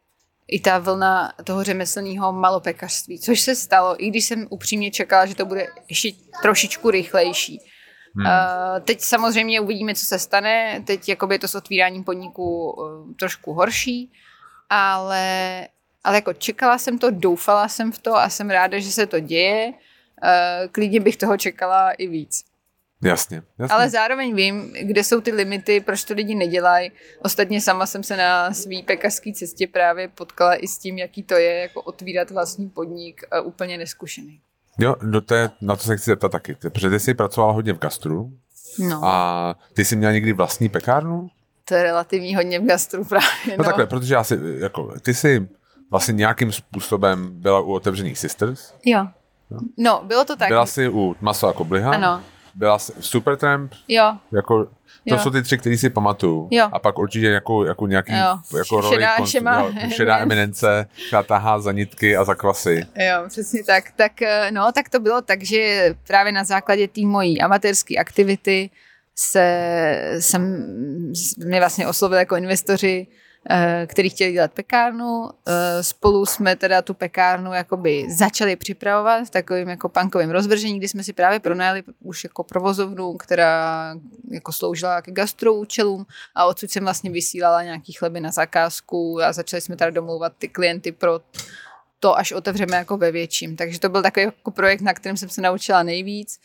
i 0.48 0.61
ta 0.61 0.78
vlna 0.78 1.33
toho 1.44 1.64
řemeslného 1.64 2.33
malopekařství, 2.33 3.18
což 3.18 3.40
se 3.40 3.54
stalo, 3.54 4.04
i 4.04 4.11
když 4.11 4.24
jsem 4.24 4.46
upřímně 4.50 4.90
čekala, 4.90 5.26
že 5.26 5.35
to 5.35 5.46
bude 5.46 5.66
ještě 5.88 6.12
trošičku 6.42 6.90
rychlejší. 6.90 7.61
Hmm. 8.16 8.27
Uh, 8.27 8.81
teď 8.81 9.01
samozřejmě 9.01 9.61
uvidíme, 9.61 9.94
co 9.94 10.07
se 10.07 10.18
stane. 10.18 10.83
Teď 10.87 11.09
jakoby 11.09 11.35
je 11.35 11.38
to 11.38 11.49
s 11.49 11.55
otvíráním 11.55 12.05
podniků 12.05 12.71
uh, 12.71 13.14
trošku 13.14 13.53
horší, 13.53 14.12
ale, 14.71 15.68
ale 16.05 16.16
jako 16.16 16.33
čekala 16.33 16.79
jsem 16.79 16.99
to, 16.99 17.11
doufala 17.11 17.68
jsem 17.68 17.92
v 17.92 17.99
to 17.99 18.16
a 18.16 18.29
jsem 18.29 18.51
ráda, 18.51 18.79
že 18.79 18.92
se 18.92 19.07
to 19.07 19.21
děje. 19.21 19.73
Uh, 20.23 20.73
klidně 20.73 21.01
bych 21.01 21.16
toho 21.16 21.37
čekala 21.37 21.90
i 21.90 22.07
víc. 22.07 22.44
Jasně, 23.05 23.42
jasně. 23.59 23.75
Ale 23.75 23.90
zároveň 23.90 24.35
vím, 24.35 24.73
kde 24.73 25.05
jsou 25.05 25.21
ty 25.21 25.33
limity, 25.33 25.81
proč 25.81 26.05
to 26.05 26.14
lidi 26.14 26.35
nedělají. 26.35 26.92
Ostatně 27.23 27.61
sama 27.61 27.87
jsem 27.87 28.03
se 28.03 28.16
na 28.16 28.55
svý 28.55 28.83
pekařské 28.83 29.33
cestě 29.33 29.66
právě 29.66 30.09
potkala 30.09 30.55
i 30.55 30.68
s 30.68 30.79
tím, 30.79 30.99
jaký 30.99 31.23
to 31.23 31.35
je, 31.35 31.55
jako 31.55 31.83
otvírat 31.83 32.31
vlastní 32.31 32.71
podnik 32.71 33.23
úplně 33.44 33.79
neskušený. 33.79 34.40
Jo, 34.79 34.97
no 35.03 35.21
to 35.21 35.35
je, 35.35 35.51
na 35.61 35.77
to 35.77 35.83
se 35.83 35.97
chci 35.97 36.11
zeptat 36.11 36.33
taky. 36.33 36.55
Protože 36.55 36.91
ty 36.91 37.01
jsi 37.01 37.14
pracovala 37.14 37.53
hodně 37.53 37.73
v 37.73 37.79
gastru 37.79 38.33
No, 38.79 39.05
a 39.05 39.55
ty 39.75 39.85
jsi 39.85 39.97
měla 39.97 40.12
někdy 40.12 40.33
vlastní 40.33 40.69
pekárnu? 40.69 41.29
to 41.64 41.75
je 41.75 41.83
relativní 41.83 42.35
hodně 42.37 42.61
v 42.61 42.64
gastru 42.67 43.05
právě. 43.05 43.29
No, 43.49 43.55
No, 43.59 43.64
takhle, 43.64 43.87
protože 43.87 44.14
já 44.14 44.25
si, 44.25 44.38
jako, 44.59 44.95
ty 45.03 45.14
jsi 45.14 45.49
vlastně 45.91 46.12
nějakým 46.14 46.53
způsobem 46.53 47.29
byla 47.33 47.61
u 47.61 47.73
otevřených 47.73 48.19
Sisters, 48.19 48.75
Jo. 48.85 49.07
No, 49.79 50.03
bylo 50.05 50.25
to 50.25 50.37
tak. 50.37 50.49
byla 50.49 50.67
jsi 50.67 50.88
u 50.88 51.17
Maso 51.21 51.49
a 51.49 51.53
Kobliha, 51.53 51.93
Ano, 51.93 52.23
byla 52.59 52.79
jsi 52.79 52.92
v 53.01 53.07
Supertramp, 53.07 53.73
jo, 53.88 54.12
jako, 54.33 54.64
to 54.64 54.71
Jo. 55.14 55.18
jsou 55.18 55.31
ty 55.31 55.42
tři, 55.42 55.59
který 55.59 55.79
si 55.79 55.90
pamatuju. 55.90 56.49
Jo. 56.51 56.68
A 56.73 56.79
pak 56.79 56.99
určitě 56.99 57.27
jako, 57.27 57.64
jako 57.64 57.87
nějaký 57.87 58.12
Jo. 58.12 58.38
jako 58.59 58.81
roli, 58.81 58.97
Šedá- 58.97 59.16
konst- 59.16 59.31
šemá 59.31 59.61
jo, 59.61 59.73
šedá 59.90 60.18
eminence, 60.18 60.87
která 61.09 61.23
tahá 61.23 61.59
za 61.61 61.73
nitky 61.73 62.16
a 62.16 62.25
za 62.25 62.35
kvasy. 62.35 62.87
jo, 62.97 63.25
přesně 63.29 63.64
tak. 63.64 63.85
Tak, 63.97 64.23
eh, 64.23 64.51
no, 64.51 64.73
tak 64.75 64.88
to 64.88 65.01
bylo 65.01 65.23
tak, 65.23 65.42
že 65.42 65.94
právě 66.07 66.33
na 66.33 66.44
základě 66.44 66.88
té 66.88 67.01
mojí 67.01 67.40
amatérské 67.40 67.97
aktivity 67.97 68.71
se, 69.16 70.16
jsem, 70.18 70.66
mě 71.47 71.59
vlastně 71.61 71.87
oslovili 71.87 72.18
jako 72.21 72.37
investoři, 72.37 73.07
který 73.87 74.11
chtěli 74.11 74.33
dělat 74.33 74.53
pekárnu. 74.53 75.31
Eh, 75.49 75.83
spolu 75.83 76.27
jsme 76.27 76.57
teda 76.57 76.83
tu 76.83 76.95
pekárnu 76.95 77.53
jakoby 77.53 78.07
začali 78.11 78.57
připravovat 78.57 79.25
v 79.25 79.31
takovým 79.31 79.69
jako 79.69 79.88
punkovým 79.88 80.31
rozvržení, 80.31 80.79
kdy 80.79 80.88
jsme 80.88 81.05
si 81.05 81.13
právě 81.13 81.40
pronajali 81.40 81.83
už 82.01 82.25
jako 82.25 82.44
provozovnu, 82.44 83.17
která 83.17 83.94
jako 84.31 84.53
sloužila 84.53 85.03
k 85.03 85.11
gastroúčelům 85.11 86.07
a 86.35 86.44
odsud 86.44 86.71
jsem 86.71 86.85
vlastně 86.85 87.11
vysílala 87.11 87.63
nějaký 87.63 87.92
chleby 87.92 88.21
na 88.21 88.31
zakázku 88.31 89.23
a 89.23 89.33
začali 89.33 89.61
jsme 89.61 89.77
teda 89.77 89.90
domlouvat 89.90 90.33
ty 90.38 90.49
klienty 90.49 90.92
pro 90.92 91.21
to, 92.01 92.19
až 92.19 92.33
otevřeme 92.33 92.77
jako 92.77 92.96
ve 92.96 93.13
větším. 93.13 93.57
Takže 93.57 93.81
to 93.81 93.88
byl 93.88 94.03
takový 94.03 94.27
jako 94.27 94.51
projekt, 94.51 94.81
na 94.81 94.94
kterém 94.94 95.17
jsem 95.17 95.29
se 95.29 95.40
naučila 95.40 95.83
nejvíc. 95.83 96.40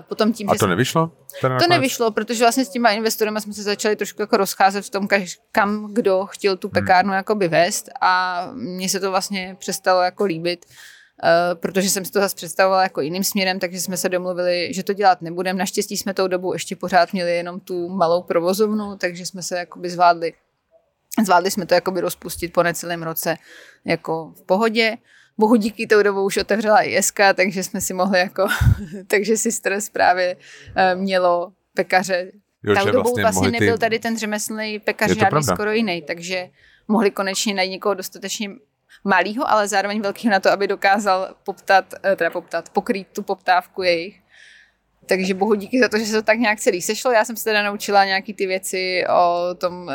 Potom 0.00 0.32
tím, 0.32 0.50
a 0.50 0.54
to 0.54 0.66
nevyšlo? 0.66 1.10
To 1.40 1.68
nevyšlo, 1.68 2.10
protože 2.10 2.44
vlastně 2.44 2.64
s 2.64 2.68
těma 2.68 2.90
investory 2.90 3.30
jsme 3.38 3.52
se 3.52 3.62
začali 3.62 3.96
trošku 3.96 4.22
jako 4.22 4.36
rozcházet 4.36 4.84
v 4.84 4.90
tom, 4.90 5.08
kam 5.52 5.94
kdo 5.94 6.26
chtěl 6.26 6.56
tu 6.56 6.68
hmm. 6.68 6.72
pekárnu 6.72 7.10
hmm. 7.10 7.16
jakoby 7.16 7.48
vést 7.48 7.88
a 8.00 8.44
mně 8.54 8.88
se 8.88 9.00
to 9.00 9.10
vlastně 9.10 9.56
přestalo 9.58 10.02
jako 10.02 10.24
líbit. 10.24 10.66
Uh, 11.22 11.60
protože 11.60 11.90
jsem 11.90 12.04
si 12.04 12.12
to 12.12 12.20
zase 12.20 12.36
představovala 12.36 12.82
jako 12.82 13.00
jiným 13.00 13.24
směrem, 13.24 13.58
takže 13.58 13.80
jsme 13.80 13.96
se 13.96 14.08
domluvili, 14.08 14.74
že 14.74 14.82
to 14.82 14.92
dělat 14.92 15.22
nebudeme. 15.22 15.58
Naštěstí 15.58 15.96
jsme 15.96 16.14
tou 16.14 16.28
dobu 16.28 16.52
ještě 16.52 16.76
pořád 16.76 17.12
měli 17.12 17.36
jenom 17.36 17.60
tu 17.60 17.88
malou 17.88 18.22
provozovnu, 18.22 18.96
takže 18.96 19.26
jsme 19.26 19.42
se 19.42 19.58
jakoby 19.58 19.90
zvládli 19.90 20.32
Zvládli 21.24 21.50
jsme 21.50 21.66
to 21.66 21.74
jakoby 21.74 22.00
rozpustit 22.00 22.52
po 22.52 22.62
necelém 22.62 23.02
roce 23.02 23.36
jako 23.84 24.32
v 24.36 24.42
pohodě. 24.42 24.96
Bohu 25.38 25.56
díky 25.56 25.86
tou 25.86 26.02
dobou 26.02 26.24
už 26.24 26.36
otevřela 26.36 26.82
i 26.82 27.02
SK, 27.02 27.20
takže 27.34 27.62
jsme 27.62 27.80
si 27.80 27.94
mohli 27.94 28.18
jako, 28.18 28.46
takže 29.06 29.36
si 29.36 29.52
stres 29.52 29.88
právě 29.88 30.36
eh, 30.76 30.94
mělo 30.94 31.52
pekaře. 31.74 32.30
Jo, 32.64 32.74
tou 32.74 32.90
dobou 32.90 33.02
vlastně, 33.02 33.22
vlastně 33.22 33.50
nebyl 33.50 33.74
ty... 33.74 33.80
tady 33.80 33.98
ten 33.98 34.18
řemeslný 34.18 34.78
pekař 34.78 35.08
žádný 35.08 35.30
pravda. 35.30 35.54
skoro 35.54 35.72
jiný, 35.72 36.02
takže 36.02 36.48
mohli 36.88 37.10
konečně 37.10 37.54
najít 37.54 37.70
někoho 37.70 37.94
dostatečně 37.94 38.50
malýho, 39.04 39.50
ale 39.50 39.68
zároveň 39.68 40.00
velkého 40.02 40.32
na 40.32 40.40
to, 40.40 40.50
aby 40.50 40.66
dokázal 40.66 41.34
poptat, 41.44 41.94
eh, 42.04 42.16
teda 42.16 42.30
poptat, 42.30 42.68
pokrýt 42.68 43.08
tu 43.12 43.22
poptávku 43.22 43.82
jejich. 43.82 44.20
Takže 45.08 45.34
bohu 45.34 45.54
díky 45.54 45.80
za 45.80 45.88
to, 45.88 45.98
že 45.98 46.04
se 46.04 46.12
to 46.12 46.22
tak 46.22 46.38
nějak 46.38 46.60
celý 46.60 46.82
sešlo. 46.82 47.10
Já 47.10 47.24
jsem 47.24 47.36
se 47.36 47.44
teda 47.44 47.62
naučila 47.62 48.04
nějaký 48.04 48.34
ty 48.34 48.46
věci 48.46 49.04
o 49.08 49.54
tom 49.54 49.90
e, 49.90 49.94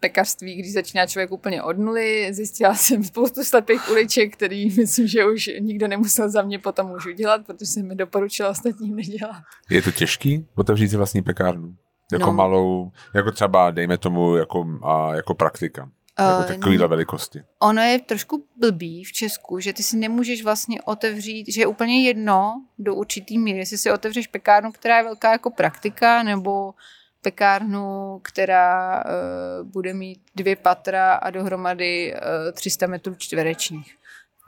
pekařství, 0.00 0.54
když 0.54 0.72
začíná 0.72 1.06
člověk 1.06 1.32
úplně 1.32 1.62
od 1.62 1.78
nuly. 1.78 2.34
Zjistila 2.34 2.74
jsem 2.74 3.04
spoustu 3.04 3.44
slepých 3.44 3.90
uliček, 3.90 4.32
který 4.32 4.70
myslím, 4.76 5.06
že 5.06 5.24
už 5.24 5.50
nikdo 5.60 5.88
nemusel 5.88 6.30
za 6.30 6.42
mě 6.42 6.58
potom 6.58 6.90
už 6.90 7.06
udělat, 7.06 7.46
protože 7.46 7.66
jsem 7.66 7.88
mi 7.88 7.94
doporučila 7.94 8.50
ostatním 8.50 8.96
nedělat. 8.96 9.42
Je 9.70 9.82
to 9.82 9.90
těžký 9.90 10.46
otevřít 10.54 10.88
si 10.88 10.96
vlastní 10.96 11.22
pekárnu? 11.22 11.74
Jako 12.12 12.26
no. 12.26 12.32
malou, 12.32 12.90
jako 13.14 13.32
třeba 13.32 13.70
dejme 13.70 13.98
tomu 13.98 14.36
jako, 14.36 14.66
a, 14.82 15.14
jako 15.14 15.34
praktika. 15.34 15.90
Jako 16.18 16.48
takovýhle 16.48 16.88
velikosti. 16.88 17.42
Ono 17.62 17.82
je 17.82 17.98
trošku 17.98 18.46
blbý 18.56 19.04
v 19.04 19.12
Česku, 19.12 19.60
že 19.60 19.72
ty 19.72 19.82
si 19.82 19.96
nemůžeš 19.96 20.44
vlastně 20.44 20.82
otevřít, 20.82 21.52
že 21.52 21.60
je 21.60 21.66
úplně 21.66 22.06
jedno 22.06 22.66
do 22.78 22.94
určitý 22.94 23.38
míry, 23.38 23.58
jestli 23.58 23.78
si 23.78 23.92
otevřeš 23.92 24.26
pekárnu, 24.26 24.72
která 24.72 24.96
je 24.96 25.02
velká 25.02 25.32
jako 25.32 25.50
praktika, 25.50 26.22
nebo 26.22 26.74
pekárnu, 27.22 28.18
která 28.22 29.04
uh, 29.04 29.68
bude 29.68 29.94
mít 29.94 30.20
dvě 30.34 30.56
patra 30.56 31.14
a 31.14 31.30
dohromady 31.30 32.14
uh, 32.14 32.52
300 32.52 32.86
metrů 32.86 33.14
čtverečních. 33.14 33.96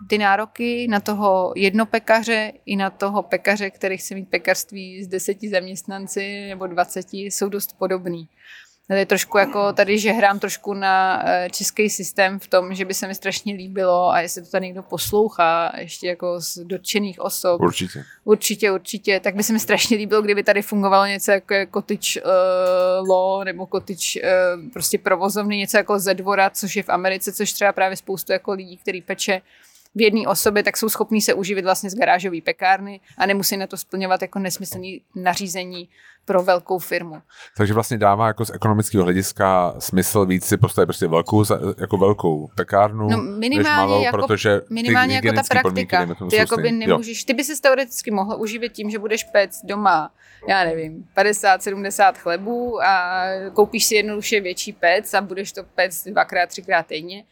Ty 0.09 0.19
nároky 0.19 0.89
na 0.89 1.01
toho 1.01 1.53
jednopekaře 1.57 2.53
i 2.67 2.77
na 2.77 2.91
toho 2.91 3.23
pekaře, 3.23 3.71
který 3.71 3.97
chce 3.97 4.15
mít 4.15 4.31
pekařství 4.31 5.05
s 5.05 5.09
deseti 5.09 5.51
zaměstnanci 5.51 6.49
nebo 6.49 6.67
dvaceti, 6.67 7.19
jsou 7.19 7.49
dost 7.49 7.79
podobný. 7.79 8.29
To 8.89 8.95
je 8.95 9.07
trošku 9.07 9.39
jako 9.39 9.73
tady, 9.73 9.99
že 9.99 10.13
hrám 10.13 10.39
trošku 10.39 10.75
na 10.75 11.23
eh, 11.27 11.49
český 11.51 11.91
systém 11.91 12.39
v 12.39 12.47
tom, 12.47 12.75
že 12.75 12.85
by 12.85 12.95
se 12.95 13.07
mi 13.07 13.15
strašně 13.15 13.55
líbilo 13.55 14.11
a 14.11 14.21
jestli 14.21 14.43
to 14.43 14.51
tady 14.51 14.67
někdo 14.67 14.83
poslouchá, 14.83 15.73
ještě 15.79 16.07
jako 16.07 16.41
z 16.41 16.59
dotčených 16.59 17.21
osob. 17.21 17.61
Určitě. 17.61 18.05
Určitě, 18.25 18.73
určitě. 18.73 19.21
Tak 19.21 19.35
by 19.35 19.43
se 19.43 19.53
mi 19.53 19.61
strašně 19.61 19.97
líbilo, 19.97 20.23
kdyby 20.23 20.43
tady 20.43 20.63
fungovalo 20.63 21.07
něco 21.07 21.31
jako 21.31 21.55
cottage 21.75 22.23
uh, 22.23 23.09
law 23.09 23.45
nebo 23.45 23.67
cottage 23.67 24.21
uh, 24.23 24.71
prostě 24.73 24.99
provozovny, 24.99 25.57
něco 25.57 25.77
jako 25.77 25.99
ze 25.99 26.15
dvora, 26.15 26.51
což 26.51 26.77
je 26.77 26.83
v 26.83 26.89
Americe, 26.89 27.33
což 27.33 27.53
třeba 27.53 27.73
právě 27.73 27.97
spoustu 27.97 28.33
jako 28.33 28.53
lidí, 28.53 28.77
který 28.77 29.03
peče 29.03 29.41
v 29.95 30.01
jedné 30.01 30.29
osobě, 30.29 30.63
tak 30.63 30.77
jsou 30.77 30.89
schopní 30.89 31.21
se 31.21 31.35
uživit 31.35 31.65
vlastně 31.65 31.91
z 31.91 31.95
garážové 31.95 32.41
pekárny 32.41 33.01
a 33.19 33.27
nemusí 33.27 33.57
na 33.57 33.67
to 33.67 33.77
splňovat 33.77 34.23
jako 34.23 34.39
nesmyslné 34.39 34.89
nařízení 35.15 35.89
pro 36.25 36.43
velkou 36.43 36.79
firmu. 36.79 37.23
Takže 37.57 37.75
vlastně 37.75 37.99
dává 37.99 38.27
jako 38.27 38.45
z 38.45 38.51
ekonomického 38.51 39.05
hlediska 39.05 39.75
smysl 39.79 40.27
víc 40.27 40.45
si 40.45 40.57
postavit 40.57 40.87
prostě 40.87 41.07
velkou, 41.07 41.45
jako 41.81 41.97
velkou 41.97 42.51
pekárnu, 42.55 43.09
no, 43.09 43.23
minimálně 43.23 43.59
než 43.59 43.67
malou, 43.67 44.03
jako, 44.03 44.17
protože 44.17 44.61
minimálně 44.71 45.15
jako 45.15 45.33
ta 45.33 45.43
praktika. 45.51 46.07
Ty 46.31 46.37
jako 46.37 46.57
by 46.57 46.73
nemůžeš, 46.73 47.25
ty 47.25 47.35
by 47.35 47.45
se 47.45 47.63
teoreticky 47.63 48.11
mohl 48.11 48.37
uživit 48.41 48.73
tím, 48.73 48.91
že 48.91 48.99
budeš 48.99 49.25
pec 49.25 49.61
doma, 49.65 50.11
já 50.49 50.65
nevím, 50.65 51.09
50-70 51.17 52.13
chlebů 52.15 52.83
a 52.83 53.23
koupíš 53.53 53.85
si 53.85 53.95
jednoduše 53.95 54.41
větší 54.41 54.73
pec 54.73 55.15
a 55.15 55.21
budeš 55.21 55.53
to 55.53 55.63
pec 55.75 56.05
dvakrát, 56.05 56.49
třikrát 56.49 56.87
týdně, 56.87 57.25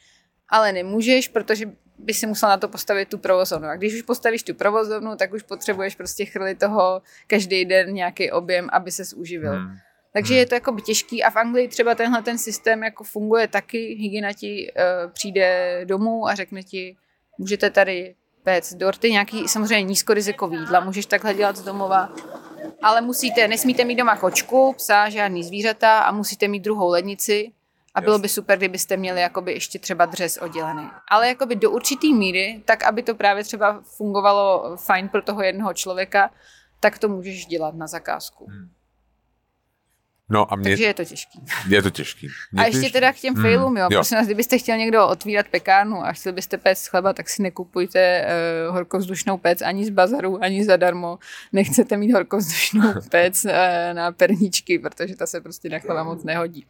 ale 0.49 0.73
nemůžeš, 0.73 1.29
protože 1.29 1.67
by 1.99 2.15
si 2.15 2.27
musel 2.27 2.49
na 2.49 2.57
to 2.57 2.69
postavit 2.69 3.09
tu 3.09 3.19
provozovnu. 3.19 3.69
A 3.69 3.77
když 3.77 3.95
už 3.95 4.03
postavíš 4.03 4.43
tu 4.43 4.55
provozovnu, 4.55 5.17
tak 5.17 5.33
už 5.33 5.43
potřebuješ 5.43 5.95
prostě 5.95 6.25
chrlit 6.25 6.59
toho 6.59 7.03
každý 7.27 7.65
den 7.65 7.95
nějaký 7.95 8.31
objem, 8.31 8.69
aby 8.73 8.93
se 8.93 9.17
uživil. 9.17 9.53
Hmm. 9.53 9.77
Takže 10.13 10.35
hmm. 10.35 10.39
je 10.39 10.47
to 10.47 10.55
jako 10.55 10.81
těžký 10.81 11.25
a 11.25 11.31
v 11.31 11.37
Anglii 11.37 11.69
třeba 11.69 11.95
tenhle 11.95 12.23
ten 12.23 12.39
systém 12.39 12.83
jako 12.83 13.05
funguje 13.05 13.49
taky. 13.49 13.79
Hygiena 13.79 14.33
ti 14.33 14.73
uh, 14.77 15.13
přijde 15.13 15.81
domů 15.85 16.29
a 16.29 16.35
řekne 16.35 16.63
ti, 16.63 16.97
můžete 17.39 17.71
tady 17.71 18.15
péct 18.43 18.75
dorty, 18.75 19.11
nějaký 19.11 19.49
samozřejmě 19.49 19.83
nízkorizikový 19.83 20.57
jídla, 20.57 20.81
můžeš 20.81 21.07
takhle 21.07 21.35
dělat 21.35 21.57
z 21.57 21.63
domova, 21.63 22.13
ale 22.83 23.01
musíte, 23.01 23.49
nesmíte 23.49 23.85
mít 23.85 23.97
doma 23.97 24.17
kočku, 24.17 24.75
psa, 24.77 25.09
žádný 25.09 25.45
zvířata 25.45 26.01
a 26.01 26.13
musíte 26.13 26.49
mít 26.49 26.61
druhou 26.61 26.89
lednici, 26.89 27.53
a 27.95 28.01
bylo 28.01 28.19
by 28.19 28.29
super, 28.29 28.59
kdybyste 28.59 28.97
měli 28.97 29.21
jakoby 29.21 29.53
ještě 29.53 29.79
třeba 29.79 30.07
dřez 30.07 30.37
oddělený. 30.37 30.91
Ale 31.09 31.29
jakoby 31.29 31.57
do 31.57 31.71
určitý 31.71 32.15
míry, 32.15 32.63
tak 32.65 32.83
aby 32.83 33.03
to 33.03 33.15
právě 33.15 33.45
třeba 33.45 33.81
fungovalo 33.97 34.77
fajn 34.77 35.09
pro 35.09 35.23
toho 35.23 35.43
jednoho 35.43 35.75
člověka, 35.75 36.31
tak 36.81 36.99
to 36.99 37.09
můžeš 37.09 37.47
dělat 37.47 37.75
na 37.75 37.87
zakázku. 37.87 38.47
Hmm. 38.51 38.71
No 40.29 40.53
a 40.53 40.57
mě... 40.57 40.71
Takže 40.71 40.85
je 40.85 40.95
to 40.95 41.05
těžký. 41.05 41.45
Je 41.69 41.83
to 41.83 41.91
těžký. 41.91 42.29
Mě 42.53 42.63
a 42.63 42.67
ještě 42.67 42.91
teda 42.91 43.13
k 43.13 43.17
těm 43.17 43.35
hmm. 43.35 43.43
failům, 43.43 43.77
jo. 43.77 43.83
jo. 43.91 43.99
Prosím 43.99 44.19
vás, 44.19 44.27
kdybyste 44.27 44.59
chtěl 44.59 44.77
někdo 44.77 45.09
otvírat 45.09 45.49
pekárnu 45.49 46.05
a 46.05 46.13
chtěl 46.13 46.33
byste 46.33 46.59
péct 46.59 46.87
chleba, 46.87 47.13
tak 47.13 47.29
si 47.29 47.43
nekupujte 47.43 48.27
uh, 48.69 48.75
horkovzdušnou 48.75 49.39
pec 49.39 49.63
ani 49.63 49.85
z 49.85 49.91
bazaru, 49.91 50.45
ani 50.45 50.65
zadarmo. 50.65 51.19
Nechcete 51.53 51.97
mít 51.97 52.13
horkovzdušnou 52.13 52.93
pec 53.11 53.45
uh, 53.45 53.51
na 53.93 54.13
perničky, 54.13 54.79
protože 54.79 55.17
ta 55.17 55.27
se 55.27 55.41
prostě 55.41 55.69
na 55.69 55.79
chleba 55.79 56.03
moc 56.03 56.25
nehodí. 56.25 56.67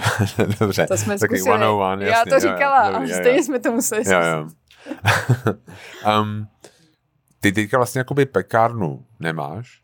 Dobře, 0.60 0.86
to 0.86 0.96
jsme 0.96 1.18
taky 1.18 1.38
zkusili. 1.38 1.66
One, 1.66 2.06
jasně, 2.06 2.32
Já 2.32 2.36
to 2.36 2.40
říkala 2.40 2.86
jo, 2.86 2.92
jo, 2.92 2.98
a 2.98 3.06
stejně 3.06 3.38
jo. 3.38 3.44
jsme 3.44 3.58
to 3.58 3.72
museli 3.72 4.02
jo, 4.06 4.20
jo. 4.20 4.48
um, 6.20 6.46
Ty 7.40 7.52
teďka 7.52 7.76
vlastně 7.76 7.98
jakoby 7.98 8.26
pekárnu 8.26 9.04
nemáš 9.20 9.82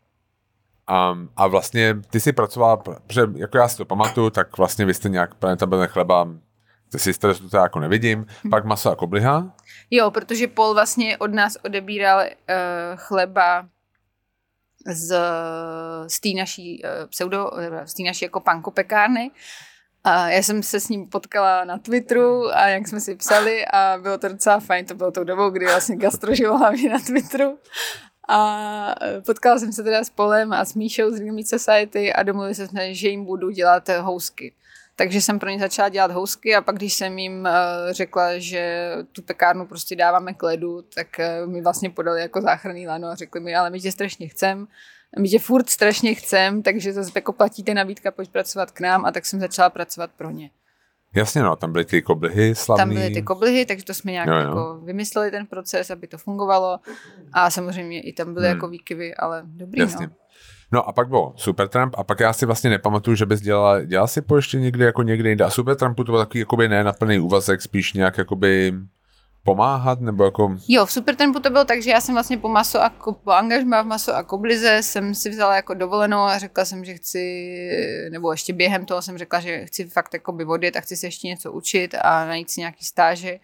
um, 0.89 1.29
a 1.35 1.47
vlastně 1.47 1.95
ty 2.09 2.19
jsi 2.19 2.33
pracovala, 2.33 2.77
protože 2.77 3.21
jako 3.35 3.57
já 3.57 3.67
si 3.67 3.77
to 3.77 3.85
pamatuju, 3.85 4.29
tak 4.29 4.57
vlastně 4.57 4.85
vy 4.85 4.93
jste 4.93 5.09
nějak 5.09 5.35
byl 5.65 5.87
chleba 5.87 6.27
ty 6.91 6.99
si 6.99 7.19
to 7.19 7.57
jako 7.57 7.79
nevidím. 7.79 8.25
Hm. 8.43 8.49
Pak 8.49 8.65
maso 8.65 8.91
a 8.91 8.95
kobliha? 8.95 9.51
Jo, 9.91 10.11
protože 10.11 10.47
Paul 10.47 10.73
vlastně 10.73 11.17
od 11.17 11.33
nás 11.33 11.57
odebíral 11.63 12.19
uh, 12.19 12.25
chleba 12.95 13.67
z, 14.87 15.19
z 16.07 16.19
té 16.19 16.29
naší 16.29 16.83
uh, 16.83 17.09
pseudo, 17.09 17.51
z 17.85 17.93
té 17.93 18.03
naší 18.03 18.25
jako 18.25 18.39
panko 18.39 18.71
pekárny 18.71 19.31
a 20.03 20.29
já 20.29 20.43
jsem 20.43 20.63
se 20.63 20.79
s 20.79 20.89
ním 20.89 21.07
potkala 21.07 21.63
na 21.63 21.77
Twitteru 21.77 22.55
a 22.55 22.67
jak 22.67 22.87
jsme 22.87 22.99
si 22.99 23.15
psali 23.15 23.65
a 23.65 23.97
bylo 24.01 24.17
to 24.17 24.27
docela 24.27 24.59
fajn, 24.59 24.85
to 24.85 24.95
bylo 24.95 25.11
tou 25.11 25.23
dobou, 25.23 25.49
kdy 25.49 25.65
vlastně 25.65 25.95
gastro 25.95 26.35
žilo 26.35 26.57
hlavně 26.57 26.89
na 26.89 26.99
Twitteru. 26.99 27.57
A 28.29 28.95
potkala 29.25 29.59
jsem 29.59 29.73
se 29.73 29.83
teda 29.83 30.03
s 30.03 30.09
Polem 30.09 30.53
a 30.53 30.65
s 30.65 30.73
Míšou 30.75 31.11
z 31.11 31.19
Real 31.19 31.37
Society 31.45 32.13
a 32.13 32.23
domluvili 32.23 32.55
jsme, 32.55 32.93
že 32.93 33.09
jim 33.09 33.25
budu 33.25 33.49
dělat 33.49 33.89
housky. 33.89 34.53
Takže 34.95 35.21
jsem 35.21 35.39
pro 35.39 35.49
ně 35.49 35.59
začala 35.59 35.89
dělat 35.89 36.11
housky 36.11 36.55
a 36.55 36.61
pak, 36.61 36.75
když 36.75 36.93
jsem 36.93 37.19
jim 37.19 37.39
uh, 37.39 37.47
řekla, 37.91 38.37
že 38.37 38.91
tu 39.11 39.21
pekárnu 39.21 39.65
prostě 39.65 39.95
dáváme 39.95 40.33
k 40.33 40.43
ledu, 40.43 40.81
tak 40.81 41.07
uh, 41.19 41.51
mi 41.51 41.61
vlastně 41.61 41.89
podali 41.89 42.21
jako 42.21 42.41
záchranný 42.41 42.87
lano 42.87 43.07
a 43.07 43.15
řekli 43.15 43.41
mi, 43.41 43.55
ale 43.55 43.69
my 43.69 43.79
tě 43.79 43.91
strašně 43.91 44.27
chcem 44.27 44.67
my 45.19 45.29
tě 45.29 45.39
furt 45.39 45.69
strašně 45.69 46.13
chcem, 46.13 46.63
takže 46.63 46.93
zase 46.93 47.11
jako 47.15 47.33
platíte 47.33 47.73
nabídka, 47.73 48.11
pojď 48.11 48.29
pracovat 48.29 48.71
k 48.71 48.79
nám 48.79 49.05
a 49.05 49.11
tak 49.11 49.25
jsem 49.25 49.39
začala 49.39 49.69
pracovat 49.69 50.11
pro 50.17 50.29
ně. 50.29 50.49
Jasně, 51.15 51.43
no, 51.43 51.55
tam 51.55 51.71
byly 51.71 51.85
ty 51.85 52.01
koblihy 52.01 52.55
slavný. 52.55 52.81
Tam 52.81 52.89
byly 52.89 53.13
ty 53.13 53.21
koblihy, 53.21 53.65
takže 53.65 53.85
to 53.85 53.93
jsme 53.93 54.11
nějak 54.11 54.27
jo, 54.27 54.33
jo. 54.33 54.39
jako 54.39 54.79
vymysleli 54.83 55.31
ten 55.31 55.45
proces, 55.45 55.91
aby 55.91 56.07
to 56.07 56.17
fungovalo 56.17 56.79
a 57.33 57.49
samozřejmě 57.49 58.01
i 58.01 58.13
tam 58.13 58.33
byly 58.33 58.47
hmm. 58.47 58.55
jako 58.55 58.67
výkyvy, 58.67 59.15
ale 59.15 59.41
dobrý, 59.45 59.79
Jasně. 59.81 60.07
no. 60.07 60.13
No 60.71 60.89
a 60.89 60.93
pak 60.93 61.07
bylo 61.07 61.33
Supertramp 61.35 61.95
a 61.97 62.03
pak 62.03 62.19
já 62.19 62.33
si 62.33 62.45
vlastně 62.45 62.69
nepamatuju, 62.69 63.15
že 63.15 63.25
bys 63.25 63.41
dělala, 63.41 63.81
dělal 63.81 64.07
si 64.07 64.21
po 64.21 64.35
ještě 64.35 64.59
někdy 64.59 64.85
jako 64.85 65.03
někde 65.03 65.29
jinde 65.29 65.45
a 65.45 65.49
Supertrampu 65.49 66.03
to 66.03 66.11
byl 66.11 66.21
takový 66.21 66.39
jakoby 66.39 66.67
ne 66.67 66.83
na 66.83 66.93
plný 66.93 67.19
úvazek, 67.19 67.61
spíš 67.61 67.93
nějak 67.93 68.17
jakoby 68.17 68.73
pomáhat, 69.43 70.01
nebo 70.01 70.23
jako... 70.23 70.57
Jo, 70.67 70.85
v 70.85 70.91
Supertrampu 70.91 71.39
to 71.39 71.49
bylo 71.49 71.65
tak, 71.65 71.81
že 71.81 71.91
já 71.91 72.01
jsem 72.01 72.15
vlastně 72.15 72.37
po 72.37 72.49
maso 72.49 72.81
a 72.81 72.89
ko, 72.89 73.13
po 73.13 73.31
angažmá 73.31 73.81
v 73.81 73.85
maso 73.85 74.15
a 74.15 74.23
koblize 74.23 74.83
jsem 74.83 75.15
si 75.15 75.29
vzala 75.29 75.55
jako 75.55 75.73
dovolenou 75.73 76.19
a 76.19 76.37
řekla 76.37 76.65
jsem, 76.65 76.85
že 76.85 76.93
chci, 76.93 77.53
nebo 78.11 78.31
ještě 78.31 78.53
během 78.53 78.85
toho 78.85 79.01
jsem 79.01 79.17
řekla, 79.17 79.39
že 79.39 79.65
chci 79.65 79.85
fakt 79.85 80.13
jako 80.13 80.31
by 80.31 80.45
odjet 80.45 80.75
a 80.75 80.81
chci 80.81 80.97
se 80.97 81.07
ještě 81.07 81.27
něco 81.27 81.51
učit 81.51 81.95
a 82.01 82.25
najít 82.25 82.49
si 82.49 82.59
nějaký 82.59 82.85
stáže. 82.85 83.39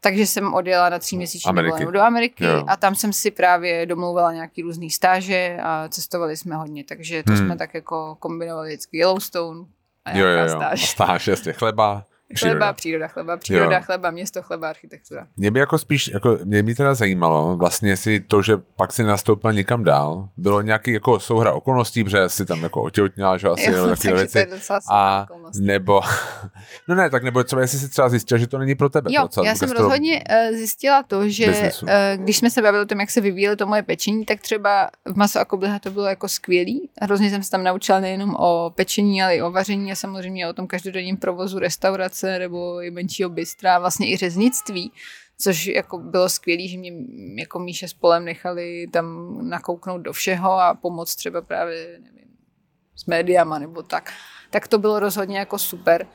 Takže 0.00 0.26
jsem 0.26 0.54
odjela 0.54 0.88
na 0.88 0.98
tří 0.98 1.16
měsíční 1.16 1.54
dovolenou 1.54 1.90
do 1.90 2.00
Ameriky 2.00 2.44
jo. 2.44 2.64
a 2.66 2.76
tam 2.76 2.94
jsem 2.94 3.12
si 3.12 3.30
právě 3.30 3.86
domlouvala 3.86 4.32
nějaký 4.32 4.62
různý 4.62 4.90
stáže 4.90 5.58
a 5.62 5.88
cestovali 5.88 6.36
jsme 6.36 6.56
hodně, 6.56 6.84
takže 6.84 7.22
to 7.22 7.32
hmm. 7.32 7.44
jsme 7.44 7.56
tak 7.56 7.74
jako 7.74 8.16
kombinovali 8.20 8.68
vždycky 8.68 8.96
Yellowstone 8.96 9.64
a 10.04 10.18
jo, 10.18 10.26
jo, 10.26 10.38
jo. 10.38 10.48
stáž. 10.48 10.90
Stáž, 10.90 11.26
jasně, 11.26 11.52
chleba, 11.52 12.04
Příroda. 12.34 12.58
Chleba, 12.58 12.72
příroda, 12.72 13.08
chleba, 13.08 13.36
příroda, 13.36 13.76
jo. 13.76 13.82
chleba, 13.82 14.10
město, 14.10 14.42
chleba, 14.42 14.68
architektura. 14.68 15.26
Mě 15.36 15.50
by 15.50 15.60
jako 15.60 15.78
spíš, 15.78 16.08
jako, 16.08 16.38
mě 16.44 16.62
by 16.62 16.74
teda 16.74 16.94
zajímalo, 16.94 17.56
vlastně 17.56 17.90
jestli 17.90 18.20
to, 18.20 18.42
že 18.42 18.56
pak 18.76 18.92
si 18.92 19.02
nastoupil 19.02 19.52
někam 19.52 19.84
dál, 19.84 20.28
bylo 20.36 20.62
nějaký 20.62 20.92
jako 20.92 21.20
souhra 21.20 21.52
okolností, 21.52 22.04
protože 22.04 22.28
si 22.28 22.46
tam 22.46 22.62
jako 22.62 22.82
otěhotněla, 22.82 23.38
že 23.38 23.48
asi 23.48 23.70
jo, 23.70 23.86
takové 23.88 24.14
věci. 24.14 24.46
A 24.90 25.26
nebo, 25.60 26.00
no 26.88 26.94
ne, 26.94 27.10
tak 27.10 27.22
nebo 27.22 27.44
třeba 27.44 27.62
jestli 27.62 27.78
si 27.78 27.88
třeba 27.88 28.08
zjistila, 28.08 28.38
že 28.38 28.46
to 28.46 28.58
není 28.58 28.74
pro 28.74 28.88
tebe. 28.88 29.10
Jo, 29.12 29.28
já 29.44 29.54
jsem 29.54 29.70
rozhodně 29.70 30.24
uh, 30.30 30.56
zjistila 30.56 31.02
to, 31.02 31.28
že 31.28 31.72
uh, 31.82 31.88
když 32.16 32.36
jsme 32.36 32.50
se 32.50 32.62
bavili 32.62 32.84
o 32.84 32.86
tom, 32.86 33.00
jak 33.00 33.10
se 33.10 33.20
vyvíjelo 33.20 33.56
to 33.56 33.66
moje 33.66 33.82
pečení, 33.82 34.24
tak 34.24 34.40
třeba 34.40 34.90
v 35.04 35.16
maso 35.16 35.40
a 35.40 35.44
kobliha 35.44 35.78
to 35.78 35.90
bylo 35.90 36.06
jako 36.06 36.28
skvělý. 36.28 36.90
Hrozně 37.02 37.30
jsem 37.30 37.42
se 37.42 37.50
tam 37.50 37.64
naučila 37.64 38.00
nejenom 38.00 38.34
o 38.38 38.72
pečení, 38.74 39.22
ale 39.22 39.36
i 39.36 39.42
o 39.42 39.50
vaření 39.50 39.92
a 39.92 39.94
samozřejmě 39.94 40.48
o 40.48 40.52
tom 40.52 40.66
každodenním 40.66 41.16
provozu 41.16 41.58
restaurace 41.58 42.15
restaurace 42.16 42.38
nebo 42.38 42.82
i 42.82 42.90
menšího 42.90 43.30
bystra, 43.30 43.78
vlastně 43.78 44.10
i 44.10 44.16
řeznictví, 44.16 44.92
což 45.38 45.66
jako 45.66 45.98
bylo 45.98 46.28
skvělé, 46.28 46.68
že 46.68 46.78
mě 46.78 46.92
jako 47.38 47.58
Míše 47.58 47.88
s 47.88 47.94
Polem 47.94 48.24
nechali 48.24 48.86
tam 48.92 49.38
nakouknout 49.48 50.02
do 50.02 50.12
všeho 50.12 50.52
a 50.52 50.74
pomoct 50.74 51.14
třeba 51.14 51.42
právě, 51.42 51.98
nevím, 52.02 52.36
s 52.96 53.06
médiama 53.06 53.58
nebo 53.58 53.82
tak. 53.82 54.12
Tak 54.50 54.68
to 54.68 54.78
bylo 54.78 55.00
rozhodně 55.00 55.38
jako 55.38 55.58
super. 55.58 56.06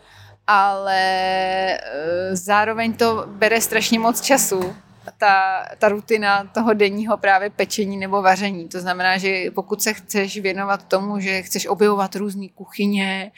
Ale 0.48 0.98
e, 0.98 2.36
zároveň 2.36 2.94
to 2.94 3.26
bere 3.28 3.62
strašně 3.62 4.00
moc 4.00 4.22
času, 4.22 4.76
ta, 5.18 5.66
ta 5.78 5.90
rutina 5.90 6.44
toho 6.54 6.74
denního 6.74 7.18
právě 7.18 7.50
pečení 7.50 7.98
nebo 7.98 8.22
vaření. 8.22 8.68
To 8.68 8.80
znamená, 8.80 9.18
že 9.18 9.52
pokud 9.52 9.82
se 9.82 9.94
chceš 9.94 10.42
věnovat 10.42 10.84
tomu, 10.84 11.20
že 11.20 11.42
chceš 11.42 11.68
objevovat 11.68 12.16
různé 12.16 12.48
kuchyně 12.56 13.32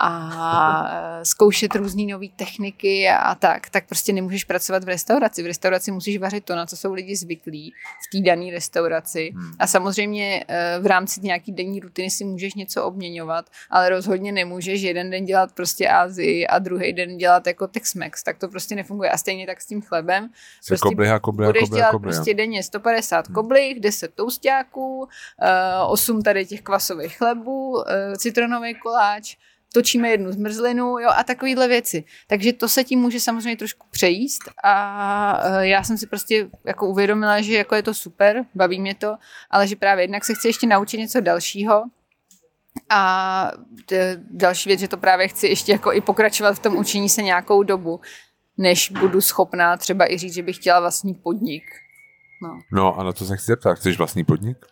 a 0.00 1.20
zkoušet 1.22 1.74
různé 1.74 2.02
nové 2.02 2.26
techniky 2.36 3.08
a 3.08 3.34
tak, 3.34 3.70
tak 3.70 3.86
prostě 3.86 4.12
nemůžeš 4.12 4.44
pracovat 4.44 4.84
v 4.84 4.88
restauraci. 4.88 5.42
V 5.42 5.46
restauraci 5.46 5.92
musíš 5.92 6.18
vařit 6.18 6.44
to, 6.44 6.56
na 6.56 6.66
co 6.66 6.76
jsou 6.76 6.92
lidi 6.92 7.16
zvyklí 7.16 7.72
v 8.08 8.18
té 8.18 8.30
dané 8.30 8.50
restauraci. 8.50 9.30
Hmm. 9.34 9.52
A 9.58 9.66
samozřejmě 9.66 10.44
eh, 10.48 10.78
v 10.80 10.86
rámci 10.86 11.20
nějaký 11.20 11.52
denní 11.52 11.80
rutiny 11.80 12.10
si 12.10 12.24
můžeš 12.24 12.54
něco 12.54 12.84
obměňovat, 12.84 13.50
ale 13.70 13.88
rozhodně 13.88 14.32
nemůžeš 14.32 14.80
jeden 14.80 15.10
den 15.10 15.24
dělat 15.24 15.52
prostě 15.52 15.88
Ázii 15.88 16.46
a 16.46 16.58
druhý 16.58 16.92
den 16.92 17.16
dělat 17.16 17.46
jako 17.46 17.64
Tex-Mex. 17.64 18.10
Tak 18.24 18.38
to 18.38 18.48
prostě 18.48 18.74
nefunguje. 18.74 19.10
A 19.10 19.18
stejně 19.18 19.46
tak 19.46 19.60
s 19.60 19.66
tím 19.66 19.82
chlebem. 19.82 20.28
Prostě 20.66 20.88
kobliha, 20.88 21.18
kobliha, 21.18 21.48
budeš 21.48 21.62
kobliha, 21.62 21.78
dělat 21.78 21.90
kobliha. 21.90 22.16
prostě 22.16 22.34
denně 22.34 22.62
150 22.62 23.26
hmm. 23.26 23.34
koblih, 23.34 23.80
10 23.80 24.14
toustáků, 24.14 25.08
8 25.88 26.18
eh, 26.18 26.22
tady 26.22 26.46
těch 26.46 26.62
kvasových 26.62 27.16
chlebů, 27.18 27.90
eh, 27.90 28.16
citronový 28.16 28.74
koláč, 28.74 29.36
točíme 29.72 30.08
jednu 30.08 30.32
zmrzlinu 30.32 30.98
jo, 30.98 31.08
a 31.16 31.24
takovéhle 31.24 31.68
věci. 31.68 32.04
Takže 32.26 32.52
to 32.52 32.68
se 32.68 32.84
tím 32.84 33.00
může 33.00 33.20
samozřejmě 33.20 33.56
trošku 33.56 33.86
přejíst 33.90 34.42
a 34.64 35.42
e, 35.44 35.68
já 35.68 35.82
jsem 35.82 35.98
si 35.98 36.06
prostě 36.06 36.48
jako 36.64 36.88
uvědomila, 36.88 37.40
že 37.40 37.54
jako 37.54 37.74
je 37.74 37.82
to 37.82 37.94
super, 37.94 38.44
baví 38.54 38.80
mě 38.80 38.94
to, 38.94 39.16
ale 39.50 39.66
že 39.66 39.76
právě 39.76 40.04
jednak 40.04 40.24
se 40.24 40.34
chci 40.34 40.48
ještě 40.48 40.66
naučit 40.66 40.98
něco 40.98 41.20
dalšího, 41.20 41.84
a 42.90 43.52
další 44.30 44.68
věc, 44.68 44.80
že 44.80 44.88
to 44.88 44.96
právě 44.96 45.28
chci 45.28 45.46
ještě 45.46 45.72
jako 45.72 45.92
i 45.92 46.00
pokračovat 46.00 46.52
v 46.52 46.58
tom 46.58 46.76
učení 46.76 47.08
se 47.08 47.22
nějakou 47.22 47.62
dobu, 47.62 48.00
než 48.58 48.90
budu 48.90 49.20
schopná 49.20 49.76
třeba 49.76 50.12
i 50.12 50.18
říct, 50.18 50.34
že 50.34 50.42
bych 50.42 50.56
chtěla 50.56 50.80
vlastní 50.80 51.14
podnik. 51.14 51.64
No, 52.42 52.58
no 52.72 52.98
a 52.98 53.04
na 53.04 53.12
to 53.12 53.24
se 53.24 53.36
chci 53.36 53.46
zeptat, 53.46 53.74
chceš 53.74 53.98
vlastní 53.98 54.24
podnik? 54.24 54.66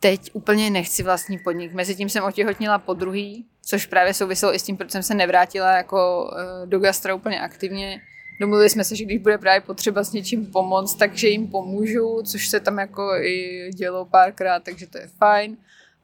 Teď 0.00 0.30
úplně 0.32 0.70
nechci 0.70 1.02
vlastní 1.02 1.38
podnik. 1.38 1.72
Mezitím 1.72 2.08
jsem 2.08 2.24
otěhotnila 2.24 2.78
po 2.78 2.94
druhý, 2.94 3.46
což 3.70 3.86
právě 3.86 4.14
souviselo 4.14 4.54
i 4.54 4.58
s 4.58 4.62
tím, 4.62 4.76
proč 4.76 4.90
jsem 4.90 5.02
se 5.02 5.14
nevrátila 5.14 5.76
jako 5.76 6.30
eh, 6.36 6.66
do 6.66 6.78
gastra 6.78 7.14
úplně 7.14 7.40
aktivně. 7.40 8.00
Domluvili 8.40 8.70
jsme 8.70 8.84
se, 8.84 8.96
že 8.96 9.04
když 9.04 9.18
bude 9.18 9.38
právě 9.38 9.60
potřeba 9.60 10.04
s 10.04 10.12
něčím 10.12 10.46
pomoct, 10.46 10.94
takže 10.94 11.28
jim 11.28 11.48
pomůžu, 11.48 12.22
což 12.22 12.48
se 12.48 12.60
tam 12.60 12.78
jako 12.78 13.14
i 13.14 13.70
dělo 13.74 14.04
párkrát, 14.04 14.62
takže 14.62 14.86
to 14.86 14.98
je 14.98 15.06
fajn. 15.06 15.56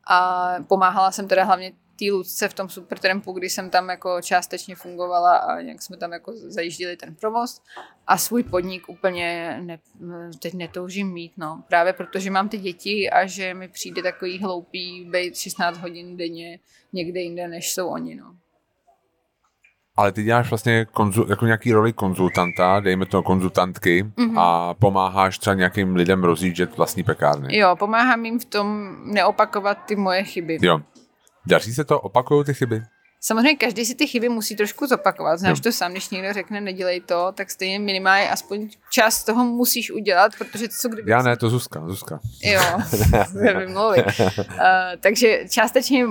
A 0.08 0.48
pomáhala 0.68 1.10
jsem 1.10 1.28
teda 1.28 1.44
hlavně 1.44 1.72
té 1.98 2.04
Lucce 2.12 2.48
v 2.48 2.54
tom 2.54 2.68
Supertrampu, 2.68 3.32
kdy 3.32 3.50
jsem 3.50 3.70
tam 3.70 3.88
jako 3.88 4.22
částečně 4.22 4.76
fungovala 4.76 5.36
a 5.36 5.60
nějak 5.60 5.82
jsme 5.82 5.96
tam 5.96 6.12
jako 6.12 6.32
zajížděli 6.34 6.96
ten 6.96 7.14
provoz 7.14 7.62
a 8.06 8.18
svůj 8.18 8.42
podnik 8.42 8.88
úplně 8.88 9.58
ne, 9.62 9.78
teď 10.42 10.54
netoužím 10.54 11.12
mít, 11.12 11.32
no. 11.36 11.62
Právě 11.68 11.92
protože 11.92 12.30
mám 12.30 12.48
ty 12.48 12.58
děti 12.58 13.10
a 13.10 13.26
že 13.26 13.54
mi 13.54 13.68
přijde 13.68 14.02
takový 14.02 14.38
hloupý 14.38 15.04
být 15.10 15.36
16 15.36 15.78
hodin 15.78 16.16
denně 16.16 16.58
někde 16.92 17.20
jinde, 17.20 17.48
než 17.48 17.72
jsou 17.72 17.88
oni, 17.88 18.14
no. 18.14 18.36
Ale 19.96 20.12
ty 20.12 20.22
děláš 20.22 20.50
vlastně 20.50 20.84
konzul, 20.84 21.26
jako 21.28 21.46
nějaký 21.46 21.72
roli 21.72 21.92
konzultanta, 21.92 22.80
dejme 22.80 23.06
to 23.06 23.22
konzultantky 23.22 24.04
mm-hmm. 24.04 24.40
a 24.40 24.74
pomáháš 24.74 25.38
třeba 25.38 25.54
nějakým 25.54 25.96
lidem 25.96 26.24
rozjíždět 26.24 26.76
vlastní 26.76 27.02
pekárny. 27.02 27.58
Jo, 27.58 27.76
pomáhám 27.76 28.24
jim 28.24 28.38
v 28.38 28.44
tom 28.44 28.96
neopakovat 29.04 29.78
ty 29.86 29.96
moje 29.96 30.24
chyby. 30.24 30.58
Jo. 30.62 30.80
Daří 31.46 31.74
se 31.74 31.84
to? 31.84 32.00
Opakují 32.00 32.44
ty 32.44 32.54
chyby? 32.54 32.82
Samozřejmě 33.20 33.56
každý 33.56 33.84
si 33.84 33.94
ty 33.94 34.06
chyby 34.06 34.28
musí 34.28 34.56
trošku 34.56 34.86
zopakovat. 34.86 35.36
Znáš 35.36 35.60
to 35.60 35.72
sám, 35.72 35.92
když 35.92 36.10
někdo 36.10 36.32
řekne 36.32 36.60
nedělej 36.60 37.00
to, 37.00 37.32
tak 37.34 37.50
stejně 37.50 37.78
minimálně 37.78 38.30
aspoň 38.30 38.68
část 38.90 39.24
toho 39.24 39.44
musíš 39.44 39.90
udělat, 39.90 40.32
protože 40.38 40.68
to 40.68 40.74
co 40.80 40.88
kdyby... 40.88 41.10
Já 41.10 41.22
ne, 41.22 41.36
to 41.36 41.50
Zuzka, 41.50 41.82
Zuzka. 41.86 42.20
Jo, 42.42 42.60
vymluvit. 43.58 44.04
uh, 44.06 44.44
takže 45.00 45.40
částečně 45.50 46.06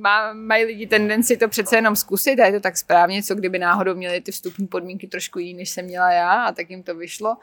má, 0.00 0.32
mají 0.32 0.64
lidi 0.64 0.86
tendenci 0.86 1.36
to 1.36 1.48
přece 1.48 1.76
jenom 1.76 1.96
zkusit 1.96 2.40
a 2.40 2.46
je 2.46 2.52
to 2.52 2.60
tak 2.60 2.76
správně, 2.76 3.22
co 3.22 3.34
kdyby 3.34 3.58
náhodou 3.58 3.94
měli 3.94 4.20
ty 4.20 4.32
vstupní 4.32 4.66
podmínky 4.66 5.06
trošku 5.06 5.38
jiný, 5.38 5.54
než 5.54 5.70
jsem 5.70 5.84
měla 5.84 6.12
já 6.12 6.44
a 6.44 6.52
tak 6.52 6.70
jim 6.70 6.82
to 6.82 6.94
vyšlo 6.94 7.36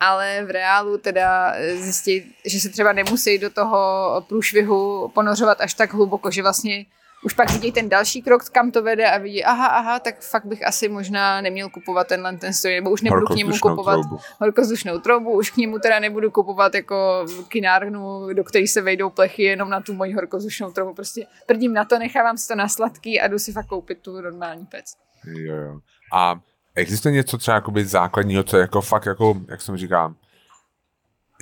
ale 0.00 0.44
v 0.44 0.50
reálu 0.50 0.98
teda 0.98 1.54
zjistit, 1.74 2.24
že 2.44 2.60
se 2.60 2.68
třeba 2.68 2.92
nemusí 2.92 3.38
do 3.38 3.50
toho 3.50 4.24
průšvihu 4.28 5.08
ponořovat 5.14 5.60
až 5.60 5.74
tak 5.74 5.94
hluboko, 5.94 6.30
že 6.30 6.42
vlastně 6.42 6.86
už 7.24 7.34
pak 7.34 7.50
vidí 7.50 7.72
ten 7.72 7.88
další 7.88 8.22
krok, 8.22 8.48
kam 8.48 8.70
to 8.70 8.82
vede 8.82 9.10
a 9.10 9.18
vidí, 9.18 9.44
aha, 9.44 9.66
aha, 9.66 9.98
tak 9.98 10.20
fakt 10.20 10.44
bych 10.44 10.66
asi 10.66 10.88
možná 10.88 11.40
neměl 11.40 11.68
kupovat 11.68 12.06
tenhle 12.06 12.36
ten 12.36 12.52
stroj, 12.52 12.74
nebo 12.74 12.90
už 12.90 13.02
nebudu 13.02 13.26
k 13.26 13.36
němu 13.36 13.58
kupovat 13.62 14.00
troubu. 14.00 14.18
horkozdušnou 14.40 14.98
troubu, 14.98 15.32
už 15.32 15.50
k 15.50 15.56
němu 15.56 15.78
teda 15.78 15.98
nebudu 15.98 16.30
kupovat 16.30 16.74
jako 16.74 17.26
kinárnu, 17.48 18.32
do 18.32 18.44
které 18.44 18.66
se 18.66 18.82
vejdou 18.82 19.10
plechy 19.10 19.42
jenom 19.42 19.70
na 19.70 19.80
tu 19.80 19.94
moji 19.94 20.12
horkozdušnou 20.12 20.70
troubu. 20.70 20.94
Prostě 20.94 21.26
prdím 21.46 21.74
na 21.74 21.84
to, 21.84 21.98
nechávám 21.98 22.38
si 22.38 22.48
to 22.48 22.54
na 22.54 22.68
sladký 22.68 23.20
a 23.20 23.28
jdu 23.28 23.38
si 23.38 23.52
fakt 23.52 23.66
koupit 23.66 23.98
tu 23.98 24.20
normální 24.20 24.66
pec. 24.66 24.84
Jo, 25.24 25.54
jo. 25.54 25.80
A 26.14 26.40
existuje 26.78 27.14
něco 27.14 27.38
třeba 27.38 27.54
jakoby 27.54 27.84
základního, 27.84 28.42
co 28.42 28.56
je 28.56 28.60
jako 28.60 28.80
fakt 28.80 29.06
jako, 29.06 29.40
jak 29.48 29.60
jsem 29.60 29.76
říkal, 29.76 30.14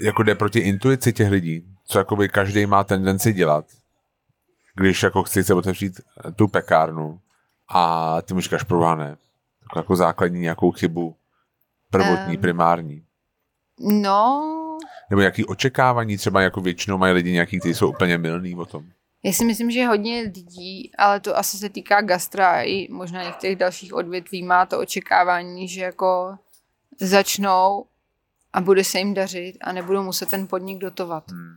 jako 0.00 0.22
jde 0.22 0.34
proti 0.34 0.58
intuici 0.58 1.12
těch 1.12 1.30
lidí, 1.30 1.64
co 1.84 1.98
jakoby 1.98 2.28
každý 2.28 2.66
má 2.66 2.84
tendenci 2.84 3.32
dělat, 3.32 3.64
když 4.74 5.02
jako 5.02 5.22
chci 5.22 5.44
se 5.44 5.54
otevřít 5.54 6.00
tu 6.36 6.48
pekárnu 6.48 7.20
a 7.68 8.22
ty 8.22 8.34
mu 8.34 8.40
říkáš 8.40 8.62
prováne, 8.62 9.16
jako, 9.62 9.78
jako 9.78 9.96
základní 9.96 10.40
nějakou 10.40 10.72
chybu, 10.72 11.16
prvotní, 11.90 12.36
um, 12.36 12.40
primární. 12.40 13.02
No. 13.80 14.78
Nebo 15.10 15.20
nějaký 15.20 15.44
očekávání, 15.44 16.16
třeba 16.16 16.42
jako 16.42 16.60
většinou 16.60 16.98
mají 16.98 17.14
lidi 17.14 17.32
nějaký, 17.32 17.58
kteří 17.58 17.74
jsou 17.74 17.88
úplně 17.88 18.18
milný 18.18 18.56
o 18.56 18.66
tom. 18.66 18.84
Já 19.22 19.32
si 19.32 19.44
myslím, 19.44 19.70
že 19.70 19.86
hodně 19.86 20.20
lidí, 20.20 20.92
ale 20.98 21.20
to 21.20 21.36
asi 21.36 21.58
se 21.58 21.68
týká 21.68 22.00
gastra 22.00 22.50
a 22.50 22.62
i 22.62 22.88
možná 22.90 23.22
některých 23.22 23.56
dalších 23.56 23.94
odvětví, 23.94 24.42
má 24.42 24.66
to 24.66 24.78
očekávání, 24.78 25.68
že 25.68 25.82
jako 25.82 26.38
začnou 27.00 27.86
a 28.52 28.60
bude 28.60 28.84
se 28.84 28.98
jim 28.98 29.14
dařit 29.14 29.56
a 29.60 29.72
nebudou 29.72 30.02
muset 30.02 30.28
ten 30.28 30.46
podnik 30.46 30.78
dotovat. 30.78 31.30
Hmm. 31.30 31.56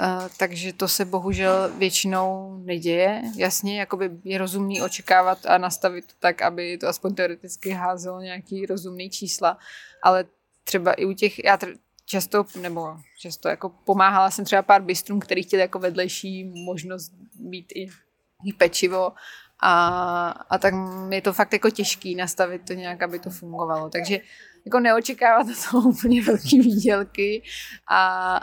Uh, 0.00 0.28
takže 0.36 0.72
to 0.72 0.88
se 0.88 1.04
bohužel 1.04 1.72
většinou 1.78 2.56
neděje. 2.64 3.22
Jasně, 3.36 3.80
jakoby 3.80 4.10
je 4.24 4.38
rozumný 4.38 4.82
očekávat 4.82 5.46
a 5.46 5.58
nastavit 5.58 6.06
to 6.06 6.12
tak, 6.18 6.42
aby 6.42 6.78
to 6.78 6.88
aspoň 6.88 7.14
teoreticky 7.14 7.70
házelo 7.70 8.20
nějaký 8.20 8.66
rozumný 8.66 9.10
čísla, 9.10 9.58
ale 10.02 10.24
třeba 10.64 10.92
i 10.92 11.04
u 11.04 11.12
těch, 11.12 11.44
já 11.44 11.58
často, 12.12 12.44
nebo 12.60 12.96
často 13.18 13.48
jako 13.48 13.68
pomáhala 13.68 14.30
jsem 14.30 14.44
třeba 14.44 14.62
pár 14.62 14.82
bistrům, 14.82 15.20
který 15.20 15.42
chtěli 15.42 15.60
jako 15.60 15.78
vedlejší 15.78 16.44
možnost 16.44 17.12
být 17.34 17.72
i, 17.74 17.88
i 18.44 18.52
pečivo 18.52 19.12
a, 19.60 19.72
a 20.28 20.58
tak 20.58 20.74
je 21.10 21.22
to 21.22 21.32
fakt 21.32 21.52
jako 21.52 21.70
těžký 21.70 22.14
nastavit 22.14 22.62
to 22.66 22.72
nějak, 22.72 23.02
aby 23.02 23.18
to 23.18 23.30
fungovalo. 23.30 23.90
Takže 23.90 24.20
jako 24.64 24.80
neočekávat 24.80 25.46
to 25.46 25.78
úplně 25.78 26.22
velký 26.22 26.60
výdělky 26.60 27.42
a, 27.88 28.36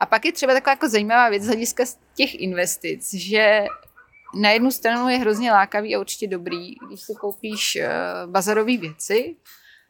a 0.00 0.06
pak 0.06 0.24
je 0.24 0.32
třeba 0.32 0.54
taková 0.54 0.72
jako 0.72 0.88
zajímavá 0.88 1.28
věc 1.28 1.42
z 1.42 1.46
hlediska 1.46 1.84
těch 2.14 2.34
investic, 2.34 3.14
že 3.14 3.66
na 4.34 4.50
jednu 4.50 4.70
stranu 4.70 5.08
je 5.08 5.18
hrozně 5.18 5.52
lákavý 5.52 5.96
a 5.96 6.00
určitě 6.00 6.26
dobrý, 6.26 6.74
když 6.86 7.00
si 7.00 7.14
koupíš 7.20 7.78
uh, 7.80 8.30
bazarové 8.30 8.76
věci, 8.76 9.36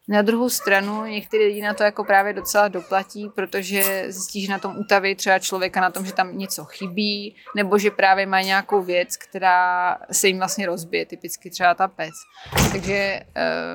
na 0.08 0.22
druhou 0.22 0.48
stranu 0.48 1.04
některý 1.04 1.44
lidi 1.44 1.62
na 1.62 1.74
to 1.74 1.82
jako 1.82 2.04
právě 2.04 2.32
docela 2.32 2.68
doplatí, 2.68 3.28
protože 3.34 4.04
zjistí, 4.08 4.46
že 4.46 4.52
na 4.52 4.58
tom 4.58 4.78
utaví 4.78 5.14
třeba 5.14 5.38
člověka 5.38 5.80
na 5.80 5.90
tom, 5.90 6.06
že 6.06 6.12
tam 6.12 6.38
něco 6.38 6.64
chybí, 6.64 7.36
nebo 7.56 7.78
že 7.78 7.90
právě 7.90 8.26
má 8.26 8.42
nějakou 8.42 8.82
věc, 8.82 9.16
která 9.16 9.98
se 10.12 10.28
jim 10.28 10.38
vlastně 10.38 10.66
rozbije, 10.66 11.06
typicky 11.06 11.50
třeba 11.50 11.74
ta 11.74 11.88
pec. 11.88 12.14
Takže 12.72 13.20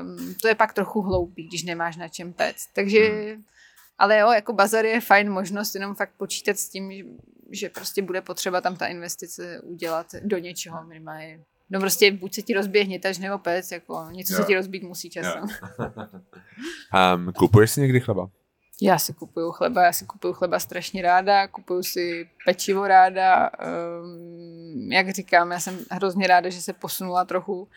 um, 0.01 0.35
to 0.41 0.47
je 0.47 0.55
pak 0.55 0.73
trochu 0.73 1.01
hloupý, 1.01 1.47
když 1.47 1.63
nemáš 1.63 1.97
na 1.97 2.07
čem 2.07 2.33
pec. 2.33 2.55
Takže, 2.73 2.99
hmm. 2.99 3.43
ale 3.97 4.19
jo, 4.19 4.31
jako 4.31 4.53
bazar 4.53 4.85
je 4.85 5.01
fajn 5.01 5.31
možnost 5.31 5.75
jenom 5.75 5.95
fakt 5.95 6.11
počítat 6.17 6.57
s 6.57 6.69
tím, 6.69 6.91
že, 6.91 7.03
že 7.51 7.69
prostě 7.69 8.01
bude 8.01 8.21
potřeba 8.21 8.61
tam 8.61 8.75
ta 8.75 8.87
investice 8.87 9.61
udělat 9.63 10.07
do 10.23 10.37
něčeho 10.37 10.83
minimálně 10.83 11.39
No 11.71 11.79
prostě 11.79 12.11
buď 12.11 12.33
se 12.33 12.41
ti 12.41 12.53
rozbije 12.53 12.85
hnětaž 12.85 13.17
nebo 13.17 13.37
pec, 13.37 13.71
jako 13.71 14.07
něco 14.11 14.33
jo. 14.33 14.39
se 14.39 14.45
ti 14.45 14.55
rozbít 14.55 14.83
musí 14.83 15.09
časem. 15.09 15.43
um, 15.43 17.33
kupuješ 17.37 17.71
si 17.71 17.81
někdy 17.81 17.99
chleba? 17.99 18.29
Já 18.83 18.97
si 18.97 19.13
kupuju 19.13 19.51
chleba, 19.51 19.83
já 19.83 19.93
si 19.93 20.05
kupuju 20.05 20.33
chleba 20.33 20.59
strašně 20.59 21.01
ráda, 21.01 21.47
kupuju 21.47 21.83
si 21.83 22.29
pečivo 22.45 22.87
ráda. 22.87 23.49
Um, 24.03 24.91
jak 24.91 25.09
říkám, 25.09 25.51
já 25.51 25.59
jsem 25.59 25.79
hrozně 25.91 26.27
ráda, 26.27 26.49
že 26.49 26.61
se 26.61 26.73
posunula 26.73 27.25
trochu 27.25 27.67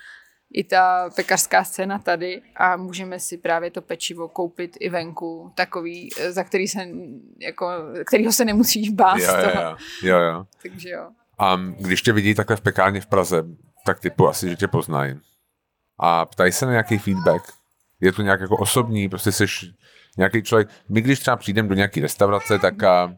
i 0.53 0.64
ta 0.64 1.11
pekařská 1.16 1.64
scéna 1.64 1.99
tady 1.99 2.42
a 2.57 2.76
můžeme 2.76 3.20
si 3.20 3.38
právě 3.38 3.70
to 3.70 3.82
pečivo 3.82 4.28
koupit 4.28 4.76
i 4.80 4.88
venku, 4.88 5.53
takový, 5.55 6.11
za 6.28 6.45
který 6.45 6.68
se, 6.68 6.88
jako, 7.38 7.68
kterýho 8.07 8.32
se 8.32 8.45
nemusíš 8.45 8.90
bát. 8.90 9.18
Jo, 9.18 9.32
jo, 9.36 9.51
jo. 9.55 9.76
jo, 10.03 10.18
jo. 10.18 10.47
Takže 10.62 10.90
jo. 10.90 11.11
A 11.38 11.57
když 11.78 12.03
tě 12.03 12.12
vidí 12.12 12.34
takhle 12.34 12.57
v 12.57 12.61
pekárně 12.61 13.01
v 13.01 13.07
Praze, 13.07 13.45
tak 13.85 14.01
typu 14.01 14.28
asi, 14.28 14.49
že 14.49 14.57
tě 14.57 14.68
poznají. 14.68 15.14
A 15.99 16.24
ptají 16.24 16.53
se 16.53 16.66
na 16.66 16.72
nějaký 16.72 16.99
feedback. 16.99 17.43
Je 18.01 18.12
to 18.12 18.22
nějak 18.22 18.41
jako 18.41 18.57
osobní, 18.57 19.09
prostě 19.09 19.32
jsi 19.32 19.47
nějaký 20.18 20.43
člověk. 20.43 20.68
My 20.89 21.01
když 21.01 21.20
třeba 21.20 21.37
přijdeme 21.37 21.68
do 21.68 21.74
nějaké 21.74 22.01
restaurace, 22.01 22.59
tak 22.59 22.82
a, 22.82 23.14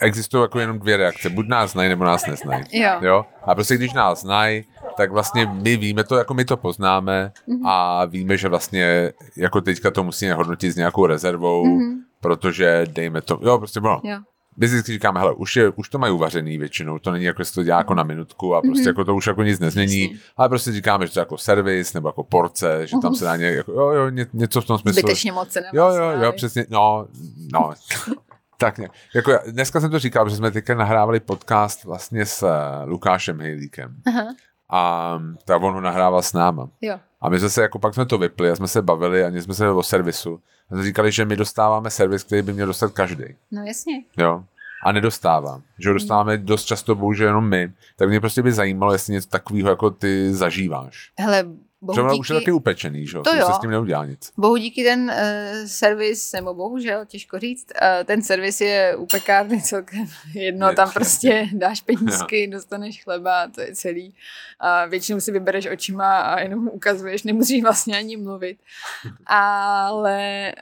existují 0.00 0.42
jako 0.42 0.60
jenom 0.60 0.78
dvě 0.78 0.96
reakce. 0.96 1.30
Buď 1.30 1.48
nás 1.48 1.70
znají, 1.70 1.88
nebo 1.88 2.04
nás 2.04 2.26
neznají. 2.26 2.64
Jo. 2.72 2.98
jo. 3.00 3.26
A 3.42 3.54
prostě 3.54 3.74
když 3.74 3.92
nás 3.92 4.20
znají, 4.20 4.64
tak 4.96 5.10
vlastně 5.10 5.46
my 5.46 5.76
víme 5.76 6.04
to, 6.04 6.16
jako 6.16 6.34
my 6.34 6.44
to 6.44 6.56
poznáme 6.56 7.32
mm-hmm. 7.48 7.68
a 7.68 8.04
víme, 8.04 8.36
že 8.36 8.48
vlastně 8.48 9.12
jako 9.36 9.60
teďka 9.60 9.90
to 9.90 10.04
musíme 10.04 10.34
hodnotit 10.34 10.72
s 10.72 10.76
nějakou 10.76 11.06
rezervou, 11.06 11.66
mm-hmm. 11.66 11.96
protože 12.20 12.86
dejme 12.90 13.22
to, 13.22 13.38
jo, 13.42 13.58
prostě 13.58 13.80
bylo. 13.80 14.00
Jo 14.04 14.18
vždycky 14.56 14.92
říkáme, 14.92 15.20
hele, 15.20 15.34
už, 15.34 15.56
je, 15.56 15.68
už 15.68 15.88
to 15.88 15.98
mají 15.98 16.12
uvařený 16.12 16.58
většinou, 16.58 16.98
to 16.98 17.10
není 17.10 17.24
jako, 17.24 17.44
že 17.44 17.52
to 17.52 17.62
dělá 17.62 17.78
jako 17.78 17.94
na 17.94 18.02
minutku 18.02 18.54
a 18.54 18.62
prostě 18.62 18.84
mm-hmm. 18.84 18.88
jako 18.88 19.04
to 19.04 19.14
už 19.14 19.26
jako 19.26 19.42
nic 19.42 19.60
nezmění, 19.60 20.18
ale 20.36 20.48
prostě 20.48 20.72
říkáme, 20.72 21.06
že 21.06 21.12
to 21.12 21.18
je 21.18 21.22
jako 21.22 21.38
servis 21.38 21.94
nebo 21.94 22.08
jako 22.08 22.24
porce, 22.24 22.86
že 22.86 22.96
tam 23.02 23.14
se 23.14 23.24
dá 23.24 23.36
nějak, 23.36 23.54
jako, 23.54 23.72
jo, 23.72 23.88
jo, 23.90 24.08
ně, 24.08 24.26
něco 24.32 24.60
v 24.60 24.64
tom 24.64 24.78
smyslu. 24.78 25.00
Zbytečně 25.00 25.32
moc 25.32 25.50
se 25.50 25.62
Jo, 25.72 25.88
jo, 25.88 26.10
jo, 26.22 26.32
přesně, 26.32 26.66
no, 26.70 27.06
no. 27.52 27.72
tak 28.58 28.78
ne. 28.78 28.88
Jako 29.14 29.30
já, 29.30 29.38
dneska 29.50 29.80
jsem 29.80 29.90
to 29.90 29.98
říkal, 29.98 30.28
že 30.28 30.36
jsme 30.36 30.50
teďka 30.50 30.74
nahrávali 30.74 31.20
podcast 31.20 31.84
vlastně 31.84 32.26
s 32.26 32.42
uh, 32.42 32.48
Lukášem 32.88 33.40
Hejlíkem. 33.40 33.96
Aha. 34.06 34.34
A 34.70 35.18
tak 35.44 35.62
on 35.62 35.74
ho 35.74 35.80
nahrával 35.80 36.22
s 36.22 36.32
náma. 36.32 36.68
Jo. 36.80 36.98
A 37.20 37.28
my 37.28 37.38
jsme 37.38 37.48
se 37.48 37.62
jako 37.62 37.78
pak 37.78 37.94
jsme 37.94 38.06
to 38.06 38.18
vypli 38.18 38.50
a 38.50 38.56
jsme 38.56 38.68
se 38.68 38.82
bavili 38.82 39.24
a 39.24 39.28
jsme 39.28 39.54
se 39.54 39.70
o 39.70 39.82
servisu. 39.82 40.40
Říkali, 40.82 41.12
že 41.12 41.24
my 41.24 41.36
dostáváme 41.36 41.90
servis, 41.90 42.22
který 42.22 42.42
by 42.42 42.52
měl 42.52 42.66
dostat 42.66 42.92
každý. 42.92 43.24
No 43.50 43.64
jasně. 43.64 44.02
Jo 44.16 44.44
a 44.82 44.92
nedostává. 44.92 45.62
Že 45.78 45.88
ho 45.88 45.94
dostáváme 45.94 46.38
dost 46.38 46.64
často 46.64 46.94
bohužel 46.94 47.26
jenom 47.26 47.48
my. 47.48 47.72
Tak 47.96 48.08
mě 48.08 48.20
prostě 48.20 48.42
by 48.42 48.52
zajímalo, 48.52 48.92
jestli 48.92 49.12
něco 49.12 49.28
takového 49.28 49.68
jako 49.68 49.90
ty 49.90 50.34
zažíváš. 50.34 51.12
Hele, 51.18 51.44
Bohu 51.82 51.94
Třeba 51.94 52.12
díky... 52.12 52.20
už 52.20 52.30
je 52.30 52.34
taky 52.34 52.52
upečený, 52.52 53.06
že? 53.06 53.18
To 53.18 53.36
jo. 53.36 53.46
se 53.46 53.52
s 53.52 53.58
tím 53.58 53.70
neudělá 53.70 54.04
nic. 54.04 54.32
Bohu 54.36 54.56
díky 54.56 54.84
ten 54.84 55.00
uh, 55.00 55.66
servis, 55.66 56.32
nebo 56.32 56.54
bohužel, 56.54 57.06
těžko 57.06 57.38
říct, 57.38 57.72
uh, 57.82 58.04
ten 58.04 58.22
servis 58.22 58.60
je 58.60 58.96
u 58.96 59.06
pekárny 59.06 59.62
celkem 59.62 60.06
jedno, 60.34 60.68
je, 60.68 60.74
tam 60.74 60.90
prostě 60.92 61.48
dáš 61.52 61.80
penízky, 61.80 62.44
jo. 62.44 62.50
dostaneš 62.50 63.04
chleba, 63.04 63.48
to 63.54 63.60
je 63.60 63.74
celý. 63.74 64.14
A 64.58 64.86
většinou 64.86 65.20
si 65.20 65.32
vybereš 65.32 65.66
očima 65.66 66.20
a 66.20 66.40
jenom 66.40 66.68
ukazuješ, 66.68 67.22
nemusíš 67.22 67.62
vlastně 67.62 67.98
ani 67.98 68.16
mluvit. 68.16 68.58
Ale 69.26 70.52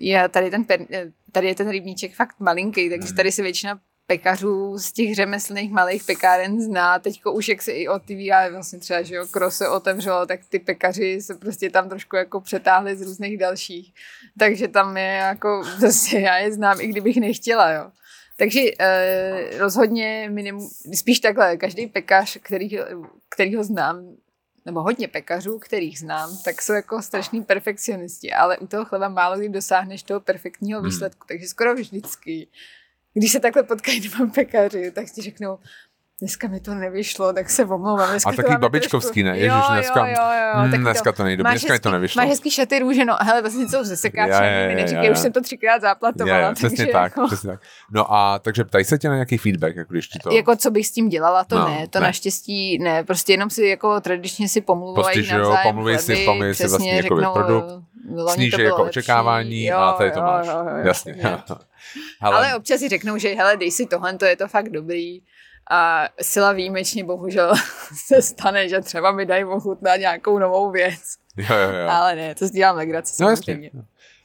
já 0.00 0.28
tady 0.28 0.50
ten, 0.50 0.66
tady 1.32 1.46
je 1.46 1.54
ten 1.54 1.68
rybníček 1.68 2.14
fakt 2.14 2.40
malinký, 2.40 2.90
takže 2.90 3.14
tady 3.14 3.32
se 3.32 3.42
většina 3.42 3.80
pekařů 4.06 4.78
z 4.78 4.92
těch 4.92 5.14
řemeslných 5.14 5.70
malých 5.72 6.04
pekáren 6.04 6.60
zná. 6.60 6.98
Teďko 6.98 7.32
už 7.32 7.48
jak 7.48 7.62
se 7.62 7.72
i 7.72 7.88
otvírá, 7.88 8.48
vlastně 8.48 8.78
třeba, 8.78 9.02
že 9.02 9.14
jo, 9.14 9.26
kro 9.30 9.50
se 9.50 9.68
otevřelo, 9.68 10.26
tak 10.26 10.40
ty 10.48 10.58
pekaři 10.58 11.22
se 11.22 11.34
prostě 11.34 11.70
tam 11.70 11.88
trošku 11.88 12.16
jako 12.16 12.40
přetáhli 12.40 12.96
z 12.96 13.02
různých 13.02 13.38
dalších. 13.38 13.94
Takže 14.38 14.68
tam 14.68 14.96
je 14.96 15.12
jako, 15.12 15.62
prostě 15.78 16.18
já 16.18 16.36
je 16.36 16.52
znám, 16.52 16.80
i 16.80 16.86
kdybych 16.86 17.16
nechtěla, 17.16 17.70
jo. 17.70 17.90
Takže 18.38 18.60
eh, 18.80 19.58
rozhodně 19.58 20.28
minimum, 20.32 20.68
spíš 20.94 21.20
takhle, 21.20 21.56
každý 21.56 21.86
pekař, 21.86 22.38
který, 22.42 22.68
který 23.28 23.56
ho 23.56 23.64
znám, 23.64 24.16
nebo 24.66 24.82
hodně 24.82 25.08
pekařů, 25.08 25.58
kterých 25.58 25.98
znám, 25.98 26.30
tak 26.44 26.62
jsou 26.62 26.72
jako 26.72 27.02
strašní 27.02 27.42
perfekcionisti, 27.42 28.32
ale 28.32 28.58
u 28.58 28.66
toho 28.66 28.84
chleba 28.84 29.08
málo 29.08 29.38
kdy 29.38 29.48
dosáhneš 29.48 30.02
toho 30.02 30.20
perfektního 30.20 30.80
hmm. 30.80 30.90
výsledku, 30.90 31.20
hmm. 31.20 31.28
takže 31.28 31.48
skoro 31.48 31.74
vždycky, 31.74 32.48
když 33.16 33.32
se 33.32 33.40
takhle 33.40 33.62
potkají 33.62 34.00
dva 34.00 34.26
pekaři, 34.26 34.90
tak 34.90 35.04
ti 35.14 35.22
řeknou, 35.22 35.58
dneska 36.20 36.48
mi 36.48 36.60
to 36.60 36.74
nevyšlo, 36.74 37.32
tak 37.32 37.50
se 37.50 37.64
omlouvám. 37.64 38.10
Dneska 38.10 38.30
a 38.30 38.32
taky 38.32 38.56
babičkovský, 38.56 39.22
ne? 39.22 39.38
Ježiš, 39.38 39.62
jo, 39.68 39.74
dneska, 39.74 40.06
jo, 40.06 40.14
jo, 40.16 40.62
jo, 40.62 40.62
mm, 40.62 40.70
dneska 40.70 41.12
to, 41.12 41.16
to 41.16 41.24
nejde, 41.24 41.42
dneska 41.42 41.52
hezký, 41.52 41.72
mi 41.72 41.78
to 41.78 41.90
nevyšlo. 41.90 42.22
Máš 42.22 42.28
hezký 42.28 42.50
šaty 42.50 42.78
růže, 42.78 43.04
no 43.04 43.16
hele, 43.22 43.40
vlastně 43.40 43.68
jsou 43.68 43.84
ze 43.84 43.96
sekáče, 43.96 44.68
mi 44.68 44.74
neříkej, 44.74 45.10
už 45.10 45.18
jsem 45.18 45.32
to 45.32 45.40
třikrát 45.40 45.80
záplatovala. 45.82 46.38
Je, 46.38 46.46
je, 46.46 46.54
přesně 46.54 46.86
tak, 46.86 47.02
jako... 47.02 47.26
přesně 47.26 47.50
tak. 47.50 47.60
No 47.92 48.14
a 48.14 48.38
takže 48.38 48.64
ptají 48.64 48.84
se 48.84 48.98
tě 48.98 49.08
na 49.08 49.14
nějaký 49.14 49.38
feedback, 49.38 49.76
jako 49.76 49.92
když 49.92 50.08
ti 50.08 50.18
to... 50.18 50.30
Jako 50.30 50.56
co 50.56 50.70
bych 50.70 50.86
s 50.86 50.90
tím 50.90 51.08
dělala, 51.08 51.44
to 51.44 51.58
no, 51.58 51.68
ne, 51.68 51.88
to 51.88 52.00
ne. 52.00 52.06
naštěstí 52.06 52.78
ne, 52.78 53.04
prostě 53.04 53.32
jenom 53.32 53.50
si 53.50 53.66
jako 53.66 54.00
tradičně 54.00 54.48
si 54.48 54.60
pomluvají 54.60 55.26
navzájem 55.26 55.62
pomluví 55.62 55.98
si, 55.98 56.16
pomluví 56.16 56.54
si 56.54 56.68
vlastně 56.68 56.96
jako 56.96 57.32
produkt, 57.32 57.82
sníží 58.28 58.62
jako 58.62 58.84
očekávání 58.84 59.72
a 59.72 59.92
tady 59.92 60.10
to 60.10 60.20
máš, 60.20 60.46
jasně. 60.84 61.16
Ale 62.20 62.56
občas 62.56 62.80
si 62.80 62.88
řeknou, 62.88 63.18
že 63.18 63.28
hele, 63.28 63.56
dej 63.56 63.70
si 63.70 63.86
tohle, 63.86 64.18
to 64.18 64.24
je 64.24 64.36
to 64.36 64.48
fakt 64.48 64.68
dobrý 64.68 65.20
a 65.70 66.08
sila 66.22 66.52
výjimečně 66.52 67.04
bohužel 67.04 67.54
se 68.06 68.22
stane, 68.22 68.68
že 68.68 68.80
třeba 68.80 69.12
mi 69.12 69.26
dají 69.26 69.44
ochutnat 69.44 70.00
nějakou 70.00 70.38
novou 70.38 70.70
věc. 70.70 71.00
Jo, 71.36 71.56
jo, 71.56 71.78
jo. 71.78 71.88
Ale 71.90 72.16
ne, 72.16 72.34
to 72.34 72.48
dělám 72.48 72.76
legraci 72.76 73.22
no, 73.22 73.28
samozřejmě. 73.28 73.66
Jasně. 73.66 73.82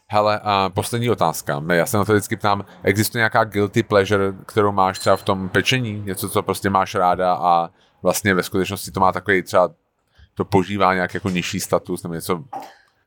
Hele, 0.07 0.39
a 0.43 0.69
poslední 0.69 1.09
otázka. 1.09 1.63
Já 1.73 1.86
se 1.86 1.97
na 1.97 2.05
to 2.05 2.13
vždycky 2.13 2.38
ptám, 2.38 2.65
existuje 2.84 3.19
nějaká 3.19 3.43
guilty 3.43 3.84
pleasure, 3.84 4.34
kterou 4.45 4.71
máš 4.71 4.99
třeba 4.99 5.15
v 5.15 5.23
tom 5.23 5.49
pečení? 5.49 6.03
Něco, 6.05 6.29
co 6.29 6.43
prostě 6.43 6.69
máš 6.69 6.95
ráda 6.95 7.34
a 7.34 7.69
vlastně 8.01 8.34
ve 8.34 8.43
skutečnosti 8.43 8.91
to 8.91 8.99
má 8.99 9.11
takový 9.11 9.43
třeba 9.43 9.69
to 10.34 10.45
požívá 10.45 10.93
nějak 10.93 11.13
jako 11.13 11.29
nižší 11.29 11.59
status 11.59 12.03
nebo 12.03 12.15
něco 12.15 12.43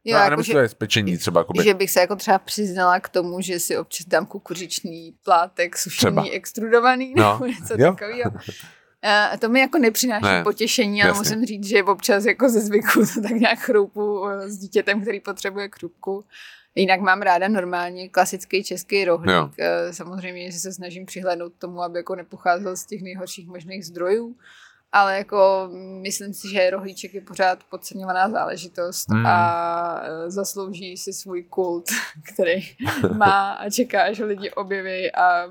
Jo, 0.05 0.19
no, 0.19 0.25
jako, 0.25 0.43
že, 0.43 0.53
to 0.53 0.59
je 0.59 0.69
pečení 0.79 1.19
třeba. 1.19 1.41
Jakoby. 1.41 1.65
Že 1.65 1.75
bych 1.75 1.91
se 1.91 2.01
jako 2.01 2.17
třeba 2.17 2.39
přiznala 2.39 3.01
k 3.01 3.09
tomu, 3.09 3.41
že 3.41 3.61
si 3.61 3.77
občas 3.77 4.07
dám 4.07 4.27
kukuřičný 4.27 5.15
plátek 5.25 5.79
sušený, 5.79 6.23
třeba. 6.23 6.37
extrudovaný 6.37 7.15
no. 7.17 7.33
nebo 7.33 7.47
něco 7.47 7.75
jo. 7.79 7.91
takového. 7.91 8.33
A 9.03 9.37
to 9.37 9.49
mi 9.49 9.61
jako 9.61 9.79
nepřináší 9.79 10.25
ne, 10.25 10.43
potěšení, 10.43 11.03
ale 11.03 11.11
jasně. 11.11 11.19
musím 11.19 11.47
říct, 11.47 11.67
že 11.67 11.83
občas 11.83 12.25
jako 12.25 12.49
ze 12.49 12.61
zvyku 12.61 13.07
to 13.15 13.21
tak 13.23 13.33
nějak 13.33 13.59
chroupu 13.59 14.25
s 14.47 14.59
dítětem, 14.59 15.03
který 15.03 15.21
potřebuje 15.21 15.69
chrupku. 15.75 16.25
Jinak 16.75 17.01
mám 17.01 17.23
ráda 17.23 17.49
normálně 17.49 18.09
klasický 18.09 18.65
český 18.65 19.05
rohlík. 19.05 19.31
Jo. 19.31 19.51
Eh, 19.59 19.93
samozřejmě, 19.93 20.51
že 20.51 20.59
se 20.59 20.73
snažím 20.73 21.07
přihlédnout 21.07 21.53
tomu, 21.59 21.83
aby 21.83 21.99
jako 21.99 22.15
nepocházel 22.15 22.77
z 22.77 22.87
těch 22.87 23.03
nejhorších 23.03 23.49
možných 23.49 23.87
zdrojů 23.87 24.37
ale 24.95 25.19
jako 25.19 25.69
myslím 26.03 26.35
si, 26.35 26.49
že 26.49 26.71
rohlíček 26.71 27.15
je 27.15 27.21
pořád 27.21 27.59
podceňovaná 27.71 28.31
záležitost 28.31 29.09
mm. 29.11 29.27
a 29.27 30.01
e, 30.03 30.31
zaslouží 30.31 30.97
si 30.97 31.13
svůj 31.13 31.43
kult, 31.43 31.85
který 32.35 32.61
má 33.17 33.53
a 33.53 33.71
čeká, 33.71 34.13
že 34.13 34.25
lidi 34.25 34.51
objeví 34.51 35.15
a 35.15 35.49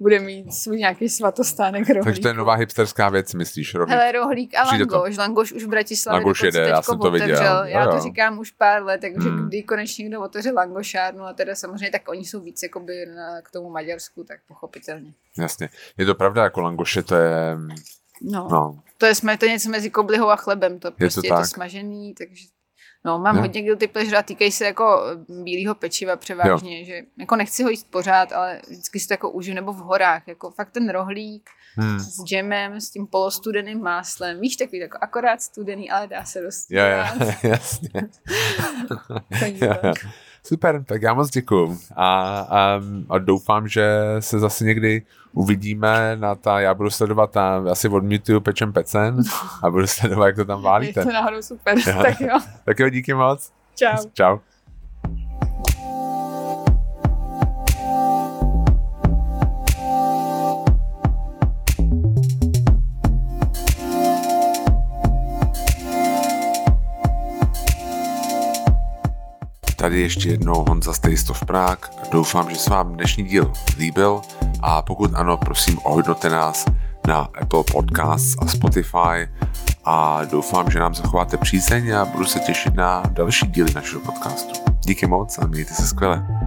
bude 0.00 0.20
mít 0.20 0.54
svůj 0.54 0.76
nějaký 0.76 1.08
svatostánek 1.08 1.88
rohlík. 1.88 2.04
Takže 2.04 2.20
to 2.20 2.28
je 2.28 2.34
nová 2.34 2.54
hipsterská 2.54 3.08
věc, 3.08 3.34
myslíš, 3.34 3.74
rohlík? 3.74 3.90
Hele, 3.90 4.12
rohlík 4.12 4.54
a 4.54 4.62
langoš. 4.62 5.16
Langoš 5.16 5.52
už 5.52 5.64
v 5.64 5.68
Bratislavě 5.68 6.16
langoš 6.16 6.42
jede, 6.42 6.68
já 6.68 6.82
jsem 6.82 6.98
to 6.98 7.10
viděl. 7.10 7.36
Otevřel. 7.36 7.64
Já 7.64 7.86
to 7.86 8.00
říkám 8.00 8.38
už 8.38 8.50
pár 8.50 8.84
let, 8.84 9.00
takže 9.00 9.28
hmm. 9.28 9.48
kdy 9.48 9.62
konečně 9.62 10.02
někdo 10.02 10.20
otevřel 10.20 10.54
langošárnu 10.54 11.24
a 11.24 11.32
teda 11.32 11.54
samozřejmě, 11.54 11.90
tak 11.90 12.08
oni 12.08 12.24
jsou 12.24 12.40
víc 12.40 12.62
jakoby 12.62 13.06
na, 13.06 13.42
k 13.42 13.50
tomu 13.50 13.70
Maďarsku, 13.70 14.24
tak 14.24 14.40
pochopitelně. 14.48 15.12
Jasně. 15.38 15.68
Je 15.98 16.06
to 16.06 16.14
pravda, 16.14 16.44
jako 16.44 16.60
langoše 16.60 17.02
to 17.02 17.14
je... 17.14 17.56
No, 18.24 18.48
no. 18.50 18.82
to 18.98 19.06
je, 19.06 19.14
to 19.38 19.44
je 19.44 19.52
něco 19.52 19.70
mezi 19.70 19.90
koblihou 19.90 20.28
a 20.28 20.36
chlebem, 20.36 20.78
to 20.78 20.88
je 20.88 20.92
prostě 20.92 21.28
to, 21.28 21.34
je 21.34 21.40
to 21.40 21.46
smažený, 21.46 22.14
takže 22.14 22.44
No, 23.04 23.18
mám 23.18 23.36
jo. 23.36 23.42
hodně 23.42 23.62
guilty 23.62 23.88
pleasure 23.88 24.18
a 24.18 24.22
týkají 24.22 24.52
se 24.52 24.64
jako 24.64 25.00
bílého 25.28 25.74
pečiva 25.74 26.16
převážně, 26.16 26.78
jo. 26.78 26.84
že 26.86 27.00
jako 27.18 27.36
nechci 27.36 27.62
ho 27.62 27.70
jíst 27.70 27.90
pořád, 27.90 28.32
ale 28.32 28.60
vždycky 28.68 29.00
si 29.00 29.08
to 29.08 29.14
jako 29.14 29.30
užiju, 29.30 29.54
nebo 29.54 29.72
v 29.72 29.76
horách, 29.76 30.28
jako 30.28 30.50
fakt 30.50 30.70
ten 30.70 30.90
rohlík 30.90 31.50
hmm. 31.76 32.00
s 32.00 32.24
džemem, 32.24 32.80
s 32.80 32.90
tím 32.90 33.06
polostudeným 33.06 33.80
máslem, 33.80 34.40
víš, 34.40 34.56
takový 34.56 34.78
jako 34.78 34.98
akorát 35.00 35.42
studený, 35.42 35.90
ale 35.90 36.06
dá 36.06 36.24
se 36.24 36.40
dost. 36.40 36.66
Jo, 36.70 36.84
jo, 36.84 37.30
jasně. 37.42 37.90
Super, 40.46 40.84
tak 40.84 41.02
já 41.02 41.14
moc 41.14 41.30
děkuju 41.30 41.78
a, 41.96 42.38
a, 42.40 42.80
a 43.08 43.18
doufám, 43.18 43.68
že 43.68 44.16
se 44.20 44.38
zase 44.38 44.64
někdy 44.64 45.02
uvidíme 45.32 46.16
na 46.16 46.34
ta, 46.34 46.60
já 46.60 46.74
budu 46.74 46.90
sledovat 46.90 47.30
tam, 47.30 47.68
asi 47.68 47.88
odmítuju 47.88 48.40
pečem 48.40 48.72
pecen 48.72 49.22
a 49.62 49.70
budu 49.70 49.86
sledovat, 49.86 50.26
jak 50.26 50.36
to 50.36 50.44
tam 50.44 50.62
válíte. 50.62 51.00
Je 51.00 51.06
to 51.06 51.12
náhodou 51.12 51.42
super, 51.42 51.76
tak 52.02 52.20
jo. 52.20 52.38
tak 52.64 52.78
jo, 52.78 52.88
díky 52.88 53.14
moc. 53.14 53.52
Čau. 53.74 53.96
Čau. 54.12 54.38
Tady 69.82 70.00
ještě 70.00 70.28
jednou 70.28 70.64
Honza 70.68 70.92
Stejstov 70.92 71.44
Prák. 71.44 71.90
Doufám, 72.12 72.50
že 72.50 72.56
se 72.56 72.70
vám 72.70 72.92
dnešní 72.92 73.24
díl 73.24 73.52
líbil 73.78 74.20
a 74.60 74.82
pokud 74.82 75.14
ano, 75.14 75.36
prosím 75.36 75.78
ohodnote 75.82 76.30
nás 76.30 76.64
na 77.06 77.28
Apple 77.40 77.64
Podcasts 77.72 78.36
a 78.38 78.46
Spotify 78.46 79.28
a 79.84 80.24
doufám, 80.24 80.70
že 80.70 80.78
nám 80.78 80.94
zachováte 80.94 81.36
přízeň 81.36 81.90
a 81.90 82.04
budu 82.04 82.24
se 82.24 82.40
těšit 82.40 82.74
na 82.74 83.02
další 83.10 83.46
díly 83.46 83.74
našeho 83.74 84.02
podcastu. 84.02 84.52
Díky 84.84 85.06
moc 85.06 85.38
a 85.38 85.46
mějte 85.46 85.74
se 85.74 85.86
skvěle. 85.86 86.41